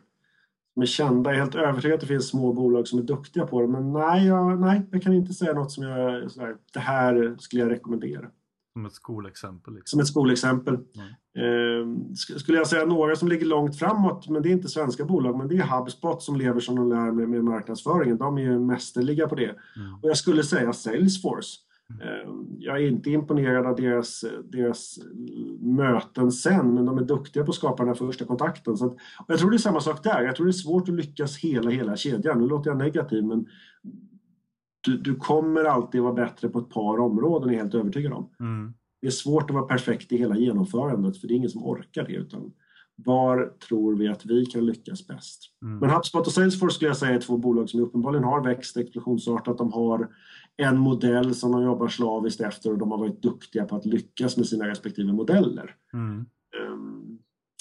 Som 0.74 0.82
är 0.82 0.86
kända. 0.86 1.30
Jag 1.30 1.36
är 1.36 1.40
helt 1.40 1.54
övertygad 1.54 1.94
att 1.94 2.00
det 2.00 2.06
finns 2.06 2.28
små 2.28 2.52
bolag 2.52 2.88
som 2.88 2.98
är 2.98 3.02
duktiga 3.02 3.46
på 3.46 3.60
det. 3.60 3.68
Men 3.68 3.92
nej, 3.92 4.26
jag, 4.26 4.60
nej, 4.60 4.82
jag 4.90 5.02
kan 5.02 5.12
inte 5.12 5.34
säga 5.34 5.52
något 5.52 5.72
som 5.72 5.84
jag 5.84 6.30
sådär, 6.30 6.56
det 6.72 6.80
här 6.80 7.36
skulle 7.38 7.62
jag 7.62 7.70
rekommendera. 7.70 8.26
Som 8.72 8.86
ett 8.86 8.92
skolexempel? 8.92 9.74
Liksom. 9.74 9.96
Som 9.96 10.00
ett 10.00 10.06
skolexempel. 10.06 10.74
Mm. 10.74 11.08
Eh, 11.36 12.14
skulle 12.14 12.58
jag 12.58 12.66
säga 12.66 12.84
några 12.84 13.16
som 13.16 13.28
ligger 13.28 13.46
långt 13.46 13.78
framåt, 13.78 14.28
men 14.28 14.42
det 14.42 14.48
är 14.48 14.52
inte 14.52 14.68
svenska 14.68 15.04
bolag, 15.04 15.38
men 15.38 15.48
det 15.48 15.56
är 15.56 15.78
HubSpot 15.78 16.22
som 16.22 16.36
lever 16.36 16.60
som 16.60 16.76
de 16.76 16.88
lär 16.88 17.12
med, 17.12 17.28
med 17.28 17.44
marknadsföringen. 17.44 18.18
De 18.18 18.38
är 18.38 18.42
ju 18.42 18.58
mästerliga 18.58 19.28
på 19.28 19.34
det. 19.34 19.54
Mm. 19.76 19.94
Och 20.02 20.08
jag 20.08 20.16
skulle 20.16 20.42
säga 20.42 20.72
Salesforce. 20.72 21.58
Ehm, 22.00 22.46
jag 22.58 22.76
är 22.76 22.88
inte 22.88 23.10
imponerad 23.10 23.66
av 23.66 23.76
deras, 23.76 24.24
deras 24.44 24.98
möten 25.60 26.32
sen, 26.32 26.74
men 26.74 26.84
de 26.84 26.98
är 26.98 27.02
duktiga 27.02 27.44
på 27.44 27.50
att 27.50 27.56
skapa 27.56 27.76
den 27.76 27.88
här 27.88 27.94
första 27.94 28.24
kontakten. 28.24 28.76
Så 28.76 28.86
att, 28.86 28.96
jag 29.28 29.38
tror 29.38 29.50
det 29.50 29.56
är 29.56 29.58
samma 29.58 29.80
sak 29.80 30.02
där. 30.02 30.22
Jag 30.22 30.36
tror 30.36 30.46
det 30.46 30.50
är 30.50 30.52
svårt 30.52 30.88
att 30.88 30.94
lyckas 30.94 31.38
hela, 31.38 31.70
hela 31.70 31.96
kedjan. 31.96 32.40
Nu 32.40 32.48
låter 32.48 32.70
jag 32.70 32.78
negativ, 32.78 33.24
men 33.24 33.46
du, 34.80 34.98
du 34.98 35.14
kommer 35.14 35.64
alltid 35.64 36.02
vara 36.02 36.12
bättre 36.12 36.48
på 36.48 36.58
ett 36.58 36.70
par 36.70 36.98
områden, 36.98 37.48
är 37.48 37.52
jag 37.52 37.60
helt 37.60 37.74
övertygad 37.74 38.12
om. 38.12 38.30
Mm. 38.40 38.74
Det 39.00 39.06
är 39.06 39.10
svårt 39.10 39.50
att 39.50 39.54
vara 39.54 39.66
perfekt 39.66 40.12
i 40.12 40.16
hela 40.16 40.36
genomförandet, 40.36 41.16
för 41.16 41.28
det 41.28 41.34
är 41.34 41.36
ingen 41.36 41.50
som 41.50 41.66
orkar 41.66 42.04
det. 42.04 42.12
Utan 42.12 42.52
var 42.96 43.52
tror 43.68 43.96
vi 43.96 44.08
att 44.08 44.26
vi 44.26 44.46
kan 44.46 44.66
lyckas 44.66 45.06
bäst? 45.06 45.42
Mm. 45.62 45.78
Men 45.78 45.90
HubSpot 45.90 46.26
och 46.26 46.32
Salesforce 46.32 46.74
skulle 46.74 46.88
jag 46.88 46.96
säga 46.96 47.14
är 47.14 47.20
två 47.20 47.36
bolag 47.36 47.70
som 47.70 47.80
uppenbarligen 47.80 48.24
har 48.24 48.44
växt 48.44 48.76
explosionsartat. 48.76 49.58
De 49.58 49.72
har 49.72 50.08
en 50.56 50.78
modell 50.78 51.34
som 51.34 51.52
de 51.52 51.62
jobbar 51.62 51.88
slaviskt 51.88 52.40
efter 52.40 52.70
och 52.70 52.78
de 52.78 52.90
har 52.90 52.98
varit 52.98 53.22
duktiga 53.22 53.64
på 53.64 53.76
att 53.76 53.86
lyckas 53.86 54.36
med 54.36 54.46
sina 54.46 54.68
respektive 54.68 55.12
modeller. 55.12 55.76
Mm. 55.92 56.26
Um, 56.70 57.18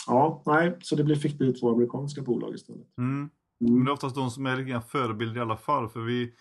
ja, 0.08 0.44
nej, 0.46 0.78
så 0.82 0.96
det 0.96 1.04
blir, 1.04 1.38
bli 1.38 1.54
två 1.54 1.72
amerikanska 1.72 2.22
bolag 2.22 2.56
istället. 2.56 2.98
Mm. 2.98 3.12
mm. 3.12 3.30
Men 3.60 3.86
det 3.86 3.92
är 3.92 3.94
oftast 3.94 4.16
de 4.16 4.30
som 4.30 4.46
är 4.46 4.58
lite 4.58 4.82
förebilder 4.88 5.38
i 5.38 5.42
alla 5.42 5.58
fall, 5.58 5.90
för 5.90 6.00
vi 6.00 6.34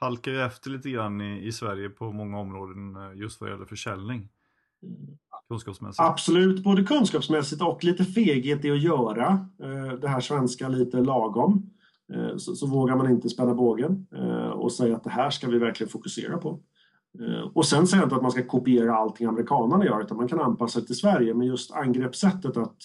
halkar 0.00 0.32
ju 0.32 0.42
efter 0.42 0.70
lite 0.70 0.90
grann 0.90 1.20
i, 1.20 1.46
i 1.46 1.52
Sverige 1.52 1.88
på 1.88 2.12
många 2.12 2.38
områden 2.38 2.96
eh, 2.96 3.18
just 3.20 3.40
vad 3.40 3.50
gäller 3.50 3.64
försäljning. 3.64 4.28
Kunskapsmässigt. 5.48 6.00
Absolut, 6.00 6.64
både 6.64 6.84
kunskapsmässigt 6.84 7.62
och 7.62 7.84
lite 7.84 8.04
feghet 8.04 8.64
i 8.64 8.70
att 8.70 8.82
göra 8.82 9.48
eh, 9.62 9.98
det 10.00 10.08
här 10.08 10.20
svenska 10.20 10.68
lite 10.68 11.00
lagom. 11.00 11.70
Eh, 12.14 12.36
så, 12.36 12.54
så, 12.54 12.66
vågar 12.66 12.96
man 12.96 13.10
inte 13.10 13.28
spänna 13.28 13.54
bågen 13.54 14.06
och 14.66 14.72
säga 14.72 14.96
att 14.96 15.04
det 15.04 15.10
här 15.10 15.30
ska 15.30 15.48
vi 15.48 15.58
verkligen 15.58 15.90
fokusera 15.90 16.38
på. 16.38 16.60
Eh, 17.20 17.50
och 17.54 17.66
sen 17.66 17.86
säger 17.86 18.02
jag 18.02 18.06
inte 18.06 18.16
att 18.16 18.22
man 18.22 18.30
ska 18.30 18.46
kopiera 18.46 18.96
allting 18.96 19.26
amerikanerna 19.26 19.84
gör 19.84 20.02
utan 20.02 20.16
man 20.16 20.28
kan 20.28 20.40
anpassa 20.40 20.80
det 20.80 20.86
till 20.86 20.96
Sverige 20.96 21.34
men 21.34 21.46
just 21.46 21.72
angreppssättet 21.72 22.56
att 22.56 22.76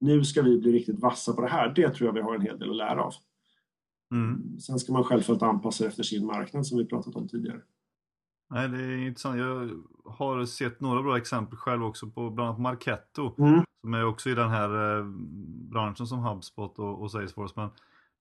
nu 0.00 0.24
ska 0.24 0.42
vi 0.42 0.58
bli 0.58 0.72
riktigt 0.72 1.00
vassa 1.00 1.32
på 1.32 1.40
det 1.40 1.48
här, 1.48 1.72
det 1.76 1.90
tror 1.90 2.06
jag 2.06 2.14
vi 2.14 2.20
har 2.20 2.34
en 2.34 2.40
hel 2.40 2.58
del 2.58 2.70
att 2.70 2.76
lära 2.76 3.02
av. 3.02 3.14
Mm. 4.12 4.58
Sen 4.58 4.78
ska 4.78 4.92
man 4.92 5.04
självfallet 5.04 5.42
anpassa 5.42 5.86
efter 5.86 6.02
sin 6.02 6.26
marknad 6.26 6.66
som 6.66 6.78
vi 6.78 6.86
pratat 6.86 7.16
om 7.16 7.28
tidigare. 7.28 7.60
Nej, 8.50 8.68
det 8.68 8.78
är 8.78 9.06
intressant. 9.06 9.38
Jag 9.38 9.70
har 10.04 10.44
sett 10.44 10.80
några 10.80 11.02
bra 11.02 11.16
exempel 11.16 11.58
själv 11.58 11.84
också 11.84 12.06
på 12.06 12.30
bland 12.30 12.48
annat 12.48 12.60
Marketo 12.60 13.34
mm. 13.38 13.64
som 13.80 13.94
är 13.94 14.04
också 14.04 14.30
i 14.30 14.34
den 14.34 14.50
här 14.50 15.02
branschen 15.70 16.06
som 16.06 16.18
HubSpot 16.18 16.78
och, 16.78 17.02
och 17.02 17.10
Salesforce. 17.10 17.54
Men 17.56 17.70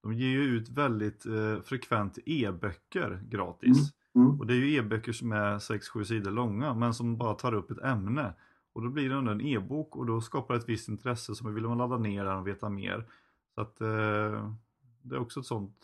de 0.06 0.14
ger 0.14 0.30
ju 0.30 0.44
ut 0.44 0.70
väldigt 0.70 1.26
eh, 1.26 1.62
frekvent 1.64 2.18
e-böcker 2.26 3.24
gratis. 3.30 3.78
Mm. 4.16 4.28
Mm. 4.28 4.40
Och 4.40 4.48
det 4.48 4.54
är 4.54 4.58
ju 4.58 4.76
e-böcker 4.76 5.12
som 5.12 5.32
är 5.32 5.60
6-7 5.60 6.04
sidor 6.04 6.32
långa 6.32 6.74
men 6.74 6.94
som 6.94 7.18
bara 7.18 7.34
tar 7.34 7.54
upp 7.54 7.72
ett 7.72 7.84
ämne. 7.84 8.34
Och 8.74 8.82
då 8.82 8.90
blir 8.90 9.10
det 9.10 9.32
en 9.32 9.42
e-bok 9.42 9.96
och 9.96 10.06
då 10.06 10.22
skapar 10.22 10.54
det 10.54 10.60
ett 10.60 10.70
visst 10.70 10.88
intresse 10.90 11.36
så 11.36 11.50
vill 11.50 11.64
man 11.64 11.78
ladda 11.78 11.98
ner 11.98 12.26
den 12.26 12.38
och 12.38 12.48
veta 12.48 12.70
mer. 12.70 13.06
Så 13.56 13.62
att 13.62 13.82
eh, 13.82 13.88
Det 15.02 15.16
är 15.16 15.20
också 15.20 15.40
ett 15.40 15.46
sånt 15.46 15.76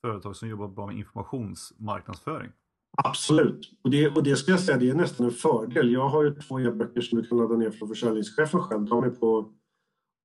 företag 0.00 0.36
som 0.36 0.48
jobbar 0.48 0.68
bra 0.68 0.86
med 0.86 0.96
informationsmarknadsföring. 0.96 2.50
Absolut, 2.96 3.78
och 3.82 3.90
det, 3.90 4.08
och 4.08 4.22
det 4.22 4.36
ska 4.36 4.50
jag 4.50 4.60
säga, 4.60 4.78
det 4.78 4.90
är 4.90 4.94
nästan 4.94 5.26
en 5.26 5.32
fördel. 5.32 5.92
Jag 5.92 6.08
har 6.08 6.24
ju 6.24 6.34
två 6.34 6.60
e-böcker 6.60 7.00
som 7.00 7.18
du 7.22 7.28
kan 7.28 7.38
ladda 7.38 7.56
ner 7.56 7.70
från 7.70 7.88
försäljningschefen 7.88 8.60
själv. 8.60 8.84
De 8.84 9.04
är 9.04 9.10
på 9.10 9.52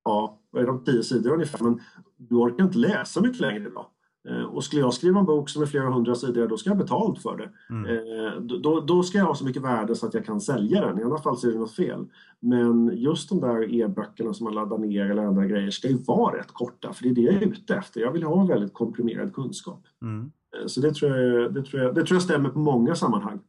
ja, 0.06 0.40
vad 0.52 0.64
är 0.64 0.68
de, 0.68 0.84
tio 0.84 1.04
sidor 1.04 1.34
ungefär, 1.34 1.64
men 1.64 1.82
du 2.18 2.36
orkar 2.36 2.64
inte 2.64 2.78
läsa 2.78 3.22
mycket 3.22 3.40
längre 3.40 3.68
idag. 3.68 3.86
Eh, 4.30 4.44
och 4.44 4.64
skulle 4.64 4.82
jag 4.82 4.94
skriva 4.94 5.20
en 5.20 5.26
bok 5.26 5.50
som 5.50 5.62
är 5.62 5.66
flera 5.66 5.90
hundra 5.90 6.16
sidor, 6.16 6.48
då 6.48 6.58
ska 6.58 6.70
jag 6.70 6.76
ha 6.76 6.84
betalt 6.84 7.22
för 7.22 7.38
det. 7.38 7.50
Mm. 7.70 7.86
Eh, 7.86 8.42
då, 8.42 8.82
då 8.82 9.04
ska 9.04 9.18
jag 9.18 9.26
ha 9.26 9.36
så 9.36 9.46
mycket 9.46 9.62
värde 9.62 9.96
så 9.96 10.08
att 10.08 10.14
jag 10.14 10.26
kan 10.26 10.42
sälja 10.42 10.82
den, 10.82 11.00
i 11.00 11.04
annat 11.04 11.24
fall 11.24 11.38
så 11.38 11.48
är 11.48 11.52
det 11.52 11.60
något 11.60 11.76
fel. 11.76 12.06
Men 12.40 12.92
just 12.94 13.30
de 13.30 13.42
där 13.42 13.74
e-böckerna 13.74 14.34
som 14.34 14.44
man 14.44 14.54
laddar 14.54 14.78
ner 14.78 15.12
eller 15.12 15.26
andra 15.26 15.46
grejer 15.46 15.72
ska 15.72 15.88
ju 15.88 15.98
vara 15.98 16.38
rätt 16.38 16.52
korta, 16.52 16.94
för 16.94 17.04
det 17.04 17.10
är 17.10 17.14
det 17.14 17.22
jag 17.22 17.34
är 17.34 17.48
ute 17.48 17.76
efter. 17.76 18.02
Jag 18.02 18.12
vill 18.12 18.24
ha 18.24 18.42
en 18.42 18.48
väldigt 18.48 18.74
komprimerad 18.74 19.34
kunskap. 19.34 19.84
Mm. 20.02 20.32
Eh, 20.58 20.68
så 20.68 20.82
det 20.82 20.94
tror, 20.94 21.18
jag, 21.18 21.54
det, 21.54 21.64
tror 21.64 21.84
jag, 21.84 21.96
det 21.96 22.04
tror 22.04 22.16
jag 22.16 22.24
stämmer 22.24 22.50
på 22.50 22.60
många 22.60 22.96
sammanhang. 22.96 23.40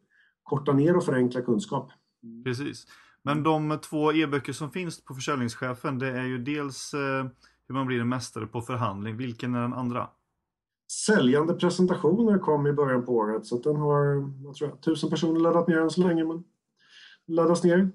Korta 0.42 0.72
ner 0.72 0.96
och 0.96 1.04
förenkla 1.04 1.40
kunskap. 1.40 1.90
Precis. 2.44 2.86
Men 3.26 3.42
de 3.42 3.78
två 3.82 4.12
e-böcker 4.12 4.52
som 4.52 4.70
finns 4.70 5.04
på 5.04 5.14
försäljningschefen 5.14 5.98
det 5.98 6.08
är 6.08 6.24
ju 6.24 6.38
dels 6.38 6.94
eh, 6.94 7.26
hur 7.68 7.74
man 7.74 7.86
blir 7.86 8.00
en 8.00 8.08
mästare 8.08 8.46
på 8.46 8.60
förhandling. 8.60 9.16
Vilken 9.16 9.54
är 9.54 9.60
den 9.60 9.74
andra? 9.74 10.08
säljande 11.06 11.54
presentationer 11.54 12.38
kom 12.38 12.66
i 12.66 12.72
början 12.72 13.04
på 13.04 13.12
året 13.12 13.46
så 13.46 13.58
den 13.58 13.76
har, 13.76 14.30
jag 14.44 14.54
tror 14.54 14.76
tusen 14.76 15.10
personer 15.10 15.40
laddat 15.40 15.68
ner 15.68 15.78
än 15.78 15.90
så 15.90 16.08
länge 16.08 16.24
men 16.24 16.44
laddas 17.26 17.64
ner 17.64 17.90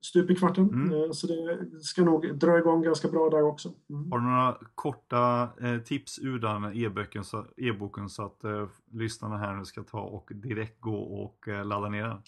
stup 0.00 0.30
i 0.30 0.34
kvarten. 0.34 0.68
Mm. 0.68 0.92
Eh, 0.92 1.10
så 1.10 1.26
det 1.26 1.58
ska 1.82 2.04
nog 2.04 2.38
dra 2.38 2.58
igång 2.58 2.82
ganska 2.82 3.08
bra 3.08 3.30
där 3.30 3.42
också. 3.42 3.72
Mm. 3.90 4.12
Har 4.12 4.18
du 4.18 4.24
några 4.24 4.58
korta 4.74 5.48
eh, 5.60 5.78
tips 5.78 6.18
ur 6.18 6.38
den 6.38 6.64
e-boken 6.74 7.24
så, 7.24 7.46
e 7.56 8.08
så 8.08 8.24
att 8.24 8.44
eh, 8.44 8.68
lyssnarna 8.92 9.36
här 9.36 9.54
nu 9.54 9.64
ska 9.64 9.82
ta 9.82 10.00
och 10.00 10.30
direkt 10.34 10.80
gå 10.80 10.96
och 10.96 11.48
eh, 11.48 11.64
ladda 11.64 11.88
ner 11.88 12.04
den? 12.04 12.22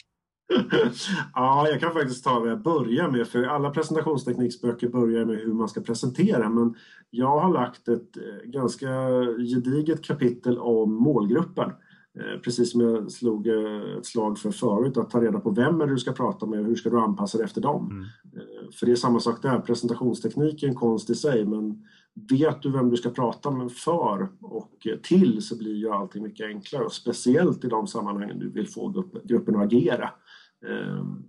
Ja, 1.35 1.69
jag 1.69 1.81
kan 1.81 1.93
faktiskt 1.93 2.25
ta 2.25 2.41
vad 2.41 2.51
jag 2.51 2.63
börjar 2.63 3.11
med, 3.11 3.29
för 3.29 3.43
alla 3.43 3.71
presentationstekniksböcker 3.71 4.89
börjar 4.89 5.25
med 5.25 5.37
hur 5.37 5.53
man 5.53 5.69
ska 5.69 5.81
presentera, 5.81 6.49
men 6.49 6.75
jag 7.11 7.41
har 7.41 7.53
lagt 7.53 7.89
ett 7.89 8.17
eh, 8.17 8.51
ganska 8.51 8.89
gediget 9.39 10.05
kapitel 10.05 10.59
om 10.59 10.95
målgruppen. 10.95 11.71
Eh, 12.19 12.41
precis 12.41 12.73
som 12.73 12.81
jag 12.81 13.13
slog 13.13 13.47
eh, 13.47 13.99
ett 13.99 14.07
slag 14.07 14.39
för 14.39 14.51
förut, 14.51 14.97
att 14.97 15.11
ta 15.11 15.21
reda 15.21 15.41
på 15.41 15.51
vem 15.51 15.81
är 15.81 15.87
du 15.87 15.99
ska 15.99 16.13
prata 16.13 16.47
med 16.47 16.61
och 16.61 16.67
hur 16.67 16.75
ska 16.75 16.91
du 16.91 17.01
anpassa 17.01 17.39
dig 17.39 17.45
efter 17.45 17.61
dem. 17.61 17.91
Mm. 17.91 18.05
För 18.73 18.87
det 18.87 18.93
är 18.93 18.97
samma 18.97 19.21
sak 19.21 19.43
där, 19.43 19.59
presentationsteknik 19.59 20.63
är 20.63 20.69
en 20.69 20.75
konst 20.75 21.11
i 21.11 21.15
sig, 21.15 21.45
men 21.45 21.85
vet 22.15 22.63
du 22.63 22.71
vem 22.71 22.91
du 22.91 22.97
ska 22.97 23.11
prata 23.11 23.51
med 23.51 23.73
för 23.73 24.29
och 24.41 24.87
till 25.03 25.43
så 25.43 25.59
blir 25.59 25.77
ju 25.77 25.91
allting 25.91 26.23
mycket 26.23 26.47
enklare 26.47 26.85
och 26.85 26.93
speciellt 26.93 27.65
i 27.65 27.69
de 27.69 27.87
sammanhangen 27.87 28.39
du 28.39 28.51
vill 28.51 28.69
få 28.69 29.05
gruppen 29.25 29.57
att 29.57 29.63
agera. 29.63 30.11
Ehm, 30.69 31.23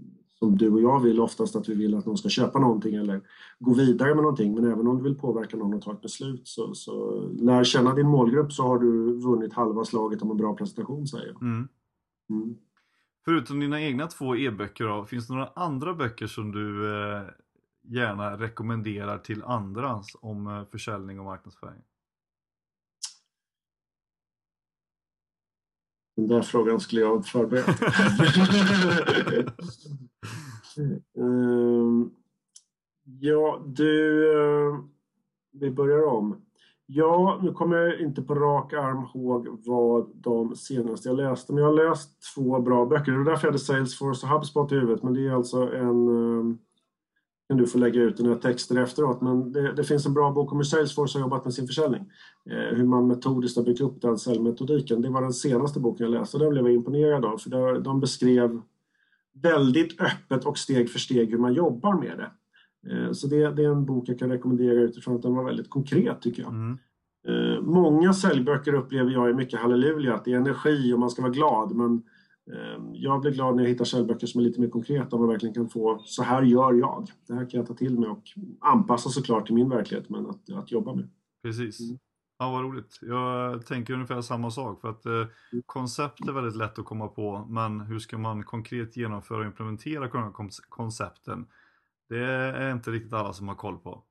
som 0.43 0.57
du 0.57 0.69
och 0.69 0.81
jag 0.81 0.99
vill 0.99 1.19
oftast 1.19 1.55
att 1.55 1.69
vi 1.69 1.75
vill 1.75 1.95
att 1.95 2.05
någon 2.05 2.17
ska 2.17 2.29
köpa 2.29 2.59
någonting 2.59 2.95
eller 2.95 3.21
gå 3.59 3.73
vidare 3.73 4.15
med 4.15 4.23
någonting. 4.23 4.55
Men 4.55 4.71
även 4.71 4.87
om 4.87 4.97
du 4.97 5.03
vill 5.03 5.15
påverka 5.15 5.57
någon 5.57 5.73
att 5.73 5.81
ta 5.81 5.91
ett 5.91 6.01
beslut 6.01 6.47
så, 6.47 6.73
så 6.73 7.27
lär 7.41 7.63
känna 7.63 7.93
din 7.93 8.07
målgrupp 8.07 8.51
så 8.51 8.63
har 8.63 8.79
du 8.79 9.19
vunnit 9.19 9.53
halva 9.53 9.85
slaget 9.85 10.21
om 10.21 10.31
en 10.31 10.37
bra 10.37 10.55
presentation 10.55 11.07
säger 11.07 11.27
jag. 11.27 11.41
Mm. 11.41 11.67
Mm. 12.29 12.55
Förutom 13.25 13.59
dina 13.59 13.81
egna 13.81 14.07
två 14.07 14.35
e-böcker 14.35 15.05
finns 15.05 15.27
det 15.27 15.33
några 15.33 15.51
andra 15.55 15.93
böcker 15.93 16.27
som 16.27 16.51
du 16.51 16.95
eh, 16.95 17.23
gärna 17.83 18.37
rekommenderar 18.37 19.17
till 19.17 19.43
andra 19.43 20.01
om 20.21 20.47
eh, 20.47 20.63
försäljning 20.71 21.19
och 21.19 21.25
marknadsföring? 21.25 21.81
Den 26.15 26.27
där 26.27 26.41
frågan 26.41 26.79
skulle 26.79 27.01
jag 27.01 27.15
ha 27.15 27.23
förberett. 27.23 27.81
um, 31.17 32.11
ja, 33.19 33.63
du... 33.65 34.23
Uh, 34.35 34.79
vi 35.53 35.71
börjar 35.71 36.03
om. 36.03 36.41
Ja, 36.85 37.39
nu 37.43 37.51
kommer 37.51 37.77
jag 37.77 37.99
inte 37.99 38.21
på 38.21 38.35
rak 38.35 38.73
arm 38.73 39.05
ihåg 39.15 39.47
vad 39.65 40.09
de 40.15 40.55
senaste 40.55 41.09
jag 41.09 41.17
läste, 41.17 41.53
men 41.53 41.63
jag 41.63 41.69
har 41.69 41.89
läst 41.89 42.33
två 42.35 42.59
bra 42.59 42.85
böcker. 42.85 43.11
Det 43.11 43.17
var 43.17 43.25
därför 43.25 43.47
jag 43.47 43.51
hade 43.51 43.63
Salesforce 43.63 44.25
och 44.25 44.31
HubSpot 44.31 44.71
i 44.71 44.75
huvudet, 44.75 45.03
men 45.03 45.13
det 45.13 45.27
är 45.27 45.31
alltså 45.31 45.73
en 45.73 46.07
um, 46.07 46.59
kan 47.53 47.61
du 47.61 47.67
få 47.67 47.77
lägga 47.77 48.01
ut 48.01 48.17
dina 48.17 48.35
texter 48.35 48.77
efteråt. 48.77 49.21
Men 49.21 49.51
det, 49.51 49.73
det, 49.73 49.83
finns 49.83 50.05
en 50.05 50.13
bra 50.13 50.31
bok 50.31 50.51
om 50.51 50.57
hur 50.57 50.63
Salesforce 50.63 51.17
har 51.17 51.25
jobbat 51.25 51.45
med 51.45 51.53
sin 51.53 51.67
försäljning. 51.67 52.11
Eh, 52.49 52.77
hur 52.77 52.85
man 52.85 53.07
metodiskt 53.07 53.57
har 53.57 53.63
byggt 53.63 53.81
upp 53.81 54.01
den 54.01 54.17
säljmetodiken. 54.17 55.01
Det 55.01 55.09
var 55.09 55.21
den 55.21 55.33
senaste 55.33 55.79
boken 55.79 56.05
jag 56.05 56.19
läste 56.19 56.37
och 56.37 56.43
den 56.43 56.51
blev 56.51 56.65
jag 56.65 56.73
imponerad 56.73 57.25
av. 57.25 57.37
För 57.37 57.49
där, 57.49 57.79
de 57.79 57.99
beskrev 57.99 58.61
väldigt 59.41 60.01
öppet 60.01 60.45
och 60.45 60.57
steg 60.57 60.89
för 60.89 60.99
steg 60.99 61.31
hur 61.31 61.37
man 61.37 61.53
jobbar 61.53 61.93
med 61.93 62.17
det. 62.17 62.31
Eh, 62.91 63.11
så 63.11 63.27
det, 63.27 63.51
det, 63.51 63.63
är 63.63 63.69
en 63.69 63.85
bok 63.85 64.09
jag 64.09 64.19
kan 64.19 64.31
rekommendera 64.31 64.81
utifrån 64.81 65.15
att 65.15 65.21
den 65.21 65.35
var 65.35 65.43
väldigt 65.43 65.69
konkret 65.69 66.21
tycker 66.21 66.41
jag. 66.41 66.51
Mm. 66.51 66.77
Eh, 67.27 67.61
många 67.61 68.13
säljböcker 68.13 68.73
upplever 68.73 69.11
jag 69.11 69.29
är 69.29 69.33
mycket 69.33 69.59
halleluja, 69.59 70.15
att 70.15 70.25
det 70.25 70.33
är 70.33 70.37
energi 70.37 70.93
och 70.93 70.99
man 70.99 71.09
ska 71.09 71.21
vara 71.21 71.31
glad. 71.31 71.75
Men 71.75 72.03
jag 72.93 73.21
blir 73.21 73.31
glad 73.31 73.55
när 73.55 73.63
jag 73.63 73.69
hittar 73.69 73.85
källböcker 73.85 74.27
som 74.27 74.41
är 74.41 74.45
lite 74.45 74.61
mer 74.61 74.69
konkreta 74.69 75.15
och 75.15 75.19
man 75.19 75.29
verkligen 75.29 75.53
kan 75.53 75.69
få 75.69 76.01
så 76.05 76.23
här 76.23 76.41
gör 76.43 76.73
jag. 76.73 77.07
Det 77.27 77.33
här 77.33 77.49
kan 77.49 77.57
jag 77.57 77.67
ta 77.67 77.73
till 77.73 77.99
mig 77.99 78.09
och 78.09 78.23
anpassa 78.59 79.09
såklart 79.09 79.45
till 79.45 79.55
min 79.55 79.69
verklighet 79.69 80.09
men 80.09 80.25
att, 80.25 80.49
att 80.49 80.71
jobba 80.71 80.93
med. 80.93 81.09
Precis. 81.43 81.79
Mm. 81.79 81.99
Ja, 82.37 82.51
vad 82.51 82.63
roligt. 82.63 82.99
Jag 83.01 83.65
tänker 83.65 83.93
ungefär 83.93 84.21
samma 84.21 84.51
sak 84.51 84.81
för 84.81 84.89
att 84.89 85.05
eh, 85.05 85.27
koncept 85.65 86.27
är 86.27 86.31
väldigt 86.31 86.55
lätt 86.55 86.79
att 86.79 86.85
komma 86.85 87.07
på 87.07 87.45
men 87.49 87.81
hur 87.81 87.99
ska 87.99 88.17
man 88.17 88.43
konkret 88.43 88.97
genomföra 88.97 89.39
och 89.39 89.45
implementera 89.45 90.31
koncepten? 90.69 91.45
Det 92.09 92.25
är 92.25 92.71
inte 92.71 92.91
riktigt 92.91 93.13
alla 93.13 93.33
som 93.33 93.47
har 93.47 93.55
koll 93.55 93.77
på. 93.77 94.03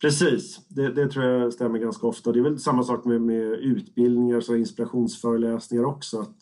Precis, 0.00 0.66
det, 0.68 0.92
det, 0.92 1.08
tror 1.08 1.24
jag 1.24 1.52
stämmer 1.52 1.78
ganska 1.78 2.06
ofta. 2.06 2.32
Det 2.32 2.38
är 2.38 2.42
väl 2.42 2.58
samma 2.58 2.82
sak 2.82 3.04
med, 3.04 3.20
med 3.20 3.52
utbildningar 3.52 4.36
och 4.36 4.58
inspirationsföreläsningar 4.58 5.84
också. 5.84 6.20
Att 6.20 6.36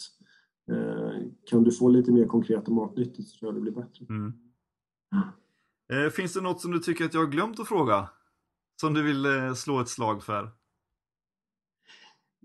kan 1.50 1.64
du 1.64 1.72
få 1.72 1.88
lite 1.88 2.12
mer 2.12 2.26
konkreta 2.26 2.70
matnyttigt 2.70 3.28
så 3.28 3.38
tror 3.38 3.48
jag 3.48 3.54
det 3.54 3.60
blir 3.60 3.72
bättre. 3.72 4.06
Mm. 4.08 4.32
Eh, 5.92 6.10
finns 6.10 6.32
det 6.32 6.40
något 6.40 6.60
som 6.60 6.70
du 6.70 6.78
tycker 6.78 7.04
att 7.04 7.14
jag 7.14 7.20
har 7.20 7.28
glömt 7.28 7.60
att 7.60 7.68
fråga? 7.68 8.08
Som 8.80 8.94
du 8.94 9.02
vill 9.02 9.26
eh, 9.26 9.54
slå 9.54 9.80
ett 9.80 9.88
slag 9.88 10.22
för? 10.22 10.50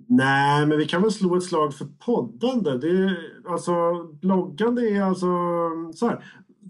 Nej, 0.07 0.67
men 0.67 0.77
vi 0.77 0.85
kan 0.85 1.01
väl 1.01 1.11
slå 1.11 1.35
ett 1.35 1.43
slag 1.43 1.73
för 1.73 1.85
poddande. 1.85 2.77
Det 2.77 2.89
är, 2.89 3.41
alltså, 3.47 4.03
bloggande 4.03 4.89
är 4.89 5.01
alltså 5.01 5.27
så 5.93 6.07
här. 6.07 6.25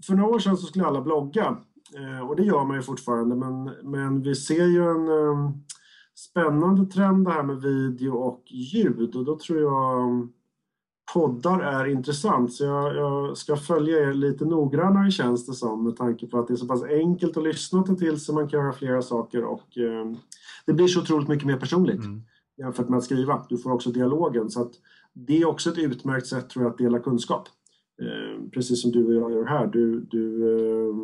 För 0.06 0.14
några 0.14 0.34
år 0.34 0.38
sedan 0.38 0.56
så 0.56 0.66
skulle 0.66 0.86
alla 0.86 1.02
blogga 1.02 1.56
och 2.28 2.36
det 2.36 2.42
gör 2.42 2.64
man 2.64 2.76
ju 2.76 2.82
fortfarande 2.82 3.36
men, 3.36 3.64
men 3.82 4.22
vi 4.22 4.34
ser 4.34 4.66
ju 4.66 4.90
en 4.90 5.08
spännande 6.14 6.86
trend 6.86 7.24
det 7.24 7.32
här 7.32 7.42
med 7.42 7.60
video 7.60 8.12
och 8.12 8.42
ljud 8.46 9.16
och 9.16 9.24
då 9.24 9.38
tror 9.38 9.60
jag 9.60 10.28
poddar 11.12 11.60
är 11.60 11.86
intressant 11.86 12.52
så 12.52 12.64
jag, 12.64 12.96
jag, 12.96 13.36
ska 13.36 13.56
följa 13.56 13.98
er 13.98 14.12
lite 14.12 14.44
noggrannare 14.44 15.10
känns 15.10 15.46
det 15.46 15.52
som 15.52 15.84
med 15.84 15.96
tanke 15.96 16.26
på 16.26 16.38
att 16.38 16.48
det 16.48 16.54
är 16.54 16.56
så 16.56 16.66
pass 16.66 16.82
enkelt 16.82 17.36
att 17.36 17.42
lyssna 17.42 17.82
till 17.82 18.20
så 18.20 18.32
man 18.32 18.48
kan 18.48 18.60
göra 18.60 18.72
flera 18.72 19.02
saker 19.02 19.44
och 19.44 19.78
eh, 19.78 20.12
det 20.66 20.72
blir 20.72 20.86
så 20.86 21.00
otroligt 21.00 21.28
mycket 21.28 21.46
mer 21.46 21.56
personligt 21.56 22.04
mm. 22.04 22.22
jämfört 22.56 22.88
med 22.88 22.98
att 22.98 23.04
skriva. 23.04 23.46
Du 23.48 23.58
får 23.58 23.72
också 23.72 23.90
dialogen 23.90 24.50
så 24.50 24.62
att 24.62 24.72
det 25.12 25.40
är 25.40 25.48
också 25.48 25.70
ett 25.70 25.78
utmärkt 25.78 26.26
sätt 26.26 26.50
tror 26.50 26.64
jag 26.64 26.72
att 26.72 26.78
dela 26.78 26.98
kunskap. 26.98 27.48
Eh, 28.02 28.50
precis 28.50 28.82
som 28.82 28.90
du 28.90 29.06
och 29.06 29.14
jag 29.14 29.32
gör 29.32 29.44
här. 29.44 29.66
Du, 29.66 30.00
du, 30.00 30.52
eh, 30.52 30.94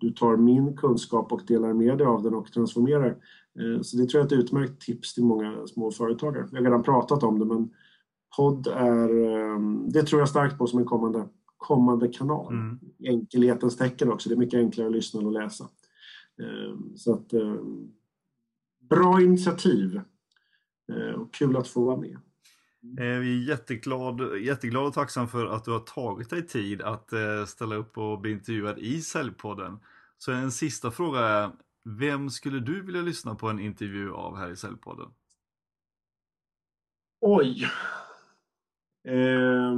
du 0.00 0.10
tar 0.10 0.36
min 0.36 0.76
kunskap 0.76 1.32
och 1.32 1.40
delar 1.46 1.72
med 1.72 1.98
dig 1.98 2.06
av 2.06 2.22
den 2.22 2.34
och 2.34 2.52
transformerar. 2.52 3.16
Eh, 3.60 3.82
så 3.82 3.96
det 3.96 4.06
tror 4.06 4.22
jag 4.22 4.32
är 4.32 4.36
ett 4.36 4.44
utmärkt 4.44 4.82
tips 4.82 5.14
till 5.14 5.24
många 5.24 5.66
små 5.66 5.90
företagare. 5.90 6.48
Jag 6.50 6.58
har 6.58 6.64
redan 6.64 6.82
pratat 6.82 7.22
om 7.22 7.38
det 7.38 7.44
men 7.44 7.70
podd 8.36 8.66
är, 8.66 9.08
ehm, 9.08 9.90
det 9.90 10.02
tror 10.02 10.20
jag 10.20 10.28
starkt 10.28 10.58
på 10.58 10.66
som 10.66 10.78
en 10.78 10.84
kommande, 10.84 11.28
kommande 11.56 12.08
kanal. 12.08 12.52
Mm. 12.52 12.78
Enkelhetens 13.04 13.76
tecken 13.76 14.12
också, 14.12 14.28
det 14.28 14.34
är 14.34 14.38
mycket 14.38 14.58
enklare 14.58 14.88
att 14.88 14.94
lyssna 14.94 15.20
och 15.20 15.32
läsa. 15.32 15.68
Ehm, 16.42 16.96
så 16.96 17.14
att, 17.14 17.32
ehm, 17.32 17.92
bra 18.80 19.22
initiativ 19.22 20.00
eh, 20.92 21.20
och 21.20 21.34
kul 21.34 21.56
att 21.56 21.68
få 21.68 21.84
vara 21.84 21.96
med. 21.96 22.18
Eh, 22.98 23.18
vi 23.20 23.42
är 23.42 23.48
jätteglad, 23.48 24.40
jätteglad 24.40 24.86
och 24.86 24.94
tacksam 24.94 25.28
för 25.28 25.46
att 25.46 25.64
du 25.64 25.70
har 25.70 25.80
tagit 25.80 26.30
dig 26.30 26.46
tid 26.46 26.82
att 26.82 27.12
eh, 27.12 27.44
ställa 27.46 27.74
upp 27.74 27.98
och 27.98 28.20
bli 28.20 28.30
intervjuad 28.30 28.78
i 28.78 29.00
Säljpodden. 29.00 29.78
Så 30.18 30.32
en 30.32 30.52
sista 30.52 30.90
fråga 30.90 31.20
är, 31.20 31.50
vem 31.84 32.30
skulle 32.30 32.60
du 32.60 32.82
vilja 32.82 33.02
lyssna 33.02 33.34
på 33.34 33.48
en 33.48 33.60
intervju 33.60 34.12
av 34.12 34.36
här 34.36 34.50
i 34.50 34.56
Säljpodden? 34.56 35.08
Oj, 37.20 37.66
Eh, 39.08 39.74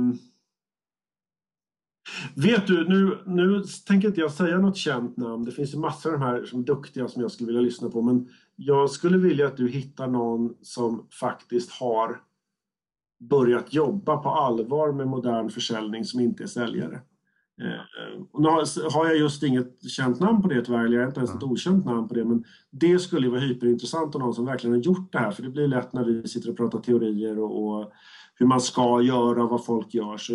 vet 2.34 2.66
du, 2.66 2.88
nu, 2.88 3.18
nu 3.26 3.62
tänker 3.86 4.08
inte 4.08 4.20
jag 4.20 4.32
säga 4.32 4.58
något 4.58 4.76
känt 4.76 5.16
namn. 5.16 5.44
Det 5.44 5.52
finns 5.52 5.74
ju 5.74 5.78
massor 5.78 6.14
av 6.14 6.20
de 6.20 6.26
här 6.26 6.44
som 6.44 6.64
duktiga 6.64 7.08
som 7.08 7.22
jag 7.22 7.30
skulle 7.30 7.46
vilja 7.46 7.62
lyssna 7.62 7.90
på. 7.90 8.02
Men 8.02 8.28
jag 8.56 8.90
skulle 8.90 9.18
vilja 9.18 9.46
att 9.46 9.56
du 9.56 9.68
hittar 9.68 10.06
någon 10.06 10.54
som 10.62 11.06
faktiskt 11.20 11.70
har 11.70 12.20
börjat 13.20 13.74
jobba 13.74 14.16
på 14.16 14.28
allvar 14.28 14.92
med 14.92 15.08
modern 15.08 15.50
försäljning 15.50 16.04
som 16.04 16.20
inte 16.20 16.42
är 16.42 16.46
säljare. 16.46 17.00
Eh, 17.62 18.22
och 18.32 18.42
nu 18.42 18.48
har 18.92 19.06
jag 19.06 19.16
just 19.16 19.42
inget 19.42 19.90
känt 19.90 20.20
namn 20.20 20.42
på 20.42 20.48
det 20.48 20.64
tyvärr, 20.64 20.84
eller 20.84 20.96
jag 20.96 21.02
har 21.02 21.08
inte 21.08 21.20
ens 21.20 21.34
ett 21.34 21.42
okänt 21.42 21.84
namn 21.84 22.08
på 22.08 22.14
det, 22.14 22.24
men 22.24 22.44
det 22.70 22.98
skulle 22.98 23.28
vara 23.28 23.40
hyperintressant 23.40 24.14
och 24.14 24.20
någon 24.20 24.34
som 24.34 24.46
verkligen 24.46 24.76
har 24.76 24.82
gjort 24.82 25.12
det 25.12 25.18
här, 25.18 25.30
för 25.30 25.42
det 25.42 25.50
blir 25.50 25.68
lätt 25.68 25.92
när 25.92 26.04
vi 26.04 26.28
sitter 26.28 26.50
och 26.50 26.56
pratar 26.56 26.78
teorier 26.78 27.38
och, 27.38 27.66
och 27.66 27.92
hur 28.38 28.46
man 28.46 28.60
ska 28.60 29.02
göra 29.02 29.46
vad 29.46 29.64
folk 29.64 29.94
gör. 29.94 30.16
Så 30.16 30.32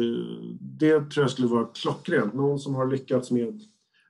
det 0.60 0.99
tror 0.99 1.24
jag 1.24 1.32
skulle 1.32 1.47
vara 1.47 1.66
klockrent. 1.66 2.34
Någon 2.34 2.60
som 2.60 2.76
har 2.76 2.88
lyckats 2.88 3.32
med, 3.32 3.62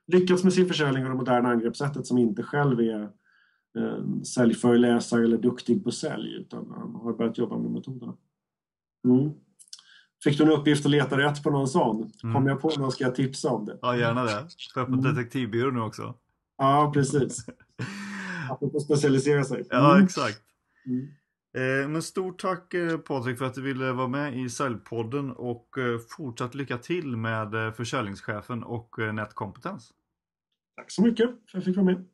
lyckats 0.06 0.44
med 0.44 0.52
sin 0.52 0.68
försäljning 0.68 1.04
och 1.04 1.10
det 1.10 1.16
moderna 1.16 1.48
angreppssättet 1.48 2.06
som 2.06 2.18
inte 2.18 2.42
själv 2.42 2.80
är 2.80 3.02
eh, 3.78 4.20
säljföreläsare 4.22 5.24
eller 5.24 5.38
duktig 5.38 5.84
på 5.84 5.90
sälj 5.90 6.34
utan 6.34 6.70
har 7.02 7.12
börjat 7.12 7.38
jobba 7.38 7.58
med 7.58 7.70
metoderna. 7.70 8.14
Mm. 9.04 9.30
Fick 10.24 10.38
du 10.38 10.44
en 10.44 10.50
uppgift 10.50 10.84
att 10.86 10.90
leta 10.90 11.18
rätt 11.18 11.42
på 11.42 11.50
någon 11.50 11.68
sån? 11.68 12.10
Mm. 12.22 12.34
Kom 12.34 12.46
jag 12.46 12.60
på 12.60 12.70
någon 12.78 12.92
ska 12.92 13.04
jag 13.04 13.14
tipsa 13.14 13.50
om 13.50 13.64
det. 13.64 13.78
Ja, 13.82 13.96
gärna 13.96 14.24
det. 14.24 14.48
Får 14.74 14.82
jag 14.82 14.86
på 14.86 14.92
mm. 14.92 15.14
detektivbyrå 15.14 15.70
nu 15.70 15.80
också? 15.80 16.14
Ja, 16.58 16.90
precis. 16.94 17.46
Apropå 18.50 18.80
specialisera 18.80 19.44
sig. 19.44 19.64
Ja, 19.70 19.94
mm. 19.94 20.04
exakt. 20.04 20.42
Mm. 20.86 21.08
Eh, 21.54 21.88
men 21.88 22.02
stort 22.02 22.40
tack 22.40 22.74
eh, 22.74 22.98
Patrik 22.98 23.38
för 23.38 23.44
att 23.44 23.54
du 23.54 23.62
ville 23.62 23.92
vara 23.92 24.08
med 24.08 24.38
i 24.38 24.50
Säljpodden 24.50 25.32
och 25.32 25.78
eh, 25.78 25.98
fortsatt 26.16 26.54
lycka 26.54 26.78
till 26.78 27.16
med 27.16 27.76
försäljningschefen 27.76 28.62
och 28.62 28.96
nätkompetens. 29.14 29.92
Tack 30.76 30.90
så 30.90 31.02
mycket 31.02 31.26
för 31.26 31.34
att 31.34 31.54
jag 31.54 31.64
fick 31.64 31.76
vara 31.76 31.86
med. 31.86 32.04